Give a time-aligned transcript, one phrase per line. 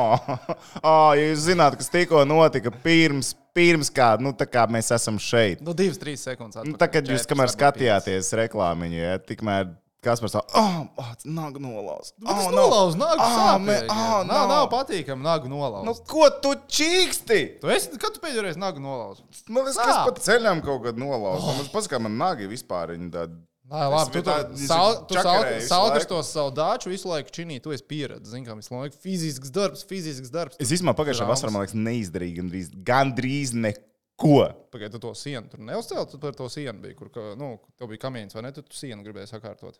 [0.00, 0.32] oh,
[0.92, 5.62] oh, ja jūs zināt, kas tikko notika pirms, pirms kā, nu, kā mēs esam šeit.
[5.64, 6.64] Nu, divas, trīs sekundes.
[6.66, 10.40] Nu, tā, kad jūs kamēr skatījāties reklāmiņu, ja, tikmēr Kas par to?
[10.56, 12.14] Oh, oh, nagu nolauz.
[12.16, 13.64] Nu, Oh, nolauz, nagu Ah, sāpīgi.
[13.66, 14.48] me- ah, nav, nav.
[14.48, 15.84] nav patīkami nagu nolauz.
[15.84, 17.60] Nu, ko tu čīksti?
[17.60, 19.20] Tu esi, kad tu pēdējo reizi nagu nolauz?
[19.46, 21.44] Man liekas, ka es pat ceļām kaut kad nolauzu.
[21.52, 23.36] Man liekas, ka man nagi vispār viņi tādi.
[23.70, 27.06] Nē, labi, tu, tā- tu, es sal, tu sal, čakarēju visu salkastos savu dāču visu
[27.10, 28.32] laiku činī, tu esi pieredzējis.
[28.32, 30.58] Zini, kā visu laiku fizisks darbs, fizisks darbs.
[30.58, 34.40] Es īstenībā pagājušā vasarā, man liekas, neizdarīju gandrīz, gandrīz neko.
[34.74, 38.02] Pagaidiet, tu to sienu tur neuzcēli, tu par to sienu bija, kur, nu, tev bija
[38.08, 38.50] kamienis, vai ne?
[38.52, 39.78] Tu, tu sienu gribēji sakārtot.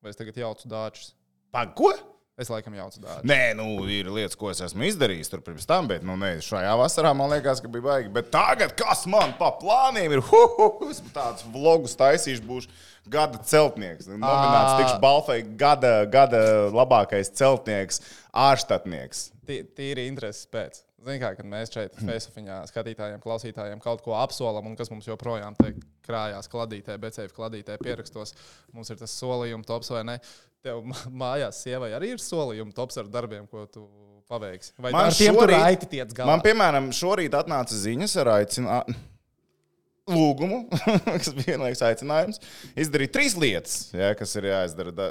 [0.00, 1.10] Vai es tagad jaucu dāčus?
[1.50, 1.90] Pag, ko?
[2.38, 3.24] Es laikam jaucu dāčus.
[3.26, 6.76] Nē, nu, ir lietas, ko es esmu izdarījis tur pirms tam, bet, nu, ne, šajā
[6.78, 8.12] vasarā man liekas, ka bija baigi.
[8.14, 12.70] Bet tagad, kas man pa plāniem ir, hu, hu, hu, es tādus vlogus taisīšu, būšu
[13.10, 14.06] gada celtnieks.
[14.12, 14.78] Nomināts Ā.
[14.84, 18.04] tikšu balfai gada, gada labākais celtnieks,
[18.48, 19.30] ārštatnieks.
[19.48, 20.84] Tī- Tīri intereses pēc.
[20.98, 25.54] Zini, kā kad mēs šeit Facebookā skatītājiem, klausītājiem kaut ko apsolam, un kas mums joprojām
[26.04, 28.34] krājās kladītē, becēju kladītē, pierakstos,
[28.74, 30.16] mums ir tas solījuma tops vai ne.
[30.68, 33.86] Tev mā- mājās sievai arī ir solījuma tops ar darbiem, ko tu
[34.28, 34.74] paveiksi.
[34.78, 36.26] Vai Man ar tiem tur šorīt- raiti tiec galā?
[36.34, 38.98] Man, piemēram, šorīt atnāca ziņas ar aicinājumu.
[40.08, 40.62] Lūgumu,
[41.20, 42.38] kas bija vienlaikus aicinājums,
[42.80, 45.08] izdarīt trīs lietas, ja, kas ir jāizdara da,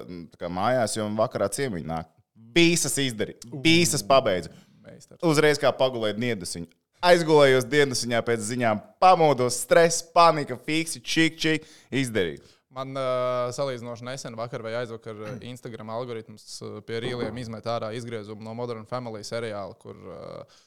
[0.49, 2.07] mājās, jo vakarā ciemiņi nāk.
[2.57, 4.49] Visas izdarīja, visas pabeidzu.
[5.29, 6.69] Uzreiz kā pagulēju dienasiņu.
[7.05, 12.41] Aizgulējos dienasiņā pēc ziņām, pamodos, stress, panika, fiksi, čik, čik, izdarīju.
[12.77, 17.89] Man uh, salīdzinoši nesen, vakar vai aizvakar, uh, Instagram algoritms uh, pie rīliem izmet ārā
[17.97, 20.61] izgriezumu no Modern Family seriāla, kur uh,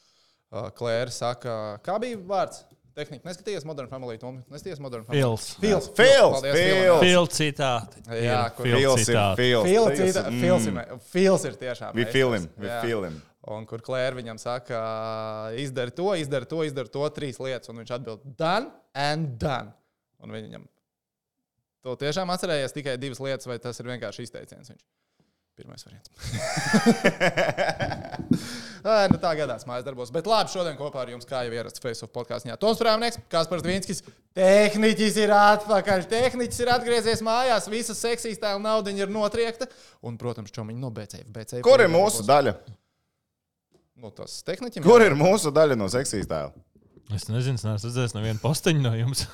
[0.51, 2.65] uh, Klēra saka, kā bija vārds?
[2.91, 3.23] Tehnika.
[3.23, 4.17] Neskaties Modern Family.
[4.19, 4.41] Tom.
[4.51, 5.21] Neskaties Modern Family.
[5.21, 5.53] Fils.
[5.61, 5.87] Fils.
[5.95, 6.99] Fils, Fils.
[6.99, 8.01] Fils citāti.
[8.19, 9.63] Jā, kur- Fils Fils ir fils.
[9.63, 10.81] Fils, Fils, mm.
[11.15, 11.95] Ir, ir tiešām.
[11.95, 12.81] We Jā.
[12.83, 13.21] feel him.
[13.47, 14.81] Un kur Klēra viņam saka,
[15.57, 17.71] izdari to, izdari to, izdari to, trīs lietas.
[17.71, 19.71] Un viņš atbild, done and done.
[20.21, 20.67] Un viņam
[21.85, 24.73] to tiešām atcerējies tikai divas lietas, vai tas ir vienkārši izteiciens.
[24.73, 24.83] Viņš.
[25.61, 26.09] Pirmais variants.
[28.81, 30.09] Ā, nu tā gadās mājas darbos.
[30.13, 34.01] Bet labi, šodien kopā ar jums, kā jau ierasts Facebook podkāstā, Toms Prāvnieks, Kaspars Dvinskis.
[34.37, 36.07] Tehniķis ir atpakaļ.
[36.09, 37.67] Tehniķis ir atgriezies mājās.
[37.69, 39.67] Visa seksīs tā nauda ir notriekta.
[40.01, 41.29] Un, protams, čomiņi no BCF.
[41.35, 42.55] BCF Kur ir mūsu daļa?
[44.01, 44.87] Nu, tas tehniķim.
[44.87, 46.55] Kur ir mūsu daļa no seksīs tēla?
[47.11, 49.27] Es nezinu, es neesmu redzējis nevienu posteņu no jums.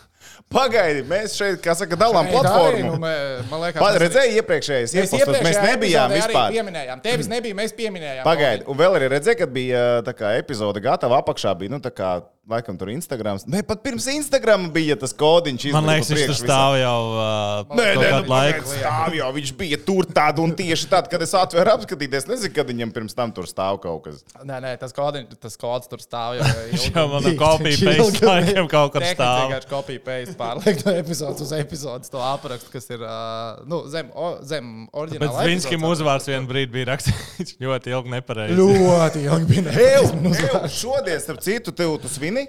[0.47, 2.93] Pagaidi, mēs šeit, kā saka, dalām platformu.
[2.93, 6.55] Nu, man liekas, Pa- mēs Redzēji iepriekšējais Mēs iepostus, mēs nebijām vispār.
[6.55, 7.03] Pieminējām.
[7.03, 8.23] Tevis nebija, mēs pieminējām.
[8.27, 11.91] Pagaidi, un vēl arī redzēji, kad bija tā kā epizode gatava apakšā, bija, nu, tā
[11.91, 12.13] kā,
[12.47, 13.43] laikam, tur Instagrams.
[13.51, 15.65] Ne, pat pirms Instagram bija tas kodiņš.
[15.75, 18.71] Man liekas, viņš tur stāv jau uh, Nē, nē, nu, laiku.
[18.71, 19.27] stāv jau.
[19.35, 22.29] Viņš bija tur tādu un tieši tad, kad es atvēru apskatīties.
[22.31, 24.23] Nezinu, kad viņam pirms tam tur stāv kaut kas.
[24.47, 26.47] Nē, nē, tas kods, tas kods tur stāv jau.
[26.71, 29.51] Viņš jau man copy paste laikam kaut kur stāv.
[30.17, 34.11] Vienkārši copy paste pārliek no epizodes uz epizodes to aprakstu, kas ir uh, nu, zem,
[34.13, 35.45] o, zem Bet oriģināla.
[35.45, 38.59] Zvinskim uzvārds vienā brīdī bija rakstīts ļoti ilgi nepareizi.
[38.59, 39.65] Ļoti ilgi bija.
[39.67, 40.47] Nepareizi.
[40.47, 42.47] ew, šodien, starp citu, tev tu svini?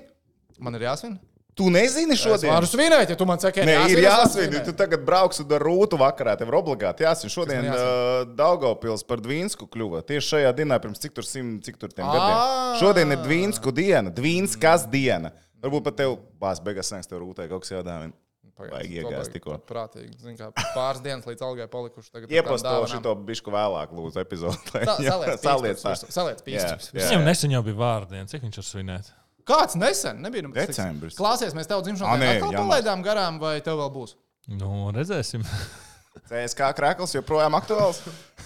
[0.59, 1.19] Man ir jāsvin.
[1.59, 2.53] Tu nezini šodien?
[2.55, 4.53] varu svinēt, ja tu man saki, Nē, ir jāsvin.
[4.63, 6.37] Tu tagad brauksi ar rūtu vakarā.
[6.39, 7.33] Tev ir obligāti jāsvin.
[7.35, 10.05] Šodien uh, Daugavpils par Dvīnsku kļuva.
[10.07, 12.79] Tieši šajā dienā, pirms cik tur simt, cik tur tiem gadiem.
[12.79, 15.35] Šodien ir Dvīnsku diena, Dvīnskas diena.
[15.65, 18.15] Varbūt pat tev, bās beigās sniegs tev rūtē kaut kas jādāvina.
[18.59, 19.55] Vajag iegāzt tikko.
[19.69, 20.17] Prātīgi.
[20.19, 22.11] Zin, kā, pāris dienas līdz algai palikuši.
[22.11, 22.91] Tagad Iepasto dāvanām.
[22.91, 24.73] šito bišku vēlāk, lūdzu, epizodi.
[24.83, 28.27] Sa- Saliec pīkstus, Viņam nesen jau bija vārdiena.
[28.31, 29.13] Cik viņš var svinēt?
[29.49, 30.19] Kāds nesen?
[30.27, 31.15] Nebija Decembris.
[31.17, 34.17] Klausies, mēs tev dzimšanas dienā atkal palaidām garām, vai tev vēl būs?
[34.51, 35.47] Nu, redzēsim.
[36.29, 38.03] CSK krēkls joprojām aktuāls.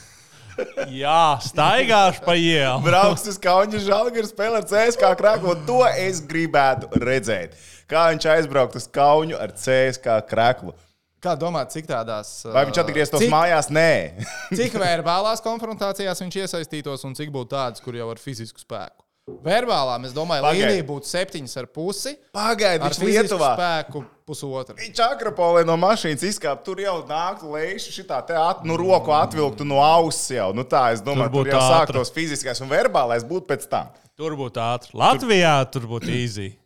[1.03, 2.81] Jā, staigāšu pa ielu.
[2.85, 5.57] Brauks uz Kauņa žālgara spēlēt CSK krēklu.
[5.69, 7.57] To es gribētu redzēt.
[7.91, 10.75] Kā viņš aizbraukt uz Kauņu ar CSK krēklu.
[11.23, 12.41] Kā domāt, cik tādās.
[12.51, 13.69] Vai viņš atgrieztos cik, mājās?
[13.71, 14.25] Nē.
[14.59, 19.07] Cik verbālās konfrontācijās viņš iesaistītos un cik būtu tādas, kur jau ar fizisku spēku?
[19.47, 20.65] Verbālā, es domāju, Pagaid.
[20.67, 22.17] Līnija būtu septiņas ar pusi.
[22.35, 23.51] Pagaidi, Ar viņš fizisku Lietuvā.
[23.55, 24.75] spēku pusotra.
[24.75, 26.65] Viņš akropolē no mašīnas izkāpa.
[26.67, 30.49] Tur jau nāktu lēši šitā te at, nu, roku atvilktu no auss jau.
[30.53, 31.95] Nu, tā, es domāju, Tur tur, tur jau ātri.
[31.95, 33.95] sāktos fiziskais un verbālais būtu pēc tam.
[34.19, 34.91] Tur būtu ātri.
[34.99, 36.59] Latvijā tur būtu easy.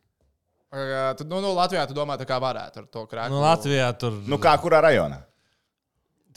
[0.73, 3.31] Uh, tu- Nu, nu, Latvijā tu domā, tā kā varētu ar to krāpstu.
[3.37, 4.12] Nu, Latvijā tur.
[4.26, 5.20] Nu, kā kurā rajonā?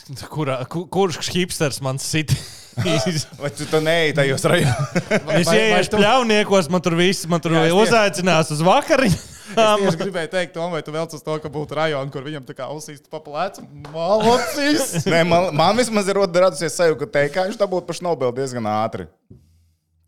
[0.34, 2.34] Kurā, ku, kurš hipsters man sit?
[2.86, 4.94] es Vai tu to neej tajos rajonos?
[5.28, 9.20] vai ieiešu tu- pļauniekos, man tur viss, man tur Jā, es uzaicinās uz vakariņu.
[9.50, 12.54] Es gribēju teikt, Tom, vai tu vēl uz to, ka būtu rajoni, kur viņam tā
[12.54, 13.66] kā uzsīst pa plēcu.
[13.90, 15.08] Malocīs!
[15.10, 19.10] Nē, man, man vismaz ir radusies sajūta, ka teikā viņš dabūtu pašu Nobelu diezgan ātri.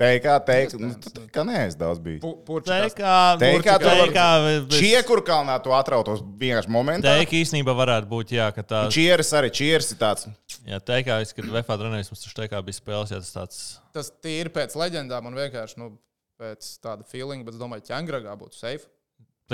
[0.01, 2.33] Teikā, teikā, nu, teikā, nē, es daudz biju.
[2.65, 4.27] Teikā, Teikā, tu teikā,
[4.73, 7.15] Čiekurkalnā tu atrautos vienkārši momentā.
[7.19, 8.79] teikā īstenībā varētu būt, jā, ka tā.
[8.93, 10.25] Čieris arī čieris ir tāds.
[10.65, 13.59] Jā, teikā, es, kad VFA trenējos, mums taču teikā bija spēles, jā, tas tāds.
[13.93, 15.91] Tas tīri pēc leģendām un vienkārši nu,
[16.41, 18.89] pēc tāda feeling, bet es domāju, ka ķēngragā būtu safe.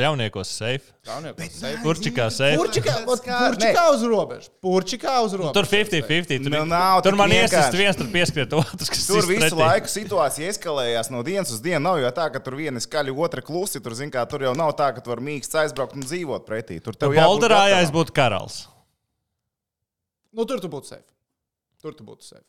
[0.02, 0.92] Jauniekos safe.
[1.08, 1.80] Jauniekos safe.
[1.84, 2.58] Kurčikā safe.
[2.60, 4.50] Purčikā, ot, purčikā uz robežas.
[4.64, 5.56] Purčikā uz robežas.
[5.58, 6.46] Tur 50-50.
[6.48, 9.60] Tur, Nu, nav tur man iesist viens, tur pieskriet otrs, kas Tur visu pretī.
[9.62, 11.82] laiku situācija eskalējās no dienas uz dienu.
[11.88, 13.82] Nav jau tā, ka tur viena skaļa, otra klusi.
[13.84, 16.78] Tur, zin, kā, tur jau nav tā, ka tu vari mīksts aizbraukt un dzīvot pretī.
[16.84, 18.66] Tur tev jābūt Bolderā jāizbūt karalis.
[20.38, 21.08] Nu, tur tu būtu safe.
[21.82, 22.46] Tur tu būtu safe.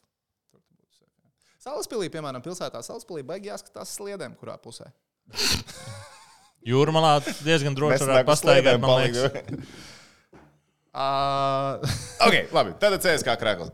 [0.52, 1.12] Tur tu būtu safe.
[1.24, 1.30] jā.
[1.70, 4.90] Salaspīlī, piemēram, pilsētā Salaspīlī baigi jāskatās sliedēm, kurā pusē.
[6.66, 7.12] Jūrmalā
[7.46, 9.78] diezgan droši varētu pastaigāt, man liekas.
[10.98, 11.78] Uh,
[12.26, 12.72] ok, labi.
[12.82, 13.70] Tad CSK krāklis.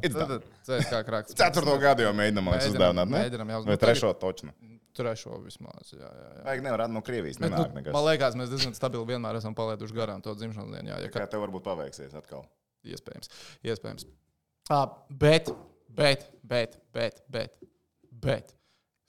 [0.90, 1.32] kā krāks.
[1.38, 3.08] Ceturto gadu jau mēģinām man Mēģinam, uzdāvināt.
[3.08, 3.20] ne?
[3.22, 4.52] mēģinam jau uz- Vai trešo točnu.
[4.94, 5.88] Trešo vismaz.
[5.94, 6.42] Jā, jā, jā.
[6.46, 7.38] Vajag nevar no Krievijas.
[7.40, 7.94] Bet, Nenāk nu, nekas.
[7.96, 10.92] man liekas, mēs diezgan stabili vienmēr esam palaiduši garām to dzimšanas dienu.
[10.92, 12.44] Jā, ja Kā tev varbūt paveiksies atkal?
[12.86, 13.32] Iespējams.
[13.66, 14.04] Iespējams.
[14.70, 15.50] Uh, bet,
[15.88, 17.56] bet, bet, bet, bet,
[18.12, 18.54] bet.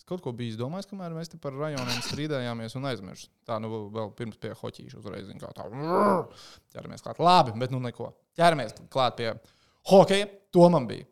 [0.05, 3.31] Es kaut ko biju izdomājis, kamēr mēs te par rajoniem strīdējāmies un aizmirsu.
[3.41, 5.65] Tā, nu, vēl pirms pie hoķīša uzreiz, zin, kā tā.
[6.75, 7.21] Ķeramies klāt.
[7.25, 8.11] Labi, bet nu neko.
[8.37, 9.31] Ķeramies klāt pie
[9.89, 10.27] hokeja.
[10.53, 11.07] To man bija.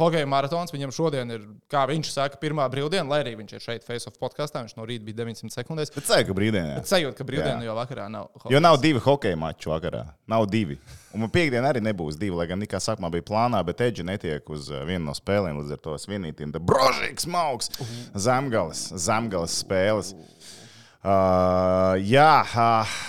[0.00, 3.84] Hokeja maratons viņam šodien ir, kā viņš saka, pirmā brīvdiena, lai arī viņš ir šeit
[3.84, 4.62] Face of podkāstā.
[4.64, 5.92] Viņš no rīta bija 900 sekundēs.
[5.92, 6.78] Bet ceļā, ka brīvdienā.
[6.80, 7.68] Bet sajūta, ka brīvdiena Jā.
[7.68, 8.30] jau vakarā nav.
[8.52, 10.06] Jo nav divi hokeja mači vakarā.
[10.30, 10.78] Nav divi.
[11.12, 14.52] Un man piekdienā arī nebūs divi, lai gan nekā sākumā bija plānā, bet Eģi netiek
[14.54, 15.60] uz uh, vienu no spēlēm.
[15.60, 16.56] Līdz ar to svinītiem.
[16.56, 17.72] Brožīgs, mauks,
[18.14, 20.14] zemgales, zemgales spēles.
[21.00, 23.00] Uh, jā, uh,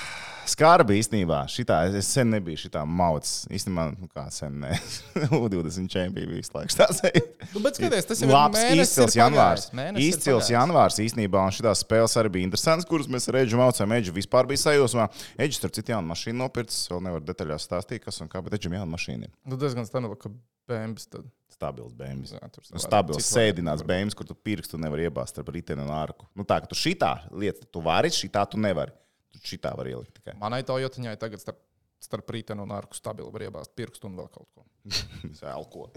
[0.50, 1.42] skarbi īstenībā.
[1.52, 3.46] Šitā, es sen nebiju šitā mauts.
[3.54, 4.78] Īstenībā, nu kā sen, ne.
[5.42, 7.24] U20 čempioni visu laiku stāstīja.
[7.54, 9.68] Nu, bet skaties, tas ir Labs, izcils janvārs.
[10.02, 13.98] Izcils janvārs īstenībā, un šīs spēles arī bija interesantas, kuras mēs ar Eģu mācījām.
[14.00, 15.10] Eģis vispār bija sajūsmā.
[15.42, 18.80] Eģis tur citu jaunu mašīnu nopircis, vēl nevar detaļās stāstīt, kas un kā, bet Eģim
[18.80, 19.36] jauna mašīna ir.
[19.46, 20.34] Nu, diezgan stabili, ka
[20.72, 21.30] bēnbis tad.
[21.62, 22.32] Stabils bēns.
[22.34, 26.26] Jā, tur Stabils, sēdināts bēns, kur tu pirkstu nevar iebāzt ar riteni un ārku.
[26.38, 28.96] Nu tā, ka tu šitā lieta, tu vari, šitā tu nevari.
[29.40, 30.36] Šitā var ielikt tikai.
[30.42, 31.60] Manai Toyotiņai tagad starp,
[32.02, 34.66] starp rītenu un ārku stabili var iebāzt pirkstu un vēl kaut ko.
[35.56, 35.90] Elko.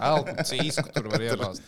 [0.00, 1.64] Elku, cīsku tur var iebāzt.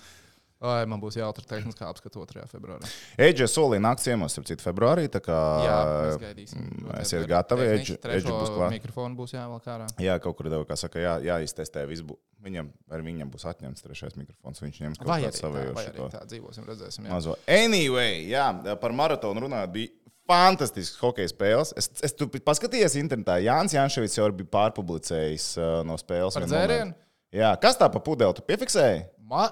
[0.62, 2.44] Ai, man būs jāatrod tehniskā apskata 2.
[2.46, 2.86] februārī.
[3.18, 5.08] Eģis solīja nākt ciemos, ap citu februārī.
[5.10, 6.60] Kā Jā, mēs gaidīsim.
[6.62, 7.96] mm, esiet gatavi, Edži
[8.28, 8.70] būs klāt.
[8.76, 9.88] Mikrofonu būs jāvelk ārā.
[9.98, 11.82] Jā, kaut kur tev, kā saka, jā, jāiztestē.
[11.90, 14.62] viss bū- Viņam, viņam būs atņemts trešais mikrofons.
[14.62, 17.04] Viņš ņems kaut kādu arī, tā, vai arī tā dzīvosim, redzēsim.
[17.06, 17.10] Jā.
[17.14, 17.36] mazo.
[17.46, 18.46] Anyway, jā,
[18.82, 19.90] par maratonu runājot, bija
[20.32, 21.74] fantastisks hockey spēles.
[21.78, 23.38] Es, es tu paskatījos internetā.
[23.44, 26.38] Jānis Janševits jau bija pārpublicējis uh, no spēles.
[26.38, 26.96] Par dzērienu?
[27.32, 28.36] Jā, kas tā pa pudeli?
[28.36, 29.04] Tu piefiksēji?
[29.28, 29.46] Ma,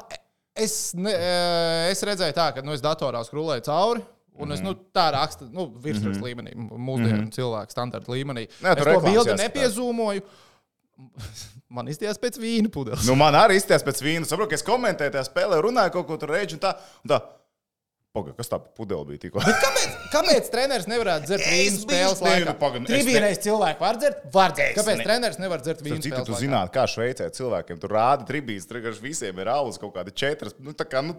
[0.59, 4.05] es, ne, eh, es redzēju, tā, ka nu, es datorā skrolēju cauri.
[4.41, 4.55] Un Mhm.
[4.55, 6.27] es nu, tā rakstu, nu, virsmas mm -hmm.
[6.27, 7.35] līmenī, mūsdienu mm -hmm.
[7.35, 8.49] cilvēku standarta līmenī.
[8.63, 10.23] Nē, es tur to bildi nepiezūmoju.
[11.77, 13.07] Man izties pēc vīna pudeles.
[13.07, 14.27] Nu, man arī izties pēc vīna.
[14.27, 16.73] Saprotu, ka es komentēju tajā spēlē, runāju kaut ko tur reģi un tā.
[17.05, 17.21] Un tā.
[18.11, 19.39] Paga, kas tā pa pudeli bija tikko?
[19.47, 22.47] Kāpēc, kāpēc treneris nevarētu dzert vīnu Es spēles laikā?
[22.49, 24.25] nu, pagaid, es Tribīnais cilvēks var dzert?
[24.35, 24.73] Var dzert.
[24.81, 26.41] Kāpēc ne- treneris nevar dzert vīnu Cik spēles tu laikā?
[26.43, 30.57] zināt, kā Šveicē cilvēkiem tur rāda tribīnas, tur vienkārši visiem ir alus kaut kādi četras.
[30.59, 31.15] Nu, tā kā, nu,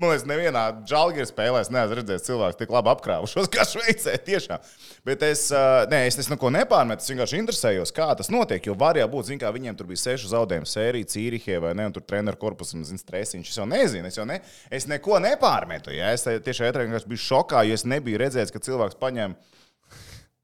[0.00, 4.16] man liekas, nevienā džalgīra spēlē es neesmu redzējis cilvēku tik labi apkrāvušos kā Šveicē.
[4.26, 4.64] Tiešām.
[5.06, 5.46] Bet es,
[5.92, 8.66] nē, es, es neko nepārmetu, es vienkārši interesējos, kā tas notiek.
[8.68, 11.88] Jo var jau būt, zin, kā viņiem tur bija sešu zaudējumu sērija, Cīrihē vai ne,
[11.88, 13.52] un tur treneru korpusam, zin, stresiņš.
[13.52, 15.94] Es jau nezinu, es jau ne, es neko nepārmetu.
[15.96, 16.12] Ja?
[16.16, 19.36] Es vienkārši biju šokā, jo es nebiju redzējis, ka cilvēks paņem.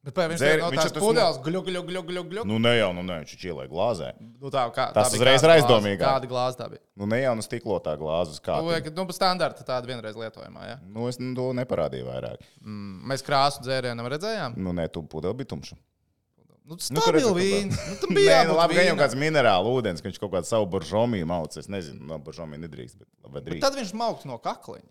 [0.02, 2.42] Bet pēc Dzēri- tam no viņš tas pudeles gļu, gļu, gļu, gļu, gļu.
[2.50, 4.08] Nu, ne jau, nu, ne, viņš ielēja glāzē.
[4.18, 5.62] Nu, tā, kā, Tas tā uzreiz kāda ir glāze?
[5.62, 6.02] aizdomīgāk.
[6.02, 6.80] Kāda glāze tā bija?
[6.98, 8.56] Nu, ne jau nu stiklotā glāzes kā.
[8.58, 10.64] Nu, vai, ka, nu, standarta tāda vienreiz lietojamā.
[10.66, 10.76] Ja?
[10.82, 12.42] Nu, es nu, to neparādīju vairāk.
[12.64, 14.56] Mm, Mēs krāsu dzērienam redzējām.
[14.58, 15.78] Nu, nē, tu pudeli bija tumša.
[15.78, 17.78] Nu, Nu, Stabili ka vīns.
[17.90, 18.98] Nu, tam Nē, bija nu, jābūt labi, ka vīnam.
[18.98, 21.56] kāds minerālu ūdens, ka viņš kaut kādu savu buržomiju mauc.
[21.58, 23.62] Es nezinu, no buržomiju nedrīkst, bet Bet drīkst.
[23.66, 24.86] Tad viņš mauktu no kakliņa.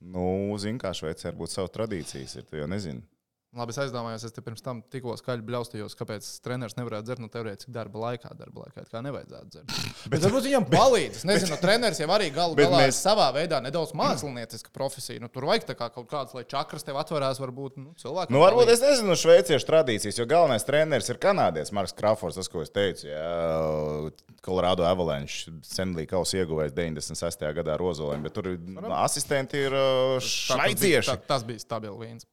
[0.00, 3.02] Nu, zini, kā Šveicē var būt savas tradīcijas, ir, tu jau nezini.
[3.50, 7.26] Labi, es aizdomājos, es te pirms tam tikko skaļi bļaustījos, kāpēc treneris nevarētu dzert no
[7.34, 8.30] teorētiski darba laikā.
[8.38, 9.74] Darba laikā kā nevajadzētu dzert.
[10.12, 11.18] Bet varbūt viņam palīdz.
[11.18, 15.18] Es nezinu, treneris jau arī Bet galā mēs- savā veidā nedaudz mākslinieciska profesija.
[15.18, 18.30] Nu, tur vajag kā kaut kāds, lai čakras tev atverās, varbūt nu, cilvēki.
[18.30, 22.62] Nu, varbūt es nezinu, šveiciešu tradīcijas, jo galvenais treneris ir kanādietis Marks Krafors, tas, ko
[22.62, 23.10] es teicu.
[23.10, 24.14] Jā,
[24.46, 27.48] Colorado Avalanche senlī kausa ieguvējis 96.
[27.58, 31.18] gadā ar Ozoliem, bet tur nu, asistenti ir uh, šveicieši.
[31.26, 32.30] Tas, bija stabils vīns.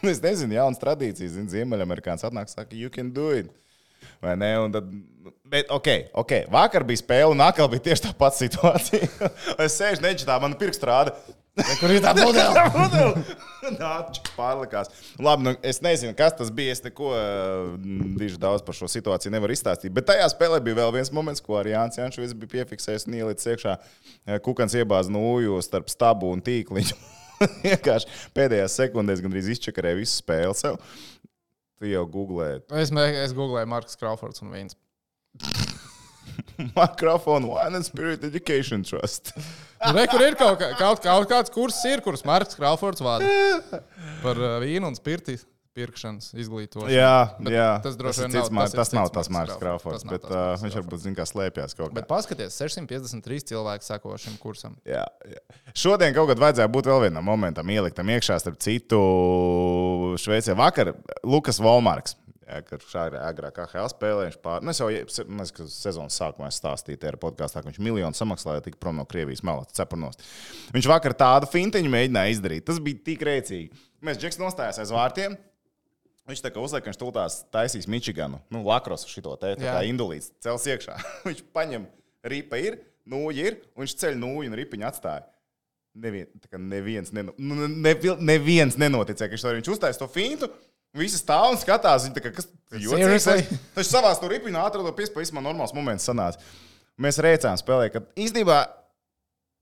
[0.12, 3.50] Es nezinu, jaunas tradīcijas, zinu, Ziemeļamerikāns atnāk, saka, you can do it.
[4.20, 4.50] Vai ne?
[4.60, 4.88] Un tad,
[5.48, 5.88] bet, ok,
[6.22, 6.32] ok.
[6.52, 9.08] Vakar bija spēle, un atkal bija tieši tā pati situācija.
[9.66, 11.16] es sēžu neģitā, man pirksts rāda.
[11.80, 13.24] Kur ir tā modeli?
[13.80, 13.92] Nā,
[14.36, 14.88] pārlikās.
[15.20, 16.72] Labi, nu, es nezinu, kas tas bija.
[16.76, 17.10] Es neko
[18.16, 19.92] diži daudz par šo situāciju nevaru izstāstīt.
[19.96, 23.52] Bet tajā spēlē bija vēl viens moments, ko arī Jānis Jančovs bija piefiksējis un ielicis
[23.52, 23.76] iekšā.
[24.46, 26.96] Kukans iebāz nūju starp stabu un tīkliņu.
[27.64, 30.78] Vienkārši pēdējās sekundēs gandrīz izčakarēja visu spēli sev.
[31.80, 32.64] Tu jau googlēji.
[32.76, 34.76] Es, es googlēju Marks Kraufords un Vīns.
[36.76, 39.32] Mikrofonu Wine and Spirit Education Trust.
[39.80, 43.24] Nu, re, kur ir kaut, kā- kaut, kaut kāds kurs, ir, kurus Marks Kraufords vada
[44.24, 45.38] par uh, vīnu un spirti
[45.76, 46.90] pirkšanas izglītošanu.
[46.92, 47.66] Jā, Bet jā.
[47.84, 49.60] tas droši vien nav- tas ir tas nav cits tas Mārcis Kraufords.
[49.62, 52.10] Kraufords, Tas nav bet tas uh, Marks viņš varbūt zina, kā slēpjas kaut Bet kā.
[52.10, 54.74] paskaties, 653 cilvēki seko šim kursam.
[54.84, 55.42] Jā, jā.
[55.74, 58.98] Šodien kaut kad vajadzēja būt vēl vienam momentam, ieliktam iekšā starp citu
[60.20, 60.56] Šveicē.
[60.58, 60.92] Vakar
[61.24, 62.16] Lukas Volmarks.
[62.50, 64.64] Jā, kad šādi agrāk AHL spēlēja, viņš pār...
[64.66, 68.56] Nu, es jau liekas, ka sezonas sākumā es stāstīju ar podkāstā, ka viņš miljonu samaksāja,
[68.58, 70.18] lai tiktu prom no Krievijas malas cepurnos.
[70.74, 72.64] Viņš vakar tādu fintiņu mēģināja izdarīt.
[72.66, 73.70] Tas bija tik rēcīgi.
[74.02, 75.38] Mēs džeks nostājās aiz vārtiem.
[76.30, 80.30] Viņš tā kā uzliek, viņš tūlīt taisīs Mičiganu, nu, lakros šito te, tā kā indulīts,
[80.42, 80.94] cels iekšā.
[81.26, 81.88] viņš paņem
[82.30, 82.78] ripa ir,
[83.10, 85.26] nūja ir, un viņš ceļ nūju un ripiņu atstāja.
[86.00, 86.28] Nevien,
[86.70, 90.48] neviens, neno, nu, ne, neviens nenoticēja, ka viņš to viņš uztaisīja to fintu.
[90.94, 93.26] Visi stāv un skatās, viņi tā kā kas jocīgs.
[93.26, 93.58] Seriously?
[93.76, 96.42] Viņš savā tur ripiņā atrada piespēju, man normāls moments sanāca.
[97.00, 98.60] Mēs rēcām spēlē, ka īstenībā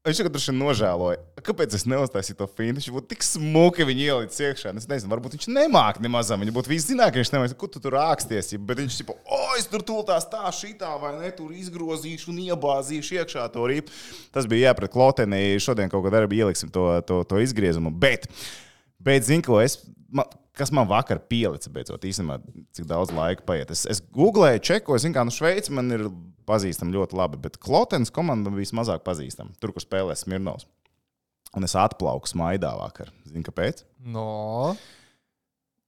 [0.08, 1.18] viņš tagad droši vien nožēloja.
[1.46, 2.80] Kāpēc es neuztaisīju to fintu?
[2.80, 4.72] Viņš būtu tik smuki viņu ielicis iekšā.
[4.80, 6.32] Es nezinu, varbūt viņš nemāķi nemaz.
[6.34, 8.52] Viņi būtu visi zinājuši, ka viņš nemāķi, kur tu tur rāksties.
[8.68, 13.20] Bet viņš tipo, o, es tur tūlīt tā, šitā vai ne, tur izgrozīšu un iebāzīšu
[13.20, 13.94] iekšā to ripu.
[14.34, 15.42] Tas bija jāpret klotenī.
[15.62, 17.92] Šodien kaut kad arī ieliksim to, to, to izgriezumu.
[17.94, 18.26] Bet,
[19.02, 19.78] bet zinu, ko es.
[20.08, 20.28] Man,
[20.58, 22.40] kas man vakar pielica, beidzot, īstenībā,
[22.74, 23.70] cik daudz laika paiet.
[23.74, 26.08] Es, es googlēju, čekoju, zinu, kā nu Šveice man ir
[26.48, 29.54] pazīstama ļoti labi, bet Klotens komanda bija mazāk pazīstama.
[29.60, 30.66] Tur, kur spēlē Smirnovs.
[31.56, 33.12] Un es atplauku smaidā vakar.
[33.28, 33.84] Zini, kāpēc?
[34.04, 34.74] No.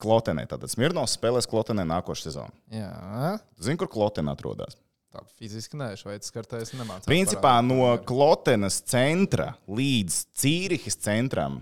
[0.01, 0.47] Klotenē.
[0.49, 2.55] Tātad Smirnovs spēlēs Klotenē nākošais sezonu.
[2.73, 3.35] Jā.
[3.61, 4.79] Zini, kur Klotena atrodas?
[5.11, 7.09] Tā fiziski nē, Šveices kartē es nemācu.
[7.11, 11.59] Principā no Klotenas centra līdz Cīrihas centram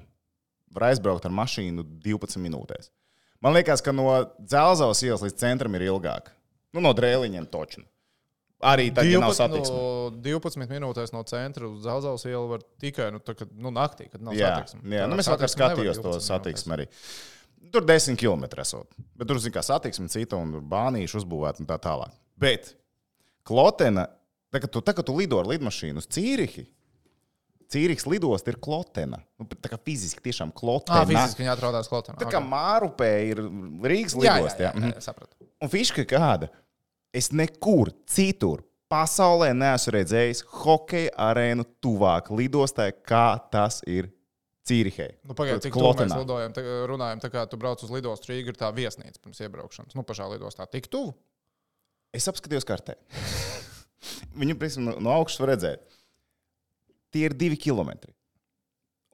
[0.75, 2.90] var aizbraukt ar mašīnu 12 minūtēs.
[3.44, 4.08] Man liekas, ka no
[4.42, 6.32] Dzelzavas ielas līdz centram ir ilgāk.
[6.75, 7.87] Nu, no drēliņiem točnu.
[8.68, 9.76] Arī tad, ja nav satiksme.
[9.78, 14.08] no 12 minūtēs no centra uz Zelzavas ielu var tikai nu, tā, kad, nu, naktī,
[14.10, 14.82] kad nav Jā, satiksme.
[14.90, 15.04] jā.
[15.06, 16.88] Nu, mēs vakar skatījāmies to 12 satiksmi arī.
[17.70, 18.90] Tur 10 km esot.
[19.14, 22.16] Bet tur, zināmā mērā, satiksme cita un bānīši uzbūvēta un tā tālāk.
[22.38, 22.72] Bet
[23.46, 24.08] Klotena,
[24.50, 26.66] tā, kad tu, tā, kad tu lido ar lidmašīnu uz Cīrihi,
[27.68, 29.18] Cīrihas lidosta ir Klotena.
[29.38, 31.02] Nu, tā kā fiziski tiešām Ah, Klotena.
[31.10, 32.16] fiziski viņi atrodas Klotenā.
[32.16, 33.42] Tā kā Mārupē ir
[33.84, 34.60] Rīgas jā, jā, jā, jā.
[34.64, 34.92] jā, Mhm.
[34.94, 35.37] jā, sapratu.
[35.60, 36.48] Un fiška kāda?
[37.12, 44.08] Es nekur citur pasaulē neesmu redzējis hokeja arēnu tuvāk lidostai, kā tas ir
[44.68, 45.14] Cīrihē.
[45.25, 48.48] Nu, Pagaidiet, cik tuvu mēs lidojam, tā, runājam, tā kā tu brauc uz lidostu Rīgā,
[48.48, 49.94] ir tā viesnīca pirms iebraukšanas.
[49.96, 51.14] Nu, pašā lidostā tik tuvu.
[52.12, 52.96] Es apskatījos kartē.
[54.40, 55.98] Viņu principā, no, no augšas var redzēt.
[57.15, 58.12] Tie ir divi kilometri.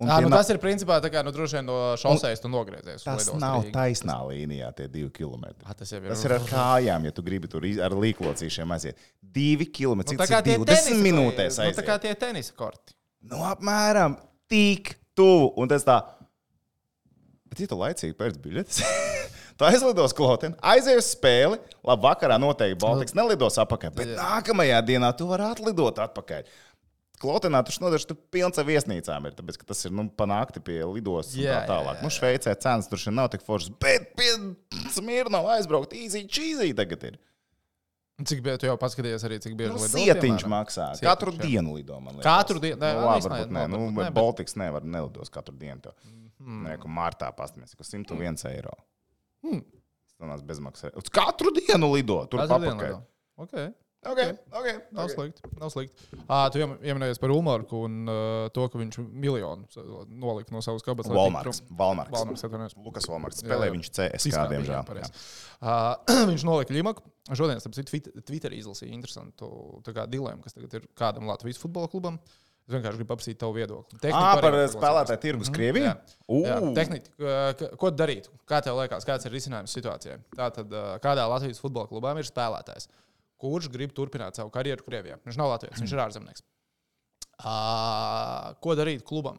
[0.03, 2.49] Jā, tie nu, nav- tas ir principā tā kā nu, droši vien no šoseis tu
[2.51, 3.05] nogriezies.
[3.07, 3.73] tas nav Rīgā.
[3.77, 5.63] taisnā līnijā, tie divi kilometri.
[5.65, 6.03] Ah, tas ir.
[6.11, 8.99] Tas ir ar kājām, ja tu gribi tur ar līklocīšiem aiziet.
[9.23, 10.17] Divi kilometri.
[10.19, 12.03] Nu, tā tas ir 20 tenisa minūtēs Nu, tā kā aiziet.
[12.09, 12.97] tie tenisa korti.
[13.23, 14.19] Nu, apmēram
[14.51, 15.53] tik tuvu.
[15.63, 16.01] Un tas tā.
[17.49, 18.83] Bet, ja tu laicīgi pēc biļetes,
[19.57, 23.95] tu aizlidos klātienē, aizies uz spēli, labi, vakarā noteikti Baltiks nelidos atpakaļ.
[23.95, 26.49] Bet nākamajā dienā tu vari atlidot atpakaļ.
[27.23, 30.81] Klotenā tur nodaļas, tur pilns ar viesnīcām ir, tāpēc, ka tas ir, nu, panākti pie
[30.85, 32.01] lidostas un Jā, tā jā, tālāk.
[32.01, 34.33] jā, Nu, Šveicē cenas tur nav tik foršas, bet pie
[34.97, 37.21] Smirnova aizbraukt īzī, čīzī tagad ir.
[38.23, 40.51] Cik bieži tu jau paskatījies arī, cik bieži Nu, lido, piemēram?
[40.53, 40.85] maksā.
[40.95, 41.41] Sietiņš, Katru jā.
[41.49, 41.97] dienu lido.
[42.23, 42.79] Katru dienu?
[42.79, 45.81] Nē, Nu, nu, labi, varbūt nē, nu, bet Baltiks nevar nelidos katru dienu.
[45.83, 45.97] Tev.
[46.39, 48.75] Nē, ka martā pastāvēs, ka 101 eiro.
[49.43, 49.65] Hmm.
[50.15, 50.93] Tas nāc bezmaksā.
[50.95, 52.21] Uz katru dienu lido.
[52.31, 52.95] Tur papakaļ.
[52.95, 53.75] lido.
[54.05, 54.31] Okay.
[54.53, 54.69] Ok, ok.
[54.93, 55.13] Nav ok.
[55.15, 55.51] slikti.
[55.61, 56.09] Nav slikti.
[56.29, 59.67] À, tu pieminējies par Ulmarku un uh, to, ka viņš miljonu
[60.13, 61.09] nolika no savas kabatas.
[61.11, 61.19] prom.
[61.81, 62.13] Valmarks.
[62.13, 62.77] Valmarks, atvainojos.
[62.85, 63.43] Lukas Valmarks.
[63.43, 63.75] Jā, Spēlē jā.
[63.79, 64.95] viņš CSK, diemžēl.
[65.01, 65.11] jā.
[65.65, 67.05] Uh, viņš nolika Limaku.
[67.33, 69.49] Šodien, starp citu, Twit- Twitterī izlasīja interesantu
[69.87, 72.19] tā kā dilemmu, kas tagad ir kādam Latvijas futbola klubam.
[72.65, 73.99] Es vienkārši gribu apsīt tavu viedokli.
[74.01, 75.91] Tehniku Ā, par spēlētāju tirgus Krievijā?
[76.25, 76.45] Mhm.
[76.47, 76.71] Jā, Ū.
[76.77, 77.11] tehnika,
[77.61, 78.31] ka- ko darīt?
[78.49, 80.17] Kā tev liekas, kāds ir risinājums situācijai?
[80.33, 80.73] Tātad,
[81.05, 82.89] kādā Latvijas futbola klubā ir spēlētājs,
[83.45, 85.21] kurš grib turpināt savu karjeru Krievijā?
[85.27, 86.47] Viņš nav Latvijas, viņš ir ārzemnieks.
[87.45, 89.39] Uh, ko darīt klubam?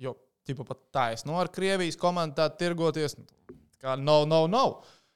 [0.00, 0.16] Jo,
[0.48, 3.16] tipā pat tā es no ar Krievijas komandu tā tirgoties,
[3.82, 4.66] kā no, no, no.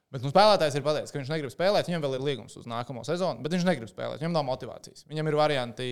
[0.08, 1.88] Bet nu, spēlētājs ir pateicis, ka viņš negrib spēlēt.
[1.90, 4.22] Viņam vēl ir līgums uz nākamo sezonu, bet viņš negrib spēlēt.
[4.22, 5.04] Viņam nav motivācijas.
[5.10, 5.88] Viņam ir varianti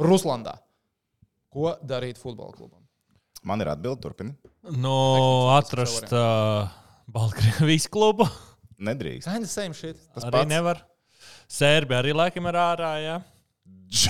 [0.00, 0.54] Ruslandā.
[1.52, 2.80] Ko darīt futbola klubam?
[3.44, 4.32] Man ir atbildi, turpini.
[4.72, 6.72] Nu, Tehniski atrast uh,
[7.12, 8.28] Baltkrievijas klubu.
[8.80, 9.28] Nedrīkst.
[9.28, 9.98] Kind of same shit.
[10.14, 10.50] Tas arī pats.
[10.50, 10.80] nevar.
[11.50, 12.92] Sērbi arī laikam ir ārā.
[13.04, 13.18] Jā.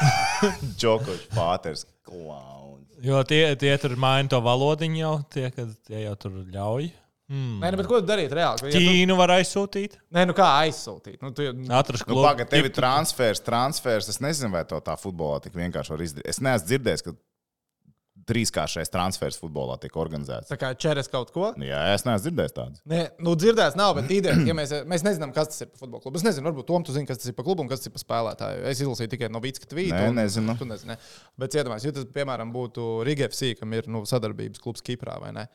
[0.80, 2.86] Džokovičs, Pāters, klauns.
[3.00, 6.90] Jo tie, tie tur maina to valodiņu jau, tie, kad tie jau tur ļauj.
[7.30, 7.60] Hmm.
[7.62, 8.66] Nē, nu, bet ko darīt reāli?
[8.66, 9.92] Ja tu, Ķīnu var aizsūtīt.
[10.16, 11.20] nē, nu kā aizsūtīt?
[11.22, 12.24] Nu, tu, Atrast Nu, klubu.
[12.26, 14.08] Pagaid, tev ir transfers, transfers.
[14.10, 16.26] Es nezinu, vai to tā futbolā tik vienkārši var izdarīt.
[16.32, 17.14] Es neesmu dzirdējis, ka
[18.30, 20.48] trīskāršais transfers futbolā tiek organizēts.
[20.50, 21.50] tā kā čeres kaut ko.
[21.60, 22.80] Jā, es neesmu dzirdējis tādu.
[22.90, 26.04] Nē, nu, dzirdēts nav, bet ideja, ja mēs, mēs nezinām, kas tas ir par futbola
[26.04, 26.20] klubu.
[26.20, 27.94] Es nezinu, varbūt Tom, tu zini, kas tas ir par klubu un kas tas ir
[27.96, 28.64] par spēlētāju.
[28.70, 29.98] Es izlasīju tikai no Vītska tvīta.
[29.98, 30.56] Nē, un nezinu.
[30.60, 30.94] Tu nezini.
[30.94, 30.98] ne.
[31.40, 35.34] Bet iedomājieties, ja tas, piemēram, būtu Riga FC, kam ir nu, sadarbības klubs Kiprā vai
[35.36, 35.46] ne?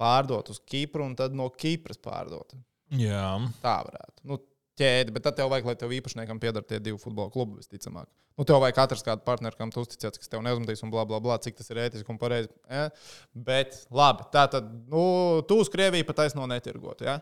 [0.00, 2.54] Pārdot uz Kipru un tad no Kipras pārdot.
[2.96, 3.34] Jā.
[3.62, 4.24] Tā varētu.
[4.26, 4.38] Nu,
[4.78, 8.08] ķēdi, bet tad tev vajag, lai tev īpašniekam pieder tie divi futbola klubi visticamāk.
[8.38, 11.18] Nu, tev vajag atrast kādu partneri, kam tu uzticies, kas tev neuzmetīs un bla, bla,
[11.22, 12.48] bla, cik tas ir ētiski un pareizi.
[12.70, 12.86] Ja?
[13.34, 15.02] Bet labi, tā tad, nu,
[15.48, 17.04] tu uz Krieviju pat taisno netirgot.
[17.04, 17.18] Ja?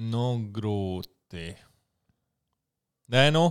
[0.00, 1.54] Nu, grūti.
[3.14, 3.46] Nē, nu,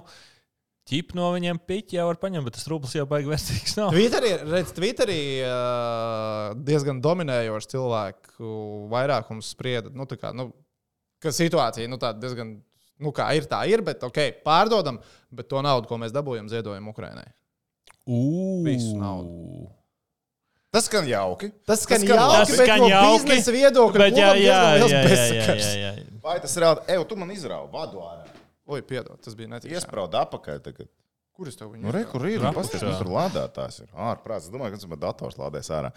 [0.89, 3.94] ķip no viņiem piķi jau var paņemt, bet tas rublis jau baigi vērtīgs nav.
[3.96, 8.53] Twitterī, redz, Twitterī uh, diezgan dominējošs cilvēku
[8.92, 10.50] vairākums sprieda, nu, kā, nu,
[11.24, 12.58] ka situācija nu, diezgan,
[13.01, 15.00] nu, kā ir, tā ir, bet, ok, pārdodam,
[15.33, 17.29] bet to naudu, ko mēs dabūjam, ziedojam Ukrainai.
[18.05, 19.69] Visu naudu.
[20.73, 21.51] Tas skan jauki.
[21.69, 24.88] Tas skan skan jauki, Tas bet skan no jauki, biznesa viedokļa Bet, jā, jā, jā,
[24.89, 26.05] jā, jā, jā, jā.
[26.23, 26.85] Vai tas ir reāli?
[26.89, 28.25] Ej, tu man izrauj vadu ārā.
[28.65, 29.75] Oi, piedod, tas bija neticami.
[29.77, 30.89] Iesprādi apakaļ tagad.
[31.38, 31.83] Kur es tev viņu?
[31.85, 32.39] Nu, re, kur ir?
[32.41, 32.55] Rapšā.
[32.57, 33.88] Pastāstiet, mums tur lādētājs ir.
[34.09, 34.47] Ārprāts.
[34.47, 35.93] Es domāju, ka tas ir dators lādēs ārā.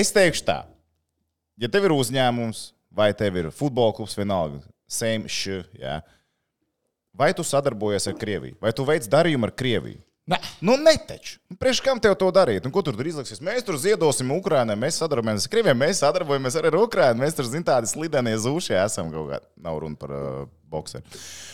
[0.00, 0.58] Es teikšu tā.
[1.58, 2.62] Ja tev ir uzņēmums,
[2.94, 6.00] vai tev ir futbola klubs, vienalga, jā.
[7.12, 10.00] vai tu sadarbojies ar Krieviju, vai tu veic darījumu ar Krieviju?
[10.28, 10.36] Nē.
[10.60, 11.38] Nu, netaču.
[11.56, 12.66] Priekš kam tev to darīt?
[12.68, 13.40] Un ko tur izliksies?
[13.40, 17.22] Mēs tur ziedosim Ukraiņai, mēs sadarbojamies ar Krieviem, mēs sadarbojamies ar Ukraiņu.
[17.22, 19.46] Mēs tur, zinām, tādi slidenie zūšie esam kaut kādā.
[19.64, 20.12] Nav runa par
[20.70, 21.04] boxeru.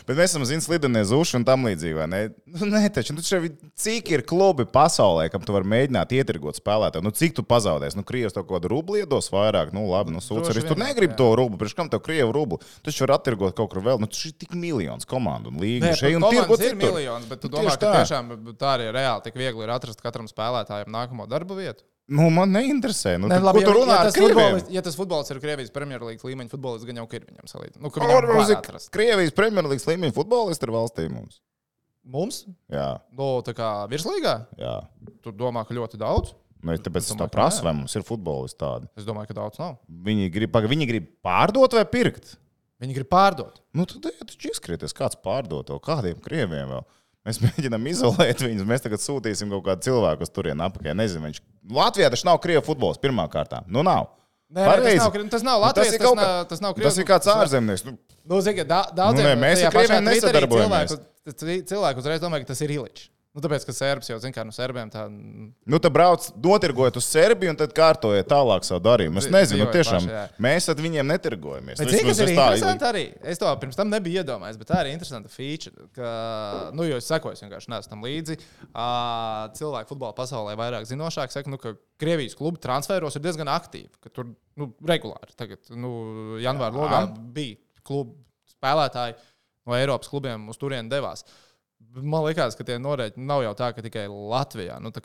[0.09, 2.07] Bet mēs esam, zinām, slidenie zūši un tam līdzīgi.
[2.11, 2.21] Ne,
[2.55, 7.05] nu, ne taču, nu, šeit, cik ir klubi pasaulē, kam tu vari mēģināt ietirgot spēlētāju?
[7.07, 7.99] Nu, cik tu pazaudēsi?
[7.99, 10.67] Nu, Krievijas to kaut kādu rublu iedos vairāk, nu, labi, nu, sūdz arī.
[10.69, 12.61] Tu negribi to rublu, priekš kam tev Krievu rublu?
[12.83, 14.03] Tu taču vari attirgot kaut kur vēl.
[14.03, 15.87] Nu, tas ir tik miljons komandu un līgu.
[15.87, 17.97] Nē, šeit un tirgot ir miljons, bet tu Nu, domā, ka tā.
[18.03, 21.87] tiešām tā arī reāli tik viegli ir atrast katram spēlētājam nākamo darba vietu?
[22.13, 23.15] Nu, man neinteresē.
[23.17, 25.73] Nu, tad, labi, ko tu ja, runā ja, tas futbolis, ja tas futbols ir Krievijas
[25.73, 27.81] Premjerlīgas līmeņa futbolists, gan jau ir viņam salīdzinājums.
[27.81, 28.91] Nu, Varbūt var ir atrast.
[28.93, 31.41] Krievijas Premjerlīgas līmeņa futbolisti ir valstī mums.
[32.05, 32.43] Mums?
[32.69, 34.35] Jā, No, tā kā virslīgā?
[34.61, 34.75] jā.
[35.25, 36.35] Tu domā, ka ļoti daudz?
[36.65, 38.89] Nu, tāpēc es domāju, tā ka prasu, vai mums ir futbolisti tādi.
[39.01, 39.79] Es domāju, ka daudz nav.
[40.05, 42.37] Viņi grib, paga, viņi grib pārdot vai pirkt.
[42.85, 43.61] Viņi grib pārdot.
[43.77, 46.85] Nu, tad ja, taču izskrieties, kāds pārdot to kādiem krieviem vēl.
[47.25, 48.67] Mēs mēģinām izolēt viņus.
[48.69, 50.97] Mēs tagad sūtīsim kaut kādu cilvēku uz turieni apakaļ.
[50.99, 51.41] Nezinu, viņš.
[51.73, 53.63] Latvijā taču nav krievu futbols pirmā kārtā.
[53.67, 54.11] Nu, nav.
[54.55, 56.75] Nē, nē, tas nav, tas nav Nu, Latvijas, ir tas, kaut nav, kā- tas nav
[56.79, 57.87] Tas ir kāds ārzemnieks.
[57.89, 60.95] Nu, Nu, zini, ka da, daudziem Nu, nē, mēs ar Twitterī nesadarbojamies.
[61.25, 63.09] Cilvēku, cilvēku uzreiz domā, ka tas ir Iličs.
[63.35, 65.09] Nu, tāpēc, ka serbs jau zina, kā no serbiem tā.
[65.11, 69.19] Nu, tad brauc, notirgojiet uz Serbiju un tad kārtojiet tālāk savu darījumu.
[69.19, 70.05] Es nezinu, nu, tiešām.
[70.05, 70.21] paši, jā.
[70.47, 71.81] Mēs ar viņiem netirgojamies.
[71.81, 73.03] Bet Nu, zini, kas ir interesanti arī?
[73.27, 75.89] Es to pirms tam nebiju iedomājies, bet tā ir interesanta feature.
[75.99, 76.13] Ka,
[76.79, 78.37] nu, jo es sekoju, es vienkārši neesmu tam līdzi.
[78.69, 83.91] Uh, cilvēki futbola pasaulē vairāk zinošāk saka, nu, ka Krievijas klubi transferos ir diezgan aktīvi.
[83.99, 85.91] ka Tur nu, regulāri tagad, nu,
[86.43, 87.03] janvāra logā
[87.35, 88.15] bija klubu
[88.55, 89.19] spēlētāji
[89.67, 91.27] no Eiropas klubiem uz turieni devās.
[91.95, 94.81] Man liekas, ka tie norēķini nav jau tā, ka tikai Latvijā.
[94.83, 95.03] Nu, tā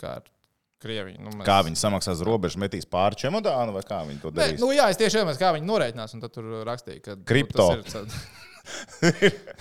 [0.79, 1.19] Krieviju.
[1.19, 1.43] Nu, mēs...
[1.43, 4.61] Kā viņi samaksās robežu, metīs pāri čemodānu vai kā viņi to Nē, darīs?
[4.63, 6.13] nu, jā, es tieši iedomājos, kā viņi norēķinās.
[6.15, 7.65] Un tad tur rakstīja, ka nu, Kripto.
[7.83, 8.21] tas ir.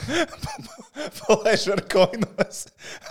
[1.18, 2.58] Palaiž ar koinos.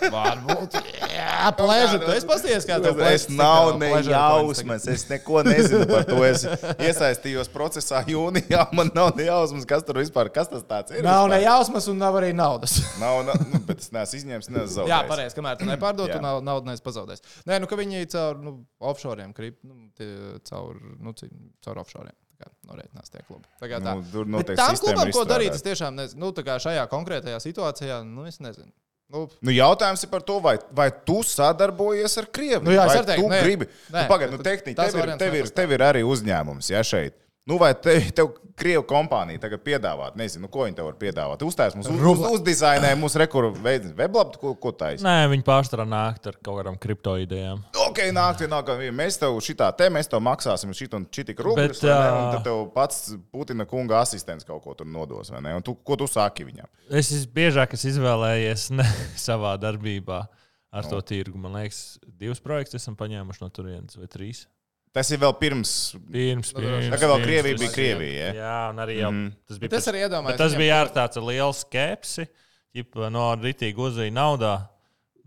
[0.02, 0.76] Varbūt.
[1.12, 2.00] Jā, plēžu.
[2.04, 6.20] Tu esi pasties, kā tev Es plēšas, nav ne jausmas, es neko nezinu par to.
[6.28, 6.44] Es
[6.88, 11.02] iesaistījos procesā jūnijā, man nav ne jausmas, kas tur vispār, kas tas tāds ir.
[11.06, 11.48] Nav ne vispār.
[11.48, 12.74] jausmas un nav arī naudas.
[13.02, 14.94] Nav, nav, nu, bet es neesmu izņēmis, neesmu zaudējis.
[14.94, 15.38] Jā, pareizi.
[15.38, 17.22] Kamēr tu nepārdod, tu nav, naudu neesi pazaudējis.
[17.48, 18.56] Nē, nu, ka viņi caur nu,
[18.92, 19.34] offshore, nu,
[20.50, 21.10] caur, nu,
[21.64, 22.12] caur offshore.
[22.68, 23.46] Norēķinās tie klubi.
[23.62, 23.94] Tā kā tā.
[23.96, 26.22] Nu, tur Bet noteikti Tām klubām, ko darīt, es tiešām nezinu.
[26.26, 28.70] Nu, tā kā šajā konkrētajā situācijā, nu, es nezinu.
[29.08, 32.66] Nu, Nu, jautājums ir par to, vai, vai tu sadarbojies ar Krieviju.
[32.68, 33.40] Nu jā, vai arī teiktu, tu nē.
[33.46, 33.70] gribi.
[33.88, 37.16] Nē, Nu, Pagaid, nu, tehniski tev ir, tev, ir, tev ir arī uzņēmums, ja šeit.
[37.48, 41.46] Nu, vai te, tev krievu kompānija tagad piedāvā, nezinu, nu, ko viņi tev var piedāvāt?
[41.48, 45.06] Uztais mums, uz, uz, uzdizainē mūsu rekuru veidu weblapu, ko, ko taisa.
[45.08, 47.64] Nē, viņi pārstāvā nākt ar kaut kādām kripto idejām.
[47.98, 51.90] Ok, nāk, nāk, mēs tev šitā te, mēs tev maksāsim šit un šitik rubļus, Bet,
[51.90, 52.10] ne?
[52.14, 55.56] un tad tev pats Putina kunga asistents kaut ko tur nodos, vai ne?
[55.58, 56.70] Un tu, ko tu saki viņam?
[56.94, 58.86] Es visbiežāk esmu izvēlējies ne
[59.28, 60.20] savā darbībā
[60.78, 60.90] ar Nu.
[60.94, 61.40] to tirgu.
[61.42, 64.46] Man liekas, divus projektus esam paņēmuši no turienes vai trīs.
[64.94, 65.72] Tas ir vēl pirms,
[66.12, 68.28] Pirms, pirms, tā kā vēl pirms Krievija tas- bija Krievija.
[68.28, 68.34] Ja?
[68.38, 69.32] Jā, un arī jau, Mhm.
[69.48, 69.70] tas bija.
[69.74, 70.38] Tas pēc- arī iedomājās.
[70.38, 72.28] Tas bija ar tāds liels skepsi.
[72.78, 74.54] Ģipa, no rītīgi uzzīja naudā.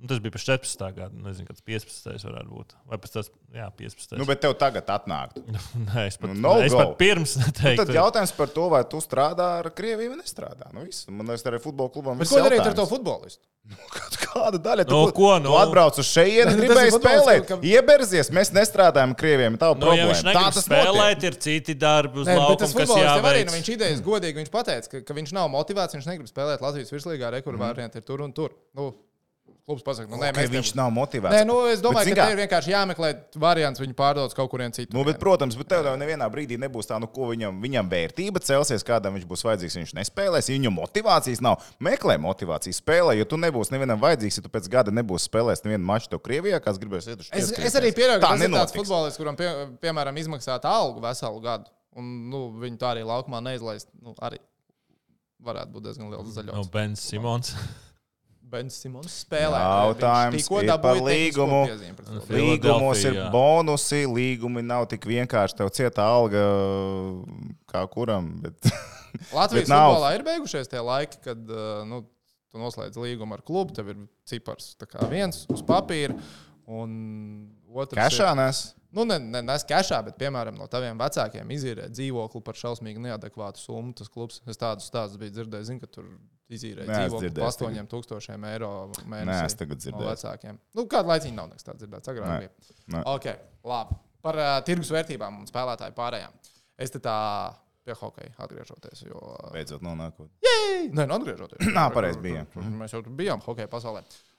[0.00, 0.86] Nu, Tas bija pēc 14.
[0.96, 1.12] gada.
[1.12, 2.24] Nezinu, kāds 15.
[2.24, 2.70] varētu būt.
[2.88, 4.16] Vai pēc tas, jā, 15.
[4.16, 5.42] Nu, bet tev tagad atnāktu.
[5.90, 6.78] Nē, es pat, Nu, no es go.
[6.80, 7.84] pat pirms Nu, neteiktu.
[7.84, 10.70] tad jautājums par to, vai tu strādā ar Krieviju vai nestrādā.
[10.72, 11.04] Nu, viss.
[11.12, 13.44] Man liekas, arī futbola klubam Bet ko darīt ar to futbolistu?
[14.30, 14.84] Kāda daļa?
[14.88, 15.50] Tu, Nu, ko, nu?
[15.52, 17.44] tu atbrauc uz šejieni, gribēji spēlēt.
[17.50, 19.58] ka- Ieberzies, mēs nestrādājam Krievijam.
[19.60, 20.14] Tā Nu, ja problēma.
[20.14, 23.52] viņš Tā tas spēlēt, ir citi darbi uz Nē, bet tas futbolists jau arī, nu,
[23.52, 23.52] jāveic.
[23.58, 27.30] viņš idejas godīgi, viņš pateica, ka, ka viņš nav motivēts, viņš negrib spēlēt Latvijas virslīgā,
[27.36, 27.64] rekurā Mhm.
[27.68, 28.56] varianti ir tur un tur.
[28.74, 28.94] Nu,
[29.66, 31.34] klubs pasaka, nu, nē, Okay, mēs viņš tev- nav motivēts.
[31.34, 32.26] Nē, nu, es domāju, Bet, ka kā?
[32.26, 33.10] te ir vienkārši jāmeklē
[33.42, 34.94] variants, viņu pārdot kaut kurien citur.
[34.96, 38.42] Nu, bet, protams, bet tev jau nevienā brīdī nebūs tā, nu, ko viņam, viņam vērtība
[38.42, 39.76] celsies, kādam viņš būs vajadzīgs.
[39.80, 41.62] Viņš nespēlēs, ja viņam motivācijas nav.
[41.78, 45.84] Meklē motivāciju, spēlē, jo tu nebūsi nevienam vajadzīgs, ja tu pēc gada nebūsi spēlējis nevienu
[45.84, 48.50] maču tev Krievijā, kāds gribēs iet uz Es, šķiet es arī pieļauju, ka tas ir
[48.54, 49.50] tāds futbolists, kuram, pie,
[49.82, 51.70] piemēram, izmaksātu algu veselu gadu.
[51.98, 53.88] Un nu, viņu tā arī laukumā neizlaist.
[54.00, 54.38] Nu, arī
[55.42, 56.70] varētu būt diezgan liels No zaļums.
[56.70, 57.54] Bens Simons.
[58.50, 59.58] Bens Simons spēlē.
[59.60, 61.60] Jautājums ir par līgumu.
[62.30, 65.58] Līgumos ir bonusi, līgumi nav tik vienkārši.
[65.60, 66.44] Tev cieta alga
[67.70, 68.32] kā kuram.
[68.42, 68.58] Bet...
[69.36, 72.02] Latvijas Bet futbolā ir beigušies tie laiki, kad uh, nu,
[72.50, 74.72] tu noslēdz līgumu ar klubu, tev ir cipars
[75.10, 76.18] viens uz papīra.
[76.70, 76.92] Un
[77.74, 78.62] otrs Kešā ir.
[78.96, 83.62] Nu, ne, ne, nes kešā, bet, piemēram, no taviem vecākiem izīrē dzīvokli par šausmīgi neadekvātu
[83.62, 83.94] summu.
[83.98, 86.08] Tas klubs, es tādus stāstus biju dzirdējis, zinu, ka tur
[86.50, 89.46] izīrē Nē, es dzīvokli par 8000 eiro Nē, mēnesī.
[89.46, 90.10] es tagad no dzirdēju.
[90.10, 90.60] vecākiem.
[90.78, 92.12] Nu, kādu laiciņu nav nekas tāds dzirdēts.
[92.14, 92.38] Agrāk Nē.
[92.44, 92.78] bija.
[92.96, 93.02] Nē.
[93.14, 93.28] Ok,
[93.70, 93.98] labi.
[94.20, 96.34] Par uh, tirgus vērtībām un spēlētāju pārējām.
[96.80, 97.14] Es te tā
[97.86, 99.06] pie hokeja atgriežoties.
[99.06, 100.28] Jo, uh, Beidzot, nonākot.
[100.90, 101.70] Nē, nu atgriežoties.
[101.72, 102.42] Nā, pareizi bija.
[102.56, 104.02] Mēs jau tur bijām hokeja pasaulē.
[104.04, 104.29] Uh,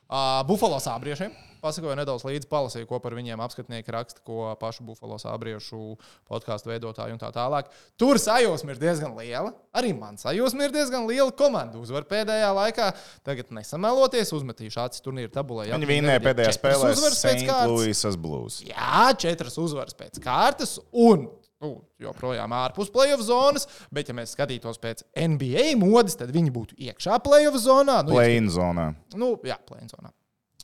[0.47, 1.32] Buffalo sābriešiem.
[1.62, 5.93] Pasakoju nedaudz līdzi, palasīju, ko par viņiem apskatnieki raksta, ko pašu Buffalo sābriešu
[6.26, 7.69] podkāstu veidotāji un tā tālāk.
[8.02, 9.52] Tur sajūsma ir diezgan liela.
[9.78, 11.30] Arī man sajūsma ir diezgan liela.
[11.38, 12.88] Komanda uzvar pēdējā laikā.
[13.21, 15.67] Tagad nesameloties, uzmetīšu acis turnīra tabulē.
[15.69, 17.76] Viņi vinnēja pēdējā spēlē uzvaras pēc kārtas.
[17.76, 18.58] Louisas Blues.
[18.65, 21.30] Jā, četras uzvaras pēc kārtas, un
[21.62, 23.67] nu, joprojām ārpus playoff zonas.
[23.93, 28.02] Bet, ja mēs skatītos pēc NBA modes, tad viņi būtu iekšā playoff zonā.
[28.08, 28.91] Nu, Play-in zonā.
[29.17, 30.12] Nu, jā, plēn zonā.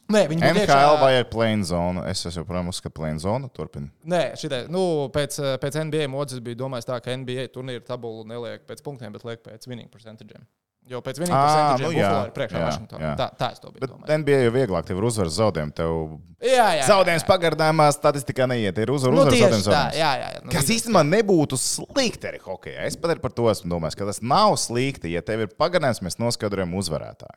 [0.07, 0.99] Nē, viņi NHL iekšā.
[1.01, 2.03] vajag play-in zonu.
[2.07, 3.89] Es esmu joprojām uzskatu, ka play-in zona turpina.
[4.07, 8.23] Nē, šitai, nu, pēc, pēc NBA modes es biju domājis tā, ka NBA turnīra tabulu
[8.27, 10.39] neliek pēc punktiem, bet liek pēc winning percentage.
[10.87, 13.01] Jo pēc Ā, percentage nu nu, jā, ir priekšā jā, Vašingtonā.
[13.03, 13.13] jā.
[13.19, 14.19] Tā, tā es to biju Bet domājis.
[14.21, 15.73] NBA jau vieglāk, tev ir uzvaras zaudējumi.
[15.75, 15.95] Tev
[16.39, 16.85] Jā, jā, jā.
[16.87, 18.77] zaudējums pagarinājumā statistikā neiet.
[18.79, 19.91] Ir uzvaras, Nu, uzvaras tieši zaudējums.
[19.91, 20.29] tā, jā, jā.
[20.37, 20.43] jā.
[20.45, 22.85] Nu, Kas īstenībā nebūtu slikti arī hokeja.
[22.87, 25.11] Es pat par to esmu domājis, ka tas nav slikti.
[25.11, 27.35] Ja tev ir pagarinājums, mēs noskaidrojam uzvarētāju.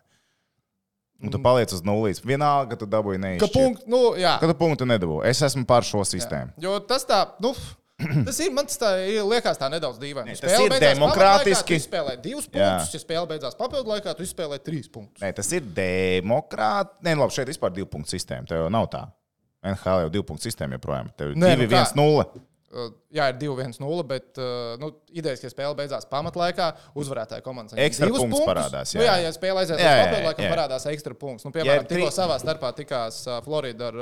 [1.20, 2.22] Un tu paliec uz nulles.
[2.24, 3.52] Vienalga, ka tu dabūji Ka neizšķirt.
[3.52, 4.38] punktu, nu, jā.
[4.40, 5.26] Ka tu punktu nedabūji.
[5.28, 6.54] Es esmu par šo sistēmu.
[6.62, 7.50] Jo tas tā, nu,
[8.28, 10.34] tas ir, man tas tā, ir- liekas tā nedaudz dīvaini.
[10.34, 11.76] Nē, tas ir beidzās demokrātiski.
[11.76, 12.52] Tu izspēlēji divus Jā.
[12.56, 15.22] punktus, ja spēle beidzās papildu laikā, tu izspēlēji trīs punktus.
[15.24, 17.04] Nē, tas ir demokrātiski.
[17.06, 18.46] Nē, nu labi, šeit vispār divu punktu sistēma.
[18.50, 19.06] Tev jau nav tā.
[19.66, 21.10] NHL jau divu punktu sistēma joprojām.
[21.20, 21.82] Tev ir Nē, nu 2, kā?
[21.92, 22.46] 1, 0.
[22.70, 26.68] Uh, Jā, ir 2-1-0, bet uh, nu, idejas, ka spēle beidzās pamatlaikā,
[27.02, 28.44] uzvarētāja komanda saņem Ekstra punkts punktus.
[28.46, 29.16] parādās, Nu, jā.
[29.18, 30.50] jā, ja spēle aiziet Jā, uz jā, papildu laikam, jā.
[30.54, 31.48] parādās ekstra punkts.
[31.48, 33.98] Nu, piemēram, ir tikko tri- savā starpā tikās uh, Florida ar,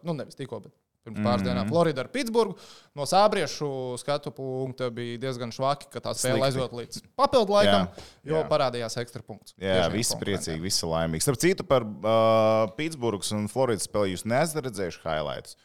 [0.00, 0.72] nu, nevis tikko, bet
[1.06, 1.46] pirms pāris Mhm.
[1.48, 2.56] dienām Florida ar Pitsburgu.
[2.96, 3.68] No sābriešu
[4.00, 8.48] skatu punkta bija diezgan švaki, ka tā spēle aizjūt līdz papildu laikam, Jā, jo jā.
[8.50, 9.54] parādījās ekstra punkts.
[9.60, 11.22] Jā, Tiešām visi priecīgi, visi laimīgi.
[11.26, 15.56] Starp citu, par uh, Pitsburgas un Floridas spēli jūs neesat redzējuši highlights.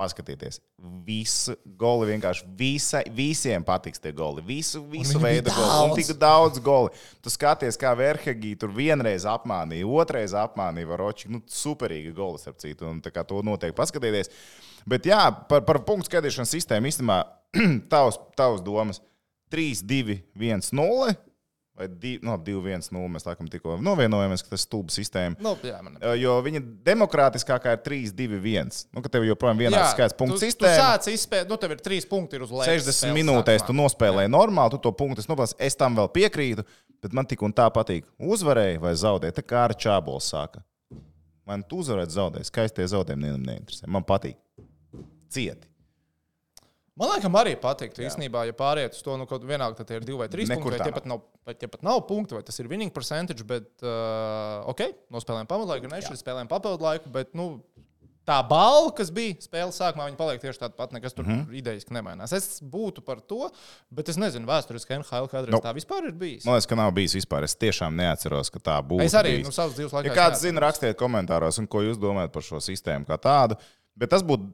[0.00, 0.62] Paskatieties,
[1.04, 4.40] visi goli vienkārši visa, visiem patiks tie goli.
[4.46, 5.90] Visu, visu veidu goli.
[5.90, 6.94] Un tik daudz goli.
[7.20, 11.28] Tu skaties, kā Verhegī tur vienreiz apmānīja, otrreiz apmānīja Varoči.
[11.32, 12.88] Nu, superīgi goli, starp citu.
[12.88, 14.32] Un tā kā to noteikti paskatieties.
[14.88, 17.20] Bet jā, par, par punktu skaitīšanas sistēmu īstenībā
[17.92, 19.02] tavs, tavs domas
[19.52, 21.16] 3, 2, 1, 0.
[21.80, 23.08] Vai 2, no, 2 1, 0.
[23.08, 25.38] Mēs laikam tikko novienojamies, ka tas stulba sistēma.
[25.40, 28.72] Nu, jā, man Jo viņa demokrātiskākā ir 3, 2, 1.
[28.92, 30.90] Nu, ka tev joprojām vienāds skaits punktu tu, tu sistēma.
[30.98, 32.68] sāc izspēlēt, nu, tev ir trīs punkti ir uz leju.
[32.84, 35.56] 60 minūtēs tu nospēlēji normāli, tu to punktu nopelnīji.
[35.70, 36.66] Es tam vēl piekrītu,
[37.00, 38.04] bet man tik un tā patīk.
[38.20, 40.60] Uzvarēji vai zaudēji, tā kā ar čābolu sāka.
[41.48, 42.50] Man tu uzvarēji, zaudēji.
[42.52, 43.88] Skaistie zaudējumi nevienam neinteresē.
[43.88, 44.36] Man patīk.
[45.32, 45.69] Cieti.
[46.98, 48.02] Man liekas, arī patiktu.
[48.04, 50.80] Īsnībā, ja pāriet uz to, nu, kaut vienalga, tad ir divi vai trīs Nekur punkti,
[50.80, 53.70] vai tie pat nav, vai tie pat nav punkti, vai tas ir winning percentage, bet,
[53.84, 54.82] uh, ok,
[55.14, 57.52] nospēlējām pamatlaiku, nešķirt, spēlējām papildu laiku, bet, nu,
[58.30, 61.38] tā balva, kas bija spēles sākumā, viņa paliek tieši tāda pati, nekas tur mm.
[61.38, 61.58] -hmm.
[61.60, 62.34] idejas nemainās.
[62.36, 63.48] Es būtu par to,
[63.90, 65.62] bet es nezinu, vēsturiski NHL kādreiz Nu.
[65.64, 66.44] tā vispār ir bijis.
[66.46, 67.44] Man liekas, ka nav bijis vispār.
[67.48, 69.04] Es tiešām neatceros, ka tā būtu.
[69.04, 69.46] Es arī bijis.
[69.48, 70.06] nu, savas dzīves laikā.
[70.06, 70.46] Ja kāds neatceros.
[70.46, 73.58] zina, rakstiet komentāros, un ko jūs domājat par šo sistēmu kā tādu.
[73.96, 74.52] Bet tas būtu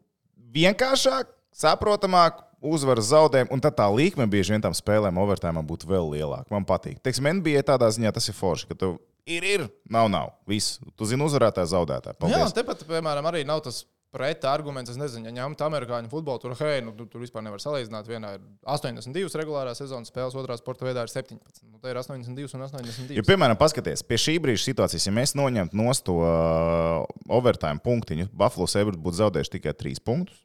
[0.57, 6.09] vienkāršāk, saprotamāk, uzvaras zaudējumi, un tad tā līnija bieži vien tam spēlēm, overtime būtu vēl
[6.16, 6.49] lielāka.
[6.53, 7.01] Man patīk.
[7.05, 8.95] Teiksim, NBA tādā ziņā tas ir forši, ka tu
[9.29, 10.33] ir, ir, nav, nav.
[10.49, 10.79] Viss.
[10.97, 11.23] Tu zini.
[11.27, 12.57] Jā, un Paldies.
[12.57, 13.85] tepat, piemēram, arī nav tas
[14.16, 14.88] preta arguments.
[14.90, 18.09] Es nezinu, ja ņemt amerikāņu futbolu, tur, hei, nu, tu- tur vispār nevar salīdzināt.
[18.09, 21.66] Vienā ir 82 regulārā sezonas spēles, otrā sporta veidā ir 17.
[21.69, 23.19] Nu, tā ir 82 un 82.
[23.19, 28.31] Ja, piemēram, paskatieties, pie šī brīža situācijas, ja mēs noņemtu no to uh, overtime punktiņu,
[28.33, 30.40] Buffalo Sabres būtu zaudējuši tikai 3 punktus,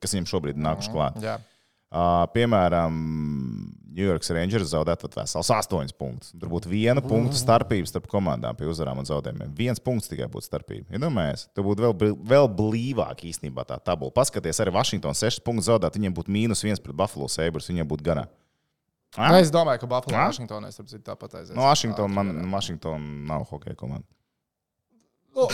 [0.00, 1.18] kas viņiem šobrīd ir nākuši klāt.
[1.24, 1.38] Jā.
[1.94, 2.94] Uh, piemēram,
[3.94, 6.32] New York Rangers zaudētu pat vesels 8 punktus.
[6.34, 9.52] Tur būtu viena punkta starpība starp komandām pie uzvarām un zaudējumiem.
[9.54, 10.88] Viens punkts tikai būtu starpība.
[10.90, 10.98] Ja
[11.54, 14.10] tur būtu vēl, vēl blīvāk īstenībā tā tabula.
[14.16, 18.08] Paskaties, arī Vašingtons 6 punktus zaudēt, viņiem būtu mīnus 1 pret Buffalo Sabres, viņiem būtu
[18.10, 18.26] garā.
[19.14, 20.18] Nu, Es domāju, ka Buffalo?
[20.18, 21.54] Vašingtonā ir tāpat aizies.
[21.54, 24.06] No Vašingtona man Washington nav hokeja komanda.
[25.34, 25.48] Nu,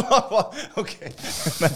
[0.80, 1.10] okay.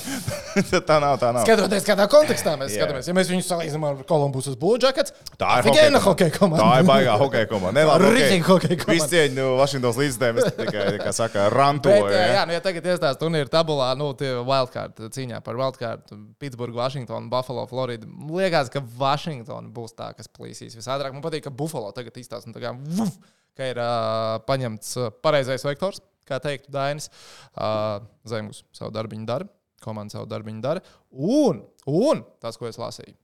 [0.89, 1.19] tā nav.
[1.21, 1.43] Tā nav.
[1.45, 2.87] Skatoties, kādā kontekstā mēs Jā.
[2.87, 6.65] skatāmies, ja mēs viņus salīdzinām ar Kolumbusas Blue Jackets, Tā ir hokeja hokeja komanda.
[6.65, 7.77] Tā ir baigā hokeja komanda.
[7.77, 8.97] Ne, labi, Rītīgi hokeja komanda.
[8.97, 10.41] Visu cieņu Vašingtons līdzstājiem.
[10.41, 12.07] Es tikai, kā saka, Bet, rantoju.
[12.09, 12.33] jā, ja.
[12.39, 17.29] jā, nu, ja tagad iestājas turnīra tabulā, nu, tie wildcard cīņā par wildcard, Pitsburgā, Vašingtonā,
[17.33, 18.09] Buffalo, Florida.
[18.33, 21.13] Liekas, ka Vašingtona būs tā, kas plīsīs visādāk.
[21.13, 23.19] Man patīk, ka Buffalo tagad izstāsta, nu, kā, vuf,
[23.59, 27.11] ka ir uh, paņemts pareizais vektors, kā teiktu Dainis.
[27.55, 29.49] Uh, Zemgus savu darbiņu dara,
[29.85, 30.85] komanda savu darbiņu dara.
[31.13, 33.17] Un, un tas, ko es lasīju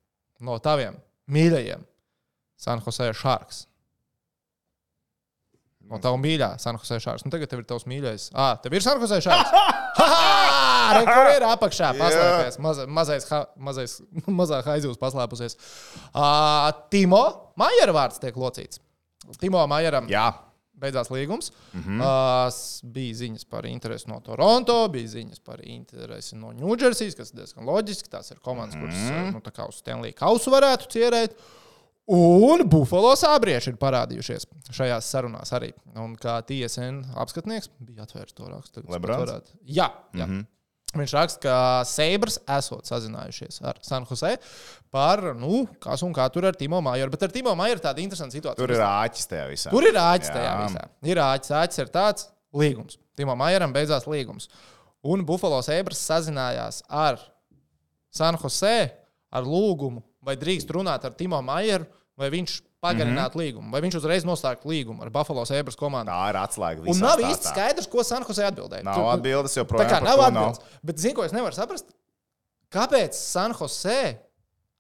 [0.45, 0.97] no taviem
[1.31, 1.83] mīļajiem
[2.61, 3.65] San Jose Sharks.
[5.91, 7.25] No tava mīļā, San Jose Sharks.
[7.27, 8.29] Nu, tagad tev ir tavs mīļais.
[8.39, 9.51] Ah, tev ir San Jose Sharks.
[10.91, 11.91] Re, kur ir apakšā?
[11.99, 12.59] Paslēpies.
[12.63, 13.97] Maza, mazais, ha, mazais,
[14.41, 15.57] mazā haizivs paslēpusies.
[16.11, 17.25] Uh, Timo
[17.61, 18.83] Maiera vārds tiek locīts.
[19.41, 20.29] Timo Maieram jā.
[20.81, 21.53] Beidzās līgums.
[21.73, 22.01] Mm -hmm.
[22.01, 27.43] uh, bija ziņas par interesi no Toronto, bija ziņas par interesi no Ņūdžersijas, kas ir
[27.43, 28.11] diezgan loģiski.
[28.11, 29.33] Tās ir komandas, kuras mm -hmm.
[29.33, 31.37] nu, tā kā uz Stanley kausu varētu cerēt.
[32.11, 35.71] Un Buffalo sābrieši ir parādījušies šajās sarunās arī.
[35.95, 38.83] Un kā TSN apskatnieks bija atvērts to rakstu.
[39.65, 40.27] Jā, jā.
[40.27, 40.47] Mm -hmm.
[40.91, 44.33] Viņš raksta, ka Sabres esot sazinājušies ar San Jose
[44.91, 47.13] par, nu, kas un kā tur ar Timo Maieru.
[47.15, 48.59] Bet ar Timo Maieru ir tāda interesanta situācija.
[48.59, 49.71] Tur ir āķis tajā visā.
[49.71, 50.35] Tur ir āķis Jā.
[50.35, 50.83] tajā visā.
[51.13, 52.27] Ir āķis, āķis ir tāds
[52.59, 52.99] līgums.
[53.19, 54.51] Timo Maieram beidzās līgums.
[55.07, 57.21] Un Buffalo Sabres sazinājās ar
[58.11, 58.75] San Jose
[59.31, 61.87] ar lūgumu, vai drīkst runāt ar Timo Maieru,
[62.19, 63.45] vai viņš pagarinātu mm -hmm.
[63.45, 66.13] līgumu, vai viņš uzreiz noslēgtu līgumu ar Buffalo Sabres komandu.
[66.13, 66.87] Tā ir atslēga.
[66.89, 68.85] Un nav īsti skaidrs, ko San Jose atbildēja.
[68.85, 69.89] Nav Tu- atbildes Tā joprojām.
[69.91, 70.61] kā par nav atbildes.
[70.83, 71.93] Bet, zinu, ko es nevaru saprast?
[72.71, 74.19] Kāpēc San Jose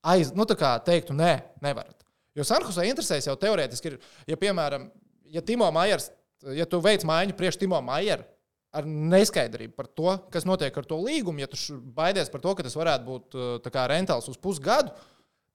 [0.02, 2.04] aiz, nu, tā kā teiktu, nē, nevarat?
[2.34, 4.90] Jo San Jose interesēs jau teorētiski ir, ja, piemēram,
[5.24, 6.10] ja Timo Maiers,
[6.56, 8.24] ja tu veic maiņu priekš Timo Maieru
[8.72, 11.58] ar neskaidrību par to, kas notiek ar to līgumu, ja tu
[11.94, 14.94] baidies par to, ka tas varētu būt tā kā rentāls uz pusgadu,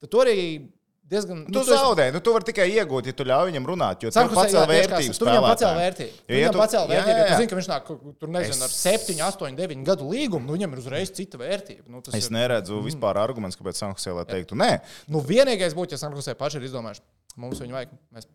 [0.04, 0.68] tad tu arī
[1.10, 1.46] diezgan.
[1.46, 4.10] Tu tu esi- zaudē, nu tu vari tikai iegūt, ja tu ļauj viņam runāt, jo
[4.10, 5.18] Jose, pacēl jā, vērtības.
[5.22, 6.14] Tu viņam pacēl vērtību.
[6.16, 7.16] Jo, Tu ja tu- pacēl jā, vērtību.
[7.16, 7.38] jā, Ja tu jā.
[7.38, 10.74] zini, ka viņš nāk tur nezinu, Es- ar 7, 8, 9 gadu līgumu, nu viņam
[10.74, 11.88] ir uzreiz cita vērtība.
[11.88, 15.92] Nu, tas Es ir, neredzu vispār argumentus, kāpēc Sanktpēterburgā lai teiktu, nē, nu, vienīgais būtu,
[15.92, 17.02] ja Sanktpēterburgā paši ir izdomājuši,
[17.38, 17.90] mums viņu vajag.
[18.14, 18.26] Mēs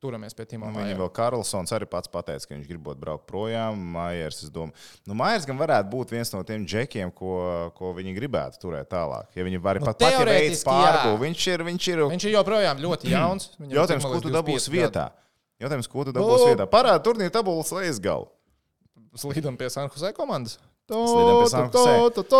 [0.00, 0.98] turamies pie Timo Viņa Maijera.
[1.00, 3.78] vēl Karlsons arī pats pateica, ka viņš gribot braukt projām.
[3.96, 4.76] Maiers, es domāju,
[5.10, 7.32] nu, Maiers gan varētu būt viens no tiem džekiem, ko,
[7.78, 9.26] ko viņi gribētu turēt tālāk.
[9.34, 12.34] Ja viņi var Nu, pat pat ja veids pārbūvi, viņš ir, viņš ir Viņš ir
[12.36, 13.50] joprojām ļoti jauns.
[13.58, 15.08] Viņam jautājums, ko tu 25 dabūsi vietā.
[15.58, 16.50] Jautājums, ko tu dabūsi Nu.
[16.54, 16.68] vietā?
[16.70, 18.30] Parāda turnīra tabulas lejas galu.
[19.18, 20.58] Slīdam pie San Jose komandas.
[20.88, 22.38] To, to, to.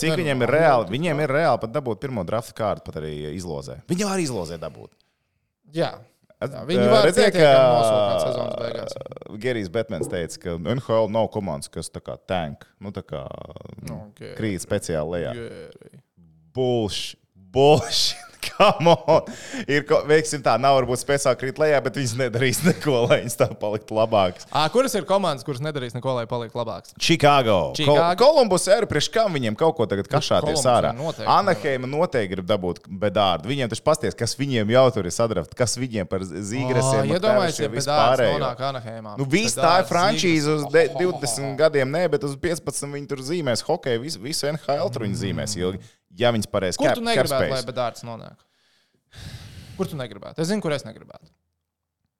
[0.00, 0.88] Cik nu, viņiem ir reāli?
[0.90, 3.76] Viņiem ir reāli pat dabūt pirmo drafta kārtu, pat arī izlozē.
[3.86, 4.90] Viņi arī izlozē dabūt.
[5.76, 5.92] Jā.
[6.52, 9.38] Jā, Eh, viņi var pietiekami nosūkāt sezonas beigās.
[9.40, 13.24] Gerijs Betmans teica, ka NHL nav komandas, kas tā kā tank, nu tā kā
[13.88, 14.34] Nu, ok.
[14.38, 15.32] krīt speciāli lejā.
[16.54, 17.18] Bullshit,
[17.54, 18.20] bullshit.
[18.58, 19.22] Come on!
[19.68, 23.48] Ir, veiksim tā, nav varbūt speciāli krīt lejā, bet viņas nedarīs neko, lai viņas tā
[23.60, 24.46] paliktu labākas.
[24.52, 26.94] Ā, Kuras ir komandas, kuras nedarīs neko, lai paliktu labākas?
[27.00, 27.72] Chicago.
[27.76, 28.04] Chicago.
[28.20, 30.92] Kol Kolumbus ir priekš kam viņiem kaut ko tagad kašāties ārā.
[31.22, 33.48] Anaheima noteikti grib dabūt bedārdu.
[33.50, 37.62] Viņiem taču pasties, kas viņiem jau tur ir sadraft, kas viņiem par zīgresiem Ā, Iedomājieties,
[37.62, 37.72] ja.
[37.74, 39.16] Bedārs nonāk Anaheimā.
[39.20, 43.22] Nu, viss tā ir frančīze uz de- 20 gadiem, ne, bet uz 15 viņi tur
[43.24, 45.82] zīmēs hokeju, visu, visu NHL tur viņi zīmēs ilgi.
[46.16, 48.36] Ja viņas pareizi Kur cap- tu negribētu, lai bedārds nonāk?
[49.76, 50.38] Kur tu negribētu?
[50.38, 51.30] Es zinu, kur es negribētu.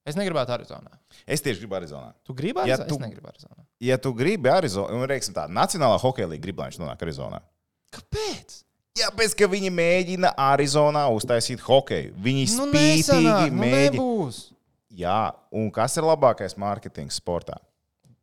[0.05, 0.91] Es negribētu Arizonā.
[1.25, 2.11] Es tieši gribu Arizonā.
[2.27, 2.87] Tu gribi Ja Arizonā?
[2.89, 3.63] tu- Es negribu Arizonā.
[3.81, 7.39] Ja tu gribi Arizonā, un reiksim tā, Nacionālā hokeja līnija grib, lai viņš nonāk Arizonā.
[7.91, 8.63] Kāpēc?
[8.99, 12.13] Jāpēc, ka viņi mēģina Arizonā uztaisīt hokeju.
[12.21, 13.91] Viņi Nu, spītīgi nesanāk, nu, mēģina.
[13.97, 14.51] nebūs.
[14.95, 17.57] Jā, un kas ir labākais mārketings sportā?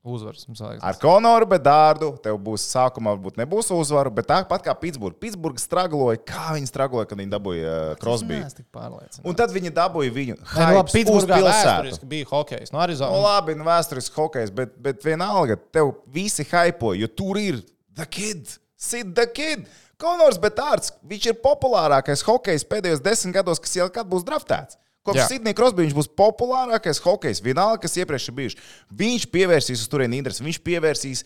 [0.03, 0.81] Uzvaras mums vajag.
[0.83, 5.15] Ar Konoru Bedārdu tev būs sākumā, varbūt nebūs uzvaru, bet tāpat kā Pitsburgā.
[5.23, 8.41] Pitsburgā stragloja, kā viņi stragloja, kad viņi dabūja uh, Crosby.
[8.43, 9.23] Es tik pārliecināts.
[9.23, 12.75] Un tad viņi dabūja viņu Nē, nu, labi, Pitsburgā vēsturiski bija hokejs.
[12.75, 13.15] No Arizonas.
[13.15, 17.63] Nu, labi, nu, vēsturisks hokejs, bet, bet vienalga, tev visi hypo, jo tur ir
[17.95, 19.69] the kid, sit the kid.
[20.03, 24.83] Konors Betārs, viņš ir populārākais hokejs pēdējos desmit gados, kas jau kad būs draftēts.
[25.03, 25.25] Kopš.
[25.33, 28.59] Sidnija Krosbī viņš būs populārākais hokejs, vienalga, kas iepriekš ir bijis.
[29.03, 31.25] Viņš pievērsīs uz turieni interesi, viņš pievērsīs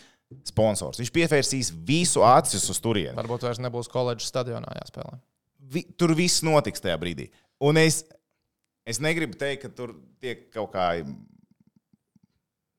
[0.49, 3.15] sponsors, viņš pievērsīs visu acis uz turieni.
[3.19, 5.21] Varbūt vairs nebūs koledžas stadionā jāspēlē.
[5.73, 7.29] Vi, tur viss notiks tajā brīdī.
[7.69, 8.01] Un es,
[8.89, 9.93] es negribu teikt, ka tur
[10.25, 10.89] tiek kaut kā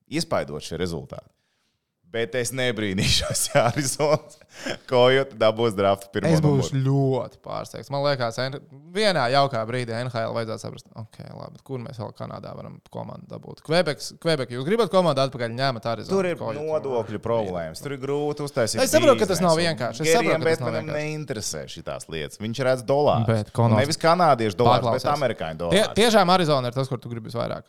[0.08, 1.30] iespaidot šie rezultāti.
[2.08, 4.38] Bet es nebrīnīšos, ja Arizonas
[4.88, 6.86] Kojota dabūs draftu pirmo Es būšu numuru.
[6.88, 7.90] ļoti pārsteigts.
[7.92, 8.38] Man liekas,
[8.96, 13.60] vienā jaukā brīdī NHL vajadzētu saprast, ok, labi, kur mēs vēl Kanādā varam komandu dabūt.
[13.66, 18.46] Kvebeks, Kvebek, jūs gribat komandu atpakaļ ņemt arī Tur ir nodokļu problēmas, tur ir grūti
[18.48, 18.82] uztaisīt.
[18.82, 20.08] Es saprotu, ka tas nav vienkārši.
[20.08, 20.92] Es saprotu, ka tas vienkārši.
[20.96, 22.40] neinteresē šīs lietas.
[22.42, 23.42] Viņš redz dolāru.
[23.76, 25.98] Nevis kanādiešu dolāru, bet amerikāņu Tie, dolāru.
[26.00, 27.68] tiešām Arizona ir tas, kur tu gribi visvairāk.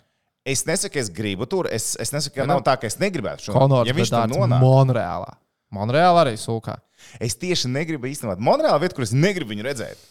[0.49, 1.67] Es nesaku, es gribu tur.
[1.73, 4.11] Es, es nesaku, ka Ja, nu, nav tā, ka es negribētu šo Konors, Ja viņš
[4.13, 5.33] Bedārds nonāk, Monreālā.
[5.75, 6.79] Monreālā arī sūkā.
[7.21, 8.39] Es tieši negribu īstenībā.
[8.41, 10.01] Monreālā vieta, kur es negribu viņu redzēt.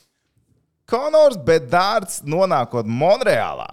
[0.88, 3.68] Konors Bedārds nonākot Monreālā,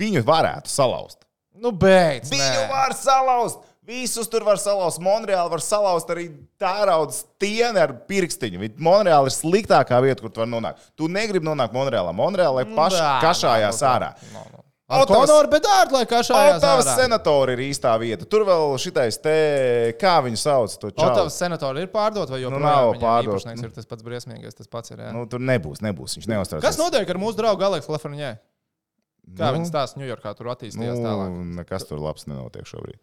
[0.00, 1.22] viņu varētu salauzt.
[1.58, 2.30] Nu, beidz!
[2.32, 2.68] Viņu nē.
[2.70, 3.64] var salauzt!
[3.88, 5.00] Visus tur var salauzt.
[5.00, 6.26] Monreāli var salauzt arī
[6.60, 8.60] tērauda stieni ar pirkstiņu.
[8.84, 10.90] Monreāli ir sliktākā vieta, kur tu vari nonākt.
[10.92, 12.12] Tu negribi nonākt Monreālā.
[12.12, 14.10] Ir paši Nā, kašājās nā, ārā.
[14.34, 14.60] nā, nā.
[14.88, 16.94] Ar Otavas- Konoru Bedārdu, lai kašājās Otavas ārā.
[16.96, 18.24] senatori ir īstā vieta.
[18.24, 19.34] Tur vēl šitais te,
[20.00, 21.10] kā viņu sauc, to čalu.
[21.12, 22.62] Otavas senatori ir pārdot vai Nu, joprojām?
[22.64, 23.34] nav viņiem pārdot.
[23.36, 24.96] Īpašnieks ir tas pats briesmīgais, tas pats ir.
[25.04, 25.12] Jā.
[25.12, 26.16] Nu, tur nebūs, nebūs.
[26.16, 26.62] Viņš neuztraucās.
[26.64, 28.38] Kas notiek ar mūsu draugu Aleksu Lafreniņē?
[29.36, 31.36] Kā Nu, viņš stāsta Ņujorkā, tur attīstījās Nu, tālāk?
[31.60, 32.96] nekas tur labs nenotiek šobrīd.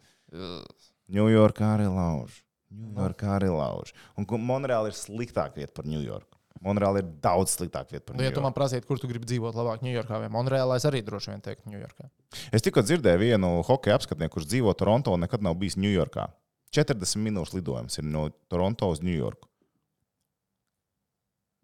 [1.12, 2.42] Ņujorkā arī lauž.
[2.74, 3.92] Ņujorkā arī lauž.
[4.18, 6.34] Un Monreāla ir sliktāka vieta par Ņujorku.
[6.64, 8.56] Monreāla ir daudz sliktāka vieta par Nu, ja tu man Ņujorku.
[8.60, 12.08] prasītu, kur tu gribi dzīvot labāk, Ņujorkā vai Monreālā, es arī droši vien teiktu Ņujorkā.
[12.52, 16.28] Es tikko dzirdēju vienu hokeja apskatnieku, kurš dzīvo Toronto un nekad nav bijis Ņujorkā.
[16.72, 19.48] 40 minūšu lidojums ir no Toronto uz Ņujorku.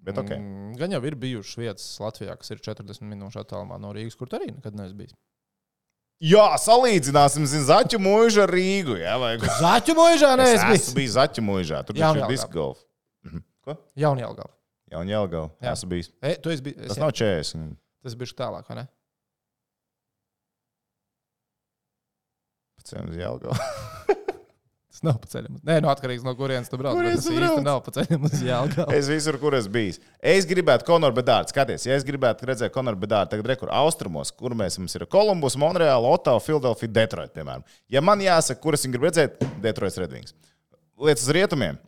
[0.02, 0.30] Bet ok.
[0.34, 4.26] Mm, Gan jau ir bijušas vietas Latvijā, kas ir 40 minūšu attālumā no Rīgas, kur
[4.34, 5.12] arī nekad neesi bijis.
[6.22, 8.96] Jā, salīdzināsim zin, Zaķu mūžu ar Rīgu.
[9.00, 9.32] Jā, vai?
[9.42, 10.90] Zaķu mūžā Es neesi esmu bijis.
[10.98, 11.80] bijis Zaķu mūžā.
[11.86, 12.28] Tur taču ir Jaunjēlgavā.
[12.34, 12.82] disc golf.
[13.26, 13.40] Mhm.
[13.66, 13.76] Ko?
[13.98, 14.46] Jaunjēlgā.
[14.92, 15.48] Jā, un Jelgava.
[15.62, 15.72] Jā.
[15.72, 16.10] Esmu bijis.
[16.20, 16.82] E, tu esi bijis.
[16.90, 17.78] Tas nav 40.
[18.04, 18.88] Tas bija tālāk, vai ne?
[22.76, 23.56] Pēc tam uz Jelgava.
[24.92, 25.54] Tas nav pa ceļam.
[25.64, 26.98] Nē, no atkarīgs no kurienes tu brauc.
[26.98, 28.84] Kurienes Tas īsti nav pa ceļam uz Jālgā.
[28.92, 30.02] Es visur, kur esmu bijis.
[30.20, 31.48] Es gribētu Konoru Bedārdu.
[31.54, 35.56] Skaties, ja es gribētu redzēt Konoru Bedārdu, tagad rekur austrumos, kur mēs mums ir Kolumbus,
[35.56, 37.64] Monreāla, Ottawa, Filadelfija, Detroit, piemēram.
[37.88, 40.36] Ja man jāsaka, kuras viņi grib redzēt, Detroits Redvings.
[41.00, 41.80] Lietas uz rietumiem.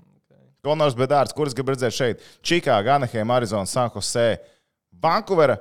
[0.64, 4.34] Konors Bedārds, kuras grib redzēt šeit, Čikāga, Anaheim, Arizona, San Jose,
[5.04, 5.58] Vankūvera.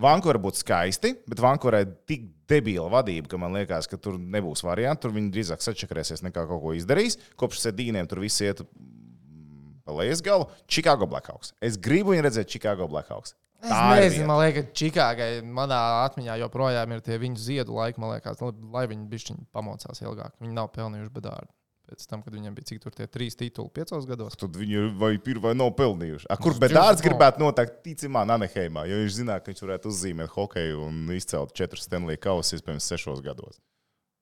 [0.00, 4.64] Vankūvera būtu skaisti, bet Vankūverai ir tik debila vadība, ka man liekas, ka tur nebūs
[4.64, 5.04] variantu.
[5.04, 7.18] Tur viņi drīzāk sačakarēsies nekā kaut ko izdarīs.
[7.40, 10.48] Kopš sēdīniem tur viss iet mm, pa lejas galu.
[10.64, 11.52] Chicago Blackhawks.
[11.60, 13.36] Es gribu viņu redzēt Chicago Blackhawks.
[13.60, 18.00] Es Tā nezinu, man liekas, Čikāgai manā atmiņā joprojām ir tie viņu ziedu laiki.
[18.00, 20.32] Man liekas, lai, lai viņi bišķiņi pamocās ilgāk.
[20.40, 21.52] Viņi nav pelnījuši bedārdu.
[21.90, 24.36] Pēc tam, kad viņiem bija cik tur tie trīs tituli piecos gados.
[24.38, 26.28] Tad viņi vai ir vai nav pelnījuši.
[26.30, 30.30] A, kur Nu, Bedārds gribētu noteikt, ticamā, Anaheimā, jo viņš zināja, ka viņš varētu uzzīmēt
[30.36, 33.58] hokeju un izcelt četrus Stanley kausus pirms sešos gados.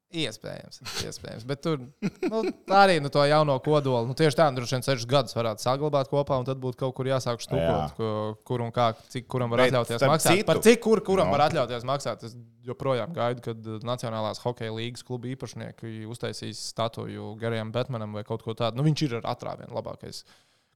[0.08, 1.42] Iespējams, iespējams.
[1.44, 2.38] Bet tur nu,
[2.72, 4.06] arī nu, to jauno kodolu.
[4.08, 6.94] Nu, tieši tā, nu, droši vien sešus gadus varētu saglabāt kopā, un tad būtu kaut
[6.96, 7.44] kur jāsāk Jā.
[7.44, 8.08] stūkot, ko,
[8.48, 10.38] kur un kā, cik kuram var Bet atļauties maksāt.
[10.38, 11.36] citu- Par cik kur, kuram Nu.
[11.36, 12.24] var atļauties maksāt.
[12.24, 12.32] Es
[12.64, 18.42] joprojām gaidu, kad uh, Nacionālās hokeja līnijas kluba īpašnieki uztaisīs statuju Garijam Batmanam vai kaut
[18.42, 18.80] ko tādu.
[18.80, 20.24] Nu, viņš ir ar atrāvienu labākais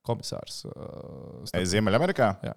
[0.04, 0.66] komisārs.
[0.68, 2.34] Uh, Ziemeļamerikā?
[2.44, 2.52] Jā.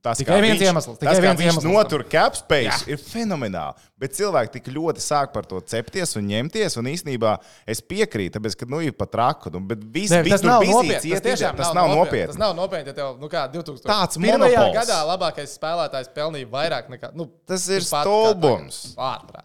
[0.00, 3.74] Tas, Tikai viens viņš- iemesls, tikai Tas, viens iemesls notur cap space, ir fenomenāli.
[4.00, 6.76] Bet cilvēki tik ļoti sāk par to cepties un ņemties.
[6.80, 7.34] Un īstenībā
[7.68, 9.50] es piekrītu, tāpēc, ka nu, ir pat raku.
[9.52, 11.10] Nu, bet viss bija tas nopietni.
[11.10, 12.30] Tas tiešām tas nav nopietni.
[12.32, 12.86] Tas nav nopietni.
[12.86, 13.84] Ja tev, nu kā 2000.
[13.84, 14.78] Tāds Pirmajā monopols.
[14.78, 17.12] gadā labākais spēlētājs pelnīja vairāk nekā.
[17.14, 18.94] Nu, Tas ir stulbums.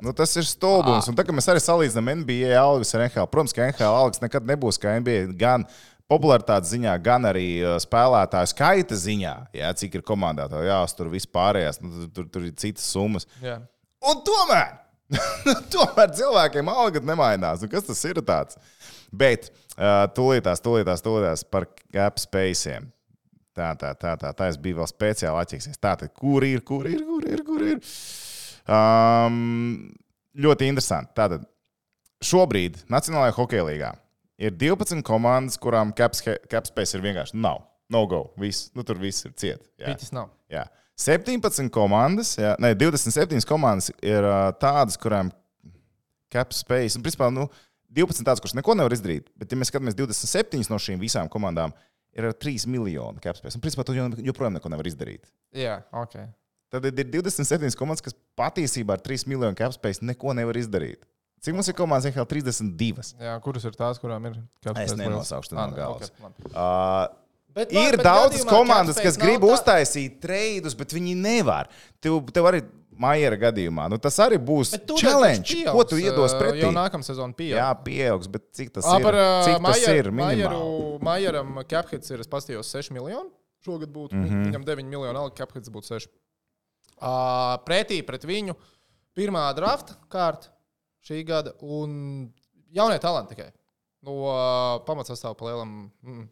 [0.01, 1.09] Nu, tas ir stulbums.
[1.09, 4.45] Un tā kā mēs arī salīdzinām NBA algas ar NHL, protams, ka NHL algas nekad
[4.47, 5.65] nebūs kā NBA gan
[6.11, 7.47] popularitātes ziņā, gan arī
[7.81, 10.47] spēlētāju skaita ziņā, jā, cik ir komandā.
[10.51, 13.25] tev Jāuztur vispārējās, nu, tur, tur, ir citas summas.
[13.43, 13.57] Jā.
[14.05, 14.75] Un tomēr,
[15.73, 17.63] tomēr cilvēkiem alga nemainās.
[17.63, 18.59] Nu, kas tas ir tāds?
[19.15, 22.91] Bet uh, tūlītās, tūlītās, tūlītās par cap spēciem.
[23.55, 25.79] Tā, tā, tā, tā, tā es biju vēl speciāli atķeksies.
[25.79, 27.77] Tā, tad, kur ir, kur ir, kur ir, kur ir?
[28.67, 29.93] Um,
[30.43, 31.15] ļoti interesanti.
[31.15, 31.45] Tātad,
[32.25, 33.93] šobrīd Nacionālajā hokeja līgā
[34.41, 36.15] ir 12 komandas, kurām cap,
[36.51, 37.63] cap space ir vienkārši nav.
[37.91, 38.23] No go.
[38.41, 38.71] Viss.
[38.75, 39.61] Nu, tur viss ir ciet.
[39.77, 39.91] Jā.
[39.93, 40.31] Piķis nav.
[40.51, 40.65] Jā.
[40.97, 45.27] 17 komandas, jā, ne, 27 komandas ir uh, tādas, kurām
[46.31, 47.49] cap space, un principā, nu,
[47.95, 49.27] 12 tādas, kuras neko nevar izdarīt.
[49.35, 51.75] Bet, ja mēs skatāmies 27 no šīm visām komandām,
[52.15, 53.59] ir ar 3 miljonu cap space.
[53.59, 55.27] Un, principā, tu jo- joprojām neko nevar izdarīt.
[55.55, 56.15] Jā, ok.
[56.71, 61.03] Tad ir 27 komandas, kas patiesībā ar 3 miljonu cap space neko nevar izdarīt.
[61.45, 62.07] Cik mums ir komandas?
[62.09, 63.13] Ir 32.
[63.21, 64.39] Jā, kuras ir tās, kurām ir
[64.81, 66.09] Es nenosaukšu to no Ah, galvas.
[66.09, 66.49] okay.
[66.55, 67.21] Uh,
[67.55, 71.69] Bet, Ir bet daudzas komandas, kas grib tā- uztaisīt treidus, bet viņi nevar.
[72.03, 72.59] Tev, tev arī
[72.99, 73.85] Maiera gadījumā.
[73.91, 75.53] Nu, tas arī būs challenge.
[75.55, 76.59] taču Ko tu pieaugs, iedos ā, pretī?
[76.65, 77.61] Jau nākamā sezona pieaugs.
[77.61, 79.03] Jā, pieaugs, bet cik tas Ā, ir?
[79.03, 80.43] par ā, Cik tas Maieru- ir minimāli?
[80.51, 83.29] Maieru- Maieram caphits ir, es pastījos, 6 miljoni.
[83.65, 84.11] Šogad būtu.
[84.15, 84.27] Mm.
[84.27, 84.45] -hmm.
[84.51, 86.07] Viņam 9 miljoni alga, caphits būtu 6.
[87.01, 88.55] Uh, pretī pret viņu
[89.15, 90.47] pirmā drafta kārta
[91.05, 91.93] šī gada un
[92.75, 93.51] jaunie talanti tikai.
[94.05, 95.75] No uh, pamatsastāvā palielam.
[96.05, 96.25] Mm.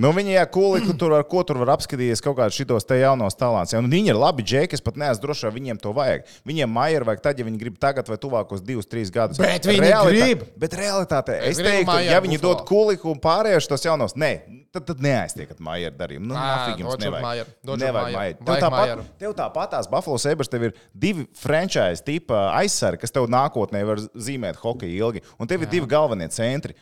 [0.00, 3.36] Nu, viņi jau kūli, tur ar ko tur var apskatīties kaut kādus šitos te jaunos
[3.38, 3.74] talants.
[3.74, 6.26] Ja, nu, viņi ir labi džeki, es pat neesmu drošs, vai viņiem to vajag.
[6.48, 9.38] Viņiem Maieru vajag tad, ja viņi grib tagad vai tuvākos divus, trīs gadus.
[9.38, 10.44] Bet viņi grib.
[10.60, 12.58] Bet realitātē es teiktu, ja viņi Buffalo.
[12.58, 14.32] dod kūliku un pārējos tos jaunos, nē,
[14.74, 16.26] tad, tad neaiztiekat Maieru darījumu.
[16.32, 17.52] Nu, nafig jums nevajag.
[17.62, 18.16] Šurp Nevajag.
[18.16, 18.40] Maieru.
[18.48, 23.28] Tev tāpat, tev tāpat tās Buffalo Sabres, tev ir divi franchise tipa aizsargi, kas tev
[23.30, 25.22] nākotnē var zīmēt hokeju ilgi.
[25.38, 26.74] Un tev ir divi galvenie centri.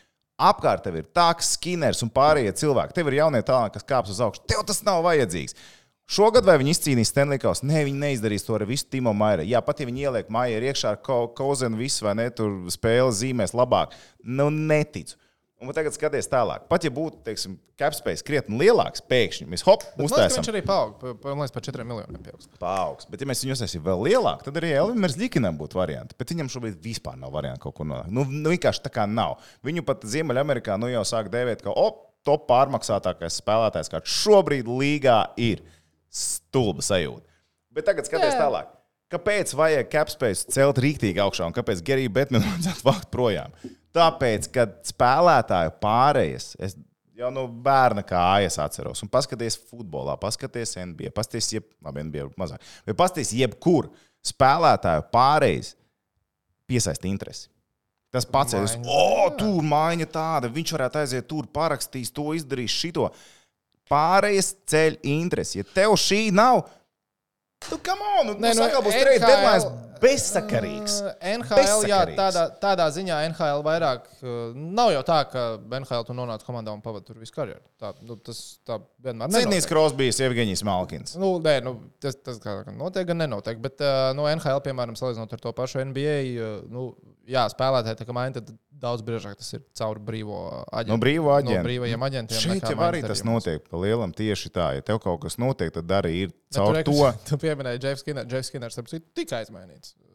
[0.42, 2.96] Apkārt tev ir tāds skinners un pārējie cilvēki.
[2.96, 4.42] Tev ir jaunie talanti, kas kāps uz augšu.
[4.50, 5.54] Tev tas nav vajadzīgs.
[6.12, 7.64] Šogad vai viņi izcīnīs Stanley Kausu?
[7.68, 9.46] Nē, viņi neizdarīs to ar visu Timo Mairu.
[9.48, 10.98] Jā, pat ja viņi ieliek Mairu iekšā ar
[11.38, 13.94] Kauzenu, visu vai ne, tur spēles zīmēs labāk.
[14.20, 15.16] Nu, neticu.
[15.62, 16.64] Un tagad skaties tālāk.
[16.68, 20.96] Pat ja būtu, teiksim, capspace krietni lielāks, pēkšņi mēs hop, uztaisām viņš arī paaug.
[21.00, 22.48] pa- pa- Man liekas, par 4 miljoniem pieaugs.
[22.58, 23.06] paaugs.
[23.08, 26.14] Bet, ja mēs viņu uztaisīsim vēl lielāku, tad arī Elvis Likinam būtu varianti.
[26.18, 28.02] Bet viņam šobrīd vispār nav variantu kaut ko no.
[28.08, 29.38] Nu, nu vienkārši tā kā nav.
[29.64, 35.30] Viņu pat Ziemeļamerikā nu jau sāk dēvēt, ka op, top pārmaksātākais spēlētājs, kāds šobrīd līgā
[35.36, 35.62] ir.
[36.12, 37.22] Stulba sajūta.
[37.72, 38.40] Bet tagad skaties Jā.
[38.42, 38.66] tālāk.
[39.12, 43.52] Kāpēc vajag capspace celt rīktīgi augšā un kāpēc Gerija Betmanu vajadzētu vākt projām?
[43.92, 46.76] Tāpēc, ka spēlētāju pārējas, es
[47.18, 52.64] jau no bērna kājas atceros, un paskaties futbolā, paskaties NBA, paskaties, jeb, labi, NBA mazāk,
[52.88, 53.90] vai paskaties, jebkur
[54.26, 55.74] spēlētāju pārējas
[56.70, 57.48] piesaista interesi.
[58.12, 58.64] Tas pats ir.
[58.64, 58.92] Maiņa.
[58.92, 63.08] O, tur maiņa tāda, viņš varētu aiziet tur, parakstīs to, izdarīs šito.
[63.88, 65.60] Pārējais ceļ interesi.
[65.60, 66.66] Ja tev šī nav,
[67.70, 70.96] tu kam on, nu, nu, nu, būs NHL trade deadline bezsakarīgs.
[71.02, 72.18] Uh, NHL, jā, Bezsakarīgs.
[72.18, 74.08] tādā, tādā ziņā NHL vairāk.
[74.22, 75.44] uh, Nav jau tā, ka
[75.78, 77.62] NHL tu nonāc komandā un pavadi tur visu karjeru.
[77.80, 79.70] Tā, nu, tas tā vienmēr Sidnijs nenotiek.
[79.70, 81.16] Krosbijs, Evgenijs Malkins.
[81.20, 83.60] Nu, nē, nu, tas, tas kā notiek, gan nenotiek.
[83.62, 86.90] Bet uh, no NHL, piemēram, salīdzinot ar to pašu NBA, uh, nu,
[87.30, 88.50] jā, spēlētāji tā kā maina, tad
[88.82, 90.92] daudz biežāk tas ir caur brīvo aģentu.
[90.92, 91.64] No brīvā No aģenta.
[91.66, 92.40] brīvajiem aģentiem.
[92.42, 94.68] Šeit jau arī tas notiek pa lielam tieši tā.
[94.76, 97.12] Ja tev kaut kas notiek, tad arī ir Bet caur tur, to.
[97.30, 97.82] Tu pieminēji.
[97.86, 99.94] Jeffs Skinners starp citu, tika aizmainīts.
[99.96, 100.08] Uh,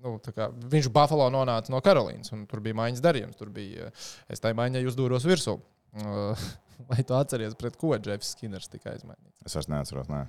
[0.00, 3.36] Nu, kā viņš Buffalo nonāca no Karolīnas, un tur bija maiņas darījums.
[3.36, 5.58] Tur bija, uh, es tai maiņai uzdūros virsū.
[6.00, 6.46] Uh,
[6.90, 9.42] Vai tu atceries, pret ko Jeffs Skinners tika aizmainīts?
[9.44, 10.08] Es vairs neatceros.
[10.08, 10.22] Nē.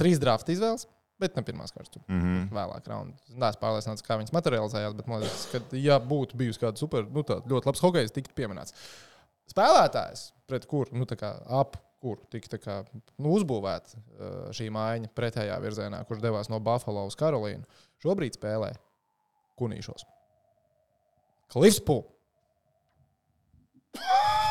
[0.00, 0.86] Trīs drafta izvēles,
[1.20, 2.02] bet ne pirmās kārtas.
[2.06, 2.48] Mm -hmm.
[2.56, 3.36] Vēlāk, raundā.
[3.36, 7.06] Nē, es pārliecināts, kā viņas materializējās, bet man liekas, ka, ja būtu bijusi kāda super,
[7.06, 8.74] nu, tāda ļoti labs hokejs, tiktu pieminēts.
[9.50, 11.16] Spēlētājs, pret kuru, nu, tā
[11.46, 12.76] ap kuru tika tā kā,
[13.18, 17.64] nu, uzbūvēta uh, šī maiņa pretējā virzienā, kurš devās no Buffalo uz Karolīnu,
[18.02, 18.72] šobrīd spēlē
[19.60, 20.06] Kunīšos.
[21.52, 22.08] Klifs Pūls.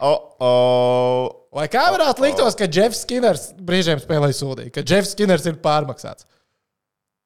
[0.00, 1.47] Oh, oh.
[1.54, 6.28] Vai kā varētu liktos, ka Jeffs Skinners brīžiem spēlēja sūdīgi, ka Jeffs Skinners ir pārmaksāts?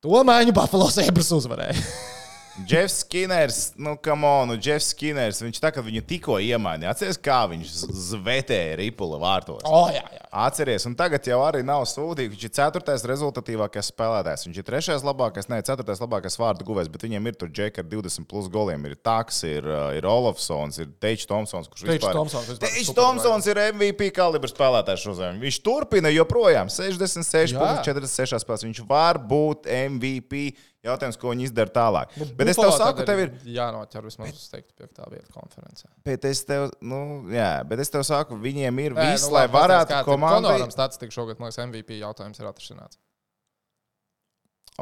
[0.03, 1.75] To maiņu Buffalo Sabres uzvarēja.
[2.69, 6.93] Jeffs Skinners, nu, come on, nu, Jeffs Skinners, viņš tā kā viņu tikko iemainīja.
[6.93, 7.71] Atceries, kā viņš
[8.13, 9.63] zvetēja Ripula vārtos.
[9.65, 10.21] O, jā, jā.
[10.45, 12.35] Atceries, un tagad jau arī nav sūdīgi.
[12.35, 14.45] Viņš ir ceturtais rezultatīvākais spēlētājs.
[14.49, 17.89] Viņš ir trešais labākais, ne ceturtais labākais vārdu guvējs, bet viņiem ir tur džeki ar
[17.89, 18.85] 20 plus goliem.
[18.89, 23.01] Ir Taks, ir, uh, ir Olofsons, ir Teičs Thompsons, kurš Teičs vispār- Thompsons vispār super
[23.01, 25.41] Thompsons ir MVP kalibra spēlētājs šodien.
[25.43, 27.73] Viņš turpina joprojām 66, Jā.
[27.89, 28.67] 46 spēlēs.
[28.69, 30.53] Viņš var būt MVP
[30.83, 32.11] Jautājums, ko viņi izdara tālāk.
[32.19, 33.29] Nu, Bet es tev saku, tev ir.
[33.55, 35.87] jānoķer vismaz uz teiktu piektā vieta konferencē.
[36.03, 36.99] Bet es tev, nu,
[37.31, 40.57] jā, bet es tev saku, viņiem ir Nē, viss, nu, lai varētu komandai.
[40.57, 42.99] Konoram statistika šogad, man liekas, MVP jautājums ir atrisināts.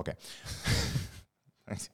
[0.01, 0.17] Okay.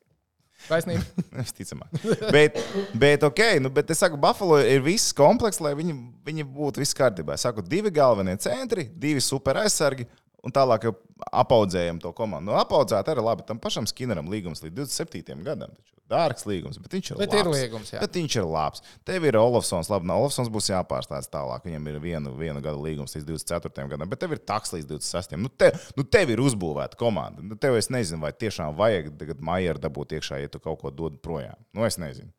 [0.67, 1.03] Taisnība.
[1.41, 1.99] Visticamāk.
[2.35, 2.59] bet,
[2.95, 5.95] bet, ok, nu, bet es saku, Buffalo ir viss komplekss, lai viņi,
[6.27, 7.37] viņi būtu viss kārtībā.
[7.37, 10.09] Es saku, divi galvenie centri, divi super aizsargi.
[10.47, 10.95] Un tālāk jau
[11.35, 12.53] apaudzējam to komandu.
[12.53, 13.43] Nu, apaudzēt arī labi.
[13.49, 15.73] Tam pašam Skinneram līgums līdz 27 gadam.
[15.75, 15.93] Taču.
[16.07, 17.41] Dārgs līgums, bet viņš ir Bet labs.
[17.41, 17.99] ir līgums, jā.
[18.05, 18.83] Bet viņš ir labs.
[19.09, 21.65] Tev ir Olofsons, labi, no Olofsons būs jāpārstāsta tālāk.
[21.67, 23.89] Viņam ir viena, viena gada līgums līdz 24.
[23.91, 25.35] gadam, bet tev ir taks līdz 26.
[25.43, 27.43] Nu, te, nu tev ir uzbūvēta komanda.
[27.43, 30.95] Nu, tev es nezinu, vai tiešām vajag tagad Maijera dabūt iekšā, ja tu kaut ko
[30.95, 31.59] dod projām.
[31.75, 32.31] Nu, es nezinu.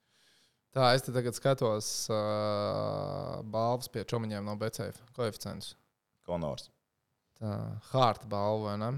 [0.77, 5.73] Tā, es te tagad skatos uh, balvas pie čomiņiem no BCF koeficientus.
[6.23, 6.69] Konors.
[7.41, 7.53] Tā,
[7.91, 8.91] Hārta balva, vai ne?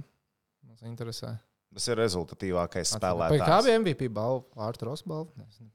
[0.67, 1.37] Mums interesē.
[1.73, 3.63] Tas ir rezultatīvākais spēlētājs.
[3.65, 4.43] bija MVP balva?
[4.57, 5.29] Hārta Ross balva?
[5.37, 5.69] Ne, es ne-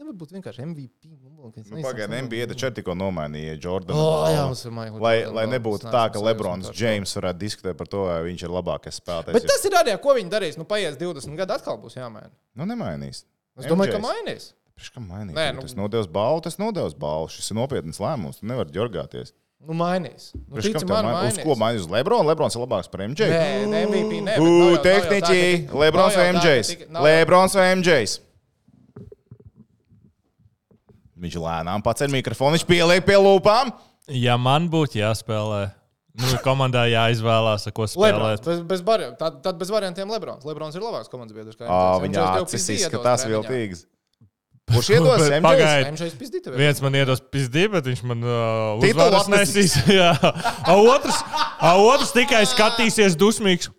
[0.00, 1.10] Nevar būt vienkārši MVP.
[1.12, 3.98] Nu, Nu, Pagaidiet, NBA taču ir tikko nomainīja Jordanu.
[4.00, 6.70] Oh, jā, mums ir Michael lai, lai nebūtu tā, ka Lebrons.
[6.72, 9.36] Džeims varētu diskutēt par to, vai viņš ir labākais spēlētājs.
[9.36, 10.56] Bet tas ir arī, ko viņi darīs.
[10.56, 12.30] Nu, paies 20 gadu, atkal būs jāmaina.
[12.56, 13.24] nu, nemainīs.
[13.58, 14.08] Es domāju, ka MJs.
[14.08, 14.52] mainīs.
[14.74, 15.34] Priekš kā mainīt?
[15.36, 17.28] Nē, Nu, nu- Tas nodevis balvu, tas nodevis balvu.
[17.28, 18.40] Šis ir nopietns lēmums.
[18.40, 19.32] Tu nevari ģorgāties.
[19.60, 20.30] Nu, mainīs.
[20.48, 21.44] Nu, tici man, main- Uz mainīs.
[21.44, 21.82] ko mainīs?
[21.84, 22.24] Uz Lebronu?
[22.30, 23.28] Lebrons ir labāks par MJ.
[23.28, 24.20] Nē, ne MVP.
[24.24, 25.42] Nē, tā, tehniķi,
[25.82, 26.70] Lebrons vai MJs?
[27.04, 28.20] Lebrons vai MJs?
[31.20, 33.74] Viņš lēnām ar mikrofonu, viņš pieliek pie lūpām.
[34.08, 35.60] Ja man būtu jāspēlē,
[36.16, 38.44] nu, komandā jāizvēlās, ko Lebrons, spēlēt.
[38.48, 40.46] bez, bez vari- tad, tad bez variantiem Lebrons.
[40.48, 41.60] Lebrons ir labāks komandas biedrs.
[41.60, 42.00] MJs.
[42.00, 43.84] Viņa acis izskatās viltīgas.
[44.70, 45.44] Kurš iedos Bet MJs?
[45.48, 45.88] pagaid.
[45.96, 46.56] MJs pizdī tev.
[46.60, 49.76] Viens man iedos pizdī, bet viņš man uh, Titulu uzvaras nesīs.
[50.00, 50.12] Jā.
[50.20, 51.20] A otrs,
[51.58, 53.70] a otrs tikai skatīsies dusmīgs.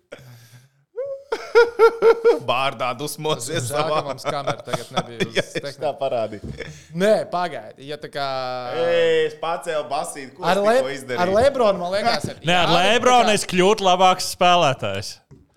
[2.46, 4.00] Bārdā dusmosies ka savā.
[4.04, 5.28] mums kamera tagad nebija.
[5.38, 6.50] Ja, es tā parādīju.
[6.98, 7.86] Nē, pagaidi.
[7.88, 8.26] Ja tā kā...
[8.82, 11.20] Ei, Es pacēlu basīti, ko Ar, es Le izdarīju.
[11.24, 12.40] ar Lebronu, man liekas, ir.
[12.48, 15.12] Nē, ar tā Lebronu kā- es kļūtu labāks spēlētājs.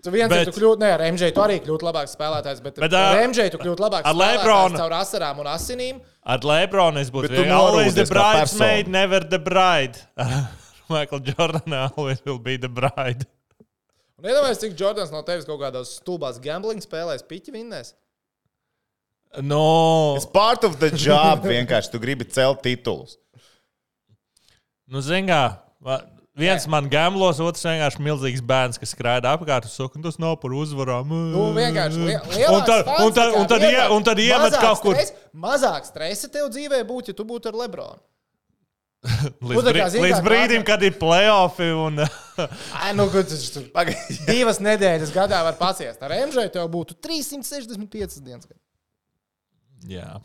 [0.06, 0.54] Tu viens Bet- bet...
[0.54, 3.48] tu kļūti, ne, ar MJ tu arī kļūti labāks spēlētājs, bet, Bet, ar ā, MJ
[3.50, 5.98] tu kļūti labāks ar spēlētājs Lebronu- caur asarām un asinīm.
[6.22, 9.98] Ar Lebronu es būtu tu always the bridesmaid, never the bride.
[10.94, 13.26] Michael Jordan always will be the bride.
[14.16, 17.90] Un iedomājieties, cik Jordans no tevis kaut kādās stulbās gambling spēlēs piķi vinnēs.
[19.42, 21.42] No, It's part of the job.
[21.44, 23.18] Vienkārši tu gribi celt titulus.
[24.88, 25.42] nu, zini, kā.
[26.36, 30.52] Viens man gamblos, otrs vienkārši milzīgs bērns, kas skraida apkārt un saka, tas nav par
[30.52, 31.08] uzvarām.
[31.32, 32.16] Nu, vienkārši li
[32.52, 36.28] Un tad- un tad- un tad ie- un tad iemet kaut kur- Stres, mazāk stresa
[36.28, 37.96] tev dzīvē būtu, ja tu būtu ar Lebronu.
[39.06, 42.00] Līdz, Nu, brī, kā, līdz brīdim, kad ir playoffi un
[42.82, 44.16] Ai, nu, tas tur Pagaidi.
[44.26, 46.02] divas nedēļas gadā var paciest.
[46.02, 48.48] Ar MJ tev būtu 365 dienas.
[49.86, 50.18] Jā.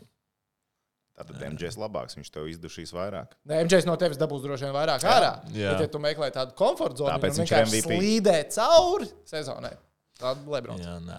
[1.12, 3.34] Tātad MJs labāks, viņš tev izdušīs vairāk.
[3.44, 5.32] Nē, MJ no tevis dabūs droši vien vairāk ārā.
[5.52, 5.74] Jā.
[5.74, 7.98] Bet, ja tu meklē tādu komforta zonu, tad viņš ir vienkārši MVP.
[7.98, 9.74] slīdē cauri sezonai.
[10.22, 10.80] Tāda Lebrons.
[10.80, 11.18] Jā, nē.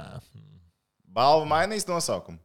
[1.13, 2.41] Balva mainīs nosaukumu.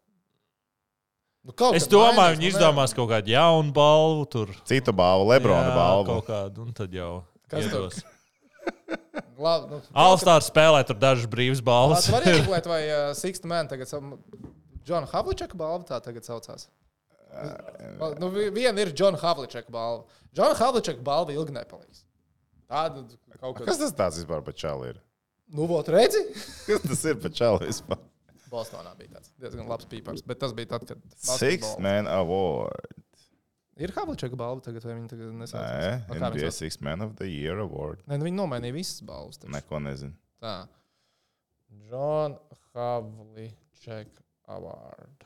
[1.49, 4.51] Nu, Es domāju, mainīs, viņi nu, izdomās kaut kādu jaunu balvu tur.
[4.69, 6.19] Citu balvu, Lebrona Jā, balvu.
[6.19, 7.23] Kaut kādu, un tad jau.
[7.49, 8.03] Kas iedos.
[9.39, 12.05] Labi, nu, Alstārs spēlē tur dažas brīvas balvas.
[12.05, 14.19] Tas var iemeklēt, vai uh, Sixth Man tagad savu
[14.85, 16.69] Džona Havličaka balvu tā tagad saucās.
[18.21, 20.05] Nu, vi- viena ir Džona Havličaka balva.
[20.35, 22.05] Džona Havličaka balva ilgi nepaliks.
[22.69, 23.05] Tāda
[23.41, 23.79] kaut Kas kas.
[23.79, 25.01] tas tāds vispār par čalu ir?
[25.49, 26.21] Nu, vot, redzi?
[26.69, 27.99] Kas tas ir par čalu vispār?
[28.53, 30.23] Bostonā bija tāds diezgan labs pīpārs.
[30.25, 31.01] Bet tas bija tad, kad.
[31.17, 31.29] Six
[31.65, 32.95] basketbols- Man Award.
[33.79, 35.63] Ir Havličaka balva tagad, vai viņi tagad nesauc?
[35.63, 36.51] Nē, viņi NBA?
[36.57, 38.01] Six Man of the Year Award.
[38.09, 39.39] Nē, nu, viņi nomainīja visas balvas.
[39.39, 39.53] taču.
[39.55, 40.17] Neko nezinu.
[40.43, 40.55] Tā.
[41.91, 42.37] John
[42.75, 44.09] Havlicek
[44.49, 45.25] Award.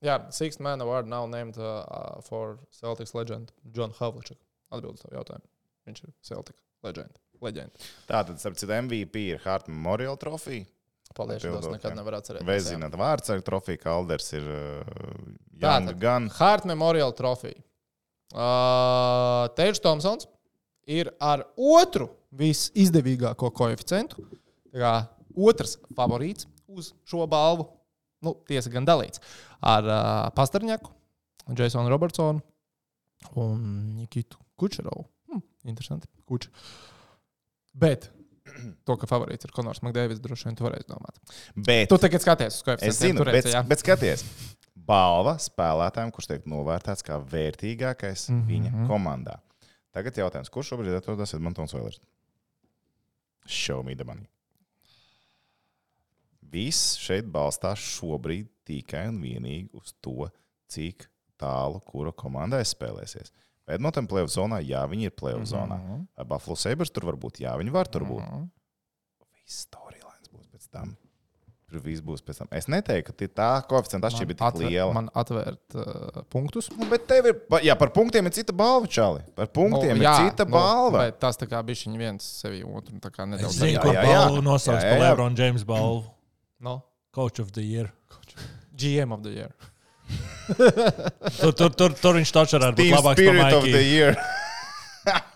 [0.00, 4.38] Jā, Sixth Man Award nav named uh, uh, for Celtics legend John Havlicek.
[4.72, 5.48] Atbildes tev jautājumu.
[5.88, 7.18] Viņš ir Celtic legend.
[7.40, 7.88] Leģenda.
[8.08, 10.66] Tātad, starp citu, MVP ir Hart Memorial Trofija.
[11.16, 11.96] Paldies, tas nekad jā.
[11.98, 12.46] nevar atcerēties.
[12.46, 14.82] Vai zināt, vārds ar trofiju Kalders ir uh,
[15.58, 15.96] Young Tātad.
[16.02, 16.28] Gun.
[16.36, 17.56] Hart Memorial Trophy.
[18.30, 20.28] Uh, Teģis Thompsons
[20.86, 24.22] ir ar otru visizdevīgāko koeficientu.
[24.70, 24.92] Tā kā
[25.36, 27.68] otrs favorīts uz šo balvu.
[28.20, 29.22] Nu, tiesa gan dalīts
[29.64, 30.92] ar uh, Pastarņaku,
[31.56, 32.42] Jasonu Robertsonu
[33.40, 33.62] un
[33.96, 35.06] Nikitu Kučerovu.
[35.30, 36.08] Hm, interesanti.
[36.28, 36.48] Kuč.
[37.72, 38.10] Bet
[38.86, 41.20] to, ka favorīts ir Konors Makdēvis, droši vien tu varēsi domāt.
[41.56, 43.00] Bet Tu tagad skaties uz es koeficientiem.
[43.00, 43.62] zinu, tur bet, jā.
[43.66, 44.24] bet skaties.
[44.90, 48.48] Balva spēlētājiem, kurš tiek novērtēts kā vērtīgākais mm -hmm.
[48.50, 49.38] viņa komandā.
[49.94, 52.00] Tagad jautājums, kurš šobrīd atrodas Edmontonas Oilers?
[53.46, 54.26] Show me the money.
[56.50, 60.28] Viss šeit balstās šobrīd tikai un vienīgi uz to,
[60.70, 61.06] cik
[61.40, 63.32] tālu kura komandai spēlēsies.
[63.70, 65.78] Edmontonā plēsoņa zonā, jā, viņi ir plēsoņa zonā.
[66.18, 67.38] Vai Buffalo Sabres tur var būt?
[67.44, 68.26] Jā, viņi var tur būt.
[69.38, 70.96] Viss storylines būs pēc tam.
[71.70, 72.48] Tur viss būs pēc tam.
[72.58, 74.94] Es neteiktu, ka tā koeficienta atšķirība ir tik atver, liela.
[74.96, 76.66] man atvērt uh, punktus.
[76.74, 79.22] Nu, bet tev ir, jā, par punktiem ir cita balva, Čāli.
[79.38, 81.04] Par punktiem Nu, ir jā, cita nu, balva.
[81.14, 83.60] Tas tā kā bija viens sevi otru tā kā Es nedaudz.
[83.60, 84.16] zinu, jā, ko jā, jā.
[84.18, 85.04] balvu nosauc par.
[85.04, 86.08] Lebrona Jamesa balvu.
[86.60, 86.82] No,
[87.12, 87.90] Coach of the year.
[88.76, 89.50] GM of the year.
[91.40, 93.82] Tur, tur, tur, tur viņš taču būt Team labāks Spirit par of the.
[93.82, 94.14] Year.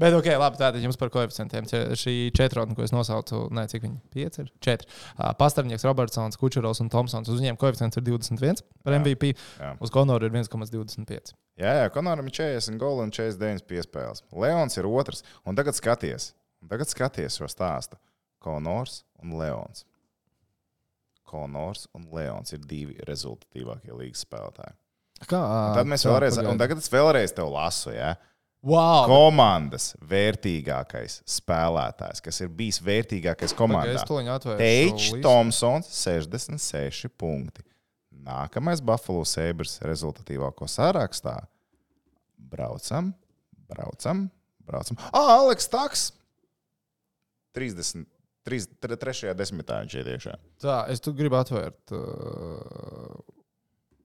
[0.00, 1.66] Bet, ok, labi, tātad jums par koeficientiem.
[1.98, 4.48] Šī četrotne, ko es nosaucu, ne, cik viņi pieci ir?
[4.64, 4.88] Četri.
[5.12, 7.28] Uh, Pastarnieks, Robertsons, Kučerovs un Tomsons.
[7.28, 8.96] Uz viņiem koeficients ir 21 par.
[8.96, 9.34] MVP.
[9.60, 9.74] Jā.
[9.82, 11.34] Uz Konoru ir 1,25.
[11.60, 14.24] Jā, jā, Konoram ir 40 goli un 49 piespēles.
[14.32, 15.26] Leons ir otrs.
[15.44, 16.32] Un tagad skaties,
[16.64, 18.00] un tagad skaties šo stāstu.
[18.40, 19.84] Konors un Leons.
[21.30, 24.76] Konors un Leons ir divi rezultatīvākie līgas spēlētāji.
[25.28, 25.38] Kā?
[25.38, 28.14] Un tad mēs vēlreiz, un tagad es vēlreiz tev lasu, ja?
[28.60, 29.06] Wow!
[29.08, 34.02] komandas vērtīgākais spēlētājs, kas ir bijis vērtīgākais komandā.
[34.60, 37.64] Teičs Thompsons 66 punkti.
[38.20, 41.38] Nākamais Buffalo Sabres rezultatīvāko sarakstā.
[42.52, 43.14] Braucam,
[43.70, 44.26] braucam,
[44.68, 45.00] braucam.
[45.08, 46.10] Ah, Aleks Taks!
[47.56, 48.04] 30.
[48.50, 49.34] 3.
[49.38, 50.34] desmitā viņš ir iekšā.
[50.62, 53.20] Tā, es gribu atvērt uh,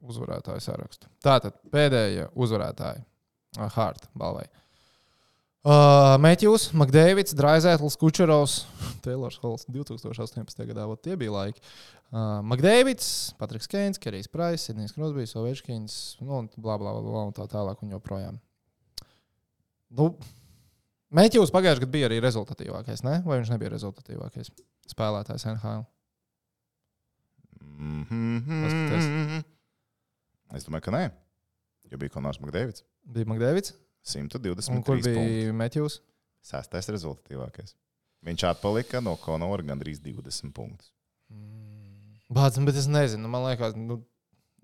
[0.05, 1.09] uzvarētāju sarakstu.
[1.23, 4.45] Tātad pēdējie uzvarētāji uh, Hārta balvai.
[5.65, 8.59] Uh, Mēķis, Makdēvids, Draizētlis, Kučerovs,
[9.05, 10.61] Taylors Halls 2018.
[10.69, 10.85] gadā.
[10.85, 11.63] Vot tie bija laiki.
[12.13, 13.07] Uh, Makdēvids,
[13.39, 17.47] Patriks Keins, Kerijs Prais, Sidnijs Krosbijs, Ovečkins, nu, un bla, bla, bla, bla, un tā
[17.49, 18.37] tālāk un joprojām.
[19.97, 20.11] Nu,
[21.15, 23.19] Mēķis pagājušajā gadā bija arī rezultatīvākais, ne?
[23.25, 24.51] vai viņš nebija rezultatīvākais
[24.91, 25.85] spēlētājs NHL?
[28.65, 29.45] Paskaties.
[30.55, 31.05] Es domāju, ka nē.
[31.91, 32.83] Jo bija Konors Makdēvids.
[33.15, 33.75] Bija Makdēvids,
[34.11, 34.73] 120.
[34.73, 35.99] un kur bija Mēķis?
[36.45, 37.73] Sastais rezultatīvākais.
[38.25, 40.91] Viņš atpalika no Konora gandrīz 20 punktus.
[42.35, 43.99] Bācis, bet es nezinu, man liekas, nu,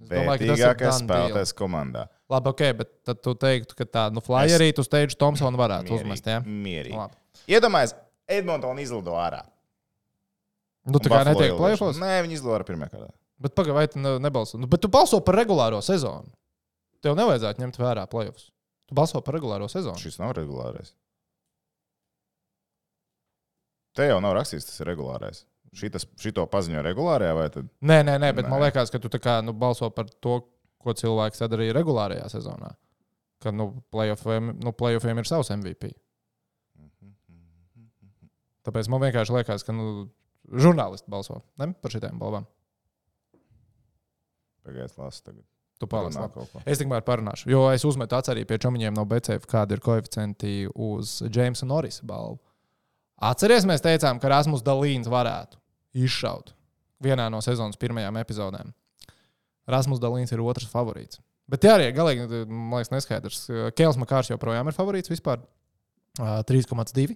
[0.10, 2.08] Vērtīgākais spēlētājs komandā.
[2.32, 6.06] Labi, ok, bet tad tu teiktu, ka tā, nu, flyerī tu steidži Thompsonu varētu Mierīgi,
[6.08, 6.40] uzmest, jā?
[6.46, 6.98] Mierīgi.
[6.98, 7.18] Labi.
[7.52, 7.96] Iedomājieties,
[8.32, 9.42] Edmontona izlido ārā.
[10.88, 12.00] Nu, tā kā netiek plēfos.
[12.02, 13.12] Nē, viņi izlido ārā pirmā kārtā.
[13.42, 14.58] Bet pagaidi, vai tu ne- nebalso?
[14.58, 16.30] Nu, bet tu balso par regulāro sezonu.
[17.02, 18.50] Tev nevajadzētu ņemt vērā plēfos.
[18.88, 19.98] Tu balso par regulāro sezonu.
[19.98, 20.94] Šis nav regulārais.
[23.98, 25.44] Te jau nav rakstīts, tas ir regulārais.
[25.72, 27.68] Šitas, šito paziņo regulārajā vai tad?
[27.80, 28.52] Nē, nē, nē, bet nē.
[28.52, 30.42] man liekas, ka tu kā, nu, balso par to,
[30.82, 32.74] ko cilvēks arī regulārajā sezonā.
[33.42, 35.94] Ka nu, playoffiem, nu, playoffiem ir savs MVP.
[38.68, 40.10] Tāpēc man vienkārši liekas, ka nu,
[40.52, 41.72] žurnālisti balso ne?
[41.72, 42.46] par šitām balvām.
[44.66, 45.46] Pagaidiet, lasu tagad.
[45.82, 46.60] Tu palasi, kaut ko.
[46.70, 50.68] Es tikmēr parunāšu, jo es uzmetu acu arī pie čomiņiem no BCF, kāda ir koeficienti
[50.70, 52.38] uz Jamesa Norisa balvu.
[53.26, 55.61] Atcerieties, mēs teicām, ka Rasmus Dalīns varētu
[55.98, 56.54] izšaut
[57.04, 58.72] vienā no sezonas pirmajām epizodēm.
[59.72, 61.20] Rasmus Dalīns ir otrs favorīts.
[61.52, 63.42] Bet jā, arī galīgi, man liekas, neskaidrs.
[63.76, 65.42] Kēls Makārs joprojām ir favorīts vispār
[66.22, 67.16] ā, 3,2.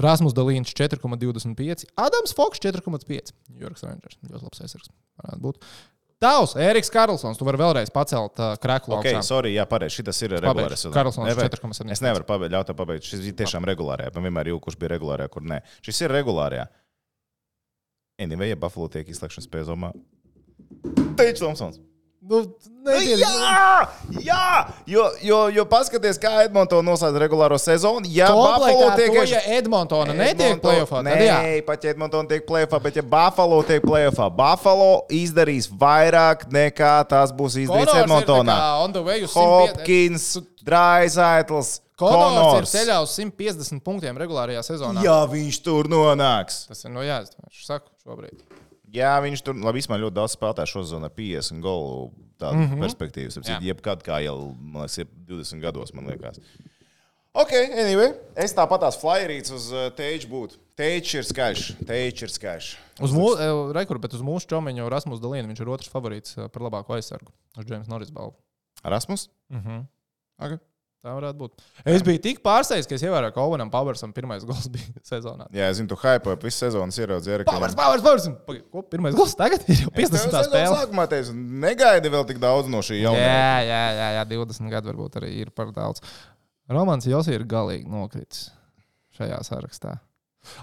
[0.00, 1.84] Rasmus Dalīns 4,25.
[2.00, 3.34] Adams Foks 4,5.
[3.60, 4.16] Jorgs Rangers.
[4.24, 4.92] Ļoti labs aizsargs.
[5.20, 5.66] Varētu būt.
[6.20, 9.20] Tavs, Eriks Karlsons, tu vari vēlreiz pacelt uh, kreklu Ok, augšā.
[9.24, 10.02] sorry, jā, pareizi.
[10.02, 10.82] Šis ir regulārs.
[10.92, 11.92] Karlsons Nevajag- 4,7.
[11.94, 13.06] Es nevaru pabeigt, ļaut pabeigt.
[13.08, 14.12] Šis ir tiešām regulārajā.
[14.16, 15.62] Man vienmēr ir, kurš bija regulārajā, kur nē.
[15.80, 16.66] Šis ir regulārajā.
[18.20, 19.94] Anyway, ja Buffalo tiek izslēgšanas spēzumā.
[21.16, 21.80] Teicis Thompsons.
[22.20, 22.42] Nu,
[22.84, 23.88] netiec, Jā,
[24.20, 24.48] jā,
[24.86, 28.04] jo, jo, jo paskaties, kā Edmontona noslēdz regulāro sezonu.
[28.12, 31.38] Ja Komplektā Buffalo tiek to, ja Edmontona netiek plēsoņā, tad jā.
[31.40, 36.92] Nē, pat ja Edmontona tiek plēsoņā, bet ja Buffalo tiek plēsoņā, Buffalo izdarīs vairāk nekā
[37.08, 38.52] tas būs izdarīts Konors ir Edmontonā.
[38.52, 40.28] tā kā on the way uz 150 Hopkins,
[40.68, 42.76] Draisaitls, Konors ir Konors.
[42.76, 45.00] ceļā uz 150 punktiem regulārajā sezonā.
[45.04, 46.66] Ja viņš tur nonāks.
[46.68, 47.48] Tas ir no jāsaka.
[47.48, 48.44] Es saku šobrīd.
[48.94, 52.10] Jā, viņš tur labi, īstenībā ļoti daudz spēlētāju šo zonu ar 50 golu
[52.40, 52.82] mm -hmm.
[52.82, 53.30] perspektīvu.
[53.36, 53.50] Mhm.
[53.50, 53.58] Jā.
[53.70, 56.40] Jebkad kā jau, man liekas, ir 20 gados, man liekas.
[57.32, 60.58] Ok, anyway, es tāpat tās flyerīts uz teiču būtu.
[60.74, 62.70] Teičs ir skaļš, teičs ir skaļš.
[63.04, 66.62] Uz mūsu rekordu, bet uz mūsu čomiņu Rasmus Dalīnu viņš ir otrs favorīts uh, par
[66.62, 67.30] labāko aizsargu.
[67.60, 68.34] Uz James Norris balvu.
[68.82, 69.28] Rasmus?
[69.52, 69.84] Uh -huh.
[70.40, 70.58] Okay.
[71.00, 71.62] Tā varētu būt.
[71.88, 75.46] Es biju tik pārsteigts, ka es ievēroju, ka Ovenam Powersam pirmais gols bija sezonā.
[75.56, 77.46] Jā, es zinu, tu hype ap visu sezonu ieraudzīji.
[77.48, 78.26] Powers, Powers, Powers!
[78.44, 80.36] Pagaid, Ko, pirmais gols tagad ir jau 50.
[80.50, 80.74] spēle.
[80.74, 81.32] Sākumā teicu,
[81.64, 83.22] negaidi vēl tik daudz no šī jaunā.
[83.24, 86.04] Jā, jā, jā, jā, 20 gadi varbūt arī ir par daudz.
[86.70, 88.50] Romans Josi ir galīgi nokritis
[89.16, 89.96] šajā sarakstā.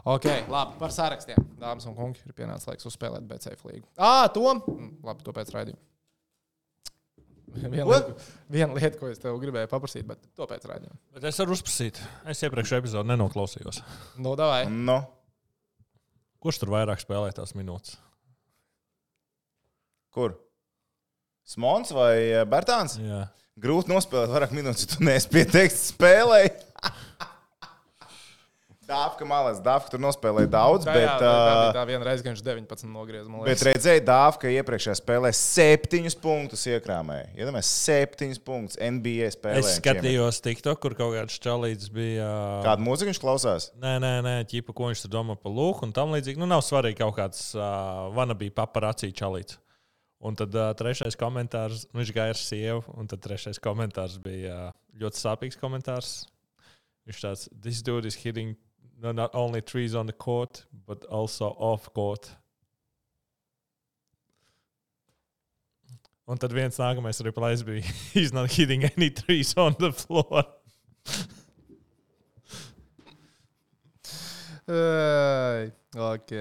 [0.09, 1.41] Ok, labi, par sarakstiem.
[1.61, 3.85] Dāmas un kungi, ir pienācis laiks uzspēlēt BCF līgu.
[3.97, 4.61] Ah, Tom!
[4.69, 5.81] Mm, Labi, to pēc raidījuma.
[7.73, 10.97] Viena lieta, viena lieta, ko es tev gribēju paprasīt, bet to pēc raidījuma.
[11.17, 12.01] Bet es varu uzprasīt.
[12.29, 13.81] Es iepriekšējā epizodē nenoklausījos.
[14.21, 14.65] Nu, davai.
[14.71, 15.01] Nu,
[16.43, 17.97] Kurš tur vairāk spēlē tās minūtes?
[20.17, 20.33] kur?
[21.47, 22.97] Smons vai eh, Bērtāns?
[22.97, 23.27] Jā.
[23.61, 26.49] Grūti nospēlēt vairāk minūtes, ja tu neesi pieteikts spēlei.
[28.87, 31.81] Dāvka malās, Dāvka tur nospēlēja daudz, Tā, bet, jā, tā, tā tā
[32.23, 33.31] kad viņš 19 nogriezās.
[33.49, 37.25] bet redzēja, Dāvka iepriekšējā spēlē septiņus punktus iekrāmēja.
[37.35, 39.59] Iedomājieties, septiņus punktus NBA spēlē.
[39.59, 42.29] Es skatījos TikTok, kur kaut kāds čalīts bija.
[42.63, 43.65] Kādu mūziku viņš klausās?
[43.81, 46.39] Nē, nē, nē, ķipa, ko viņš tur domā par lūku un tam līdzīgi.
[46.39, 49.59] Nu, nav svarīgi kaut kāds uh, vanabī paparacī čalīts.
[50.23, 54.71] Un tad uh, trešais komentārs, nu, viņš gāja ar sievu, un tad trešais komentārs bija
[54.71, 56.15] uh, ļoti sāpīgs komentārs.
[57.07, 58.55] Viņš tāds, this dude is hitting
[59.01, 62.29] no, not only trees on the court, but also off court.
[66.27, 67.83] Un tad viens nākamais replies bija,
[68.13, 70.43] he's not hitting any trees on the floor.
[74.67, 76.31] Ai, ok.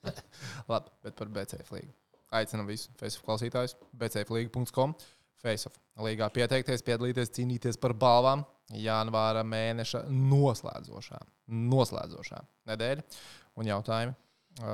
[0.70, 1.92] Labi, bet par BCF līgu.
[2.32, 4.94] Aicinam visus Facebook klausītājus, bcflīga.com.
[5.42, 8.46] Facebook līgā pieteikties, piedalīties, cīnīties par balvām.
[8.78, 11.18] Janvāra mēneša noslēdzošā,
[11.70, 12.38] noslēdzošā
[12.70, 13.02] nedēļa
[13.58, 14.14] un jautājumi.
[14.60, 14.66] Uh,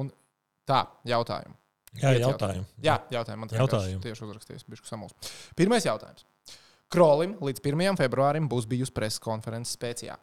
[0.00, 0.10] un
[0.68, 1.56] tā, jautājumi.
[1.94, 2.64] Jā, Pieci jautājumi.
[2.82, 3.40] Jā, jautājumi.
[3.44, 4.00] Man Jautājumi.
[4.02, 5.14] tieši, uzrakstījis, bišku samuls.
[5.56, 6.26] Pirmais jautājums.
[6.90, 7.96] Krolim līdz 1.
[7.98, 10.16] februārim būs bijusi preses konferences spēcijā.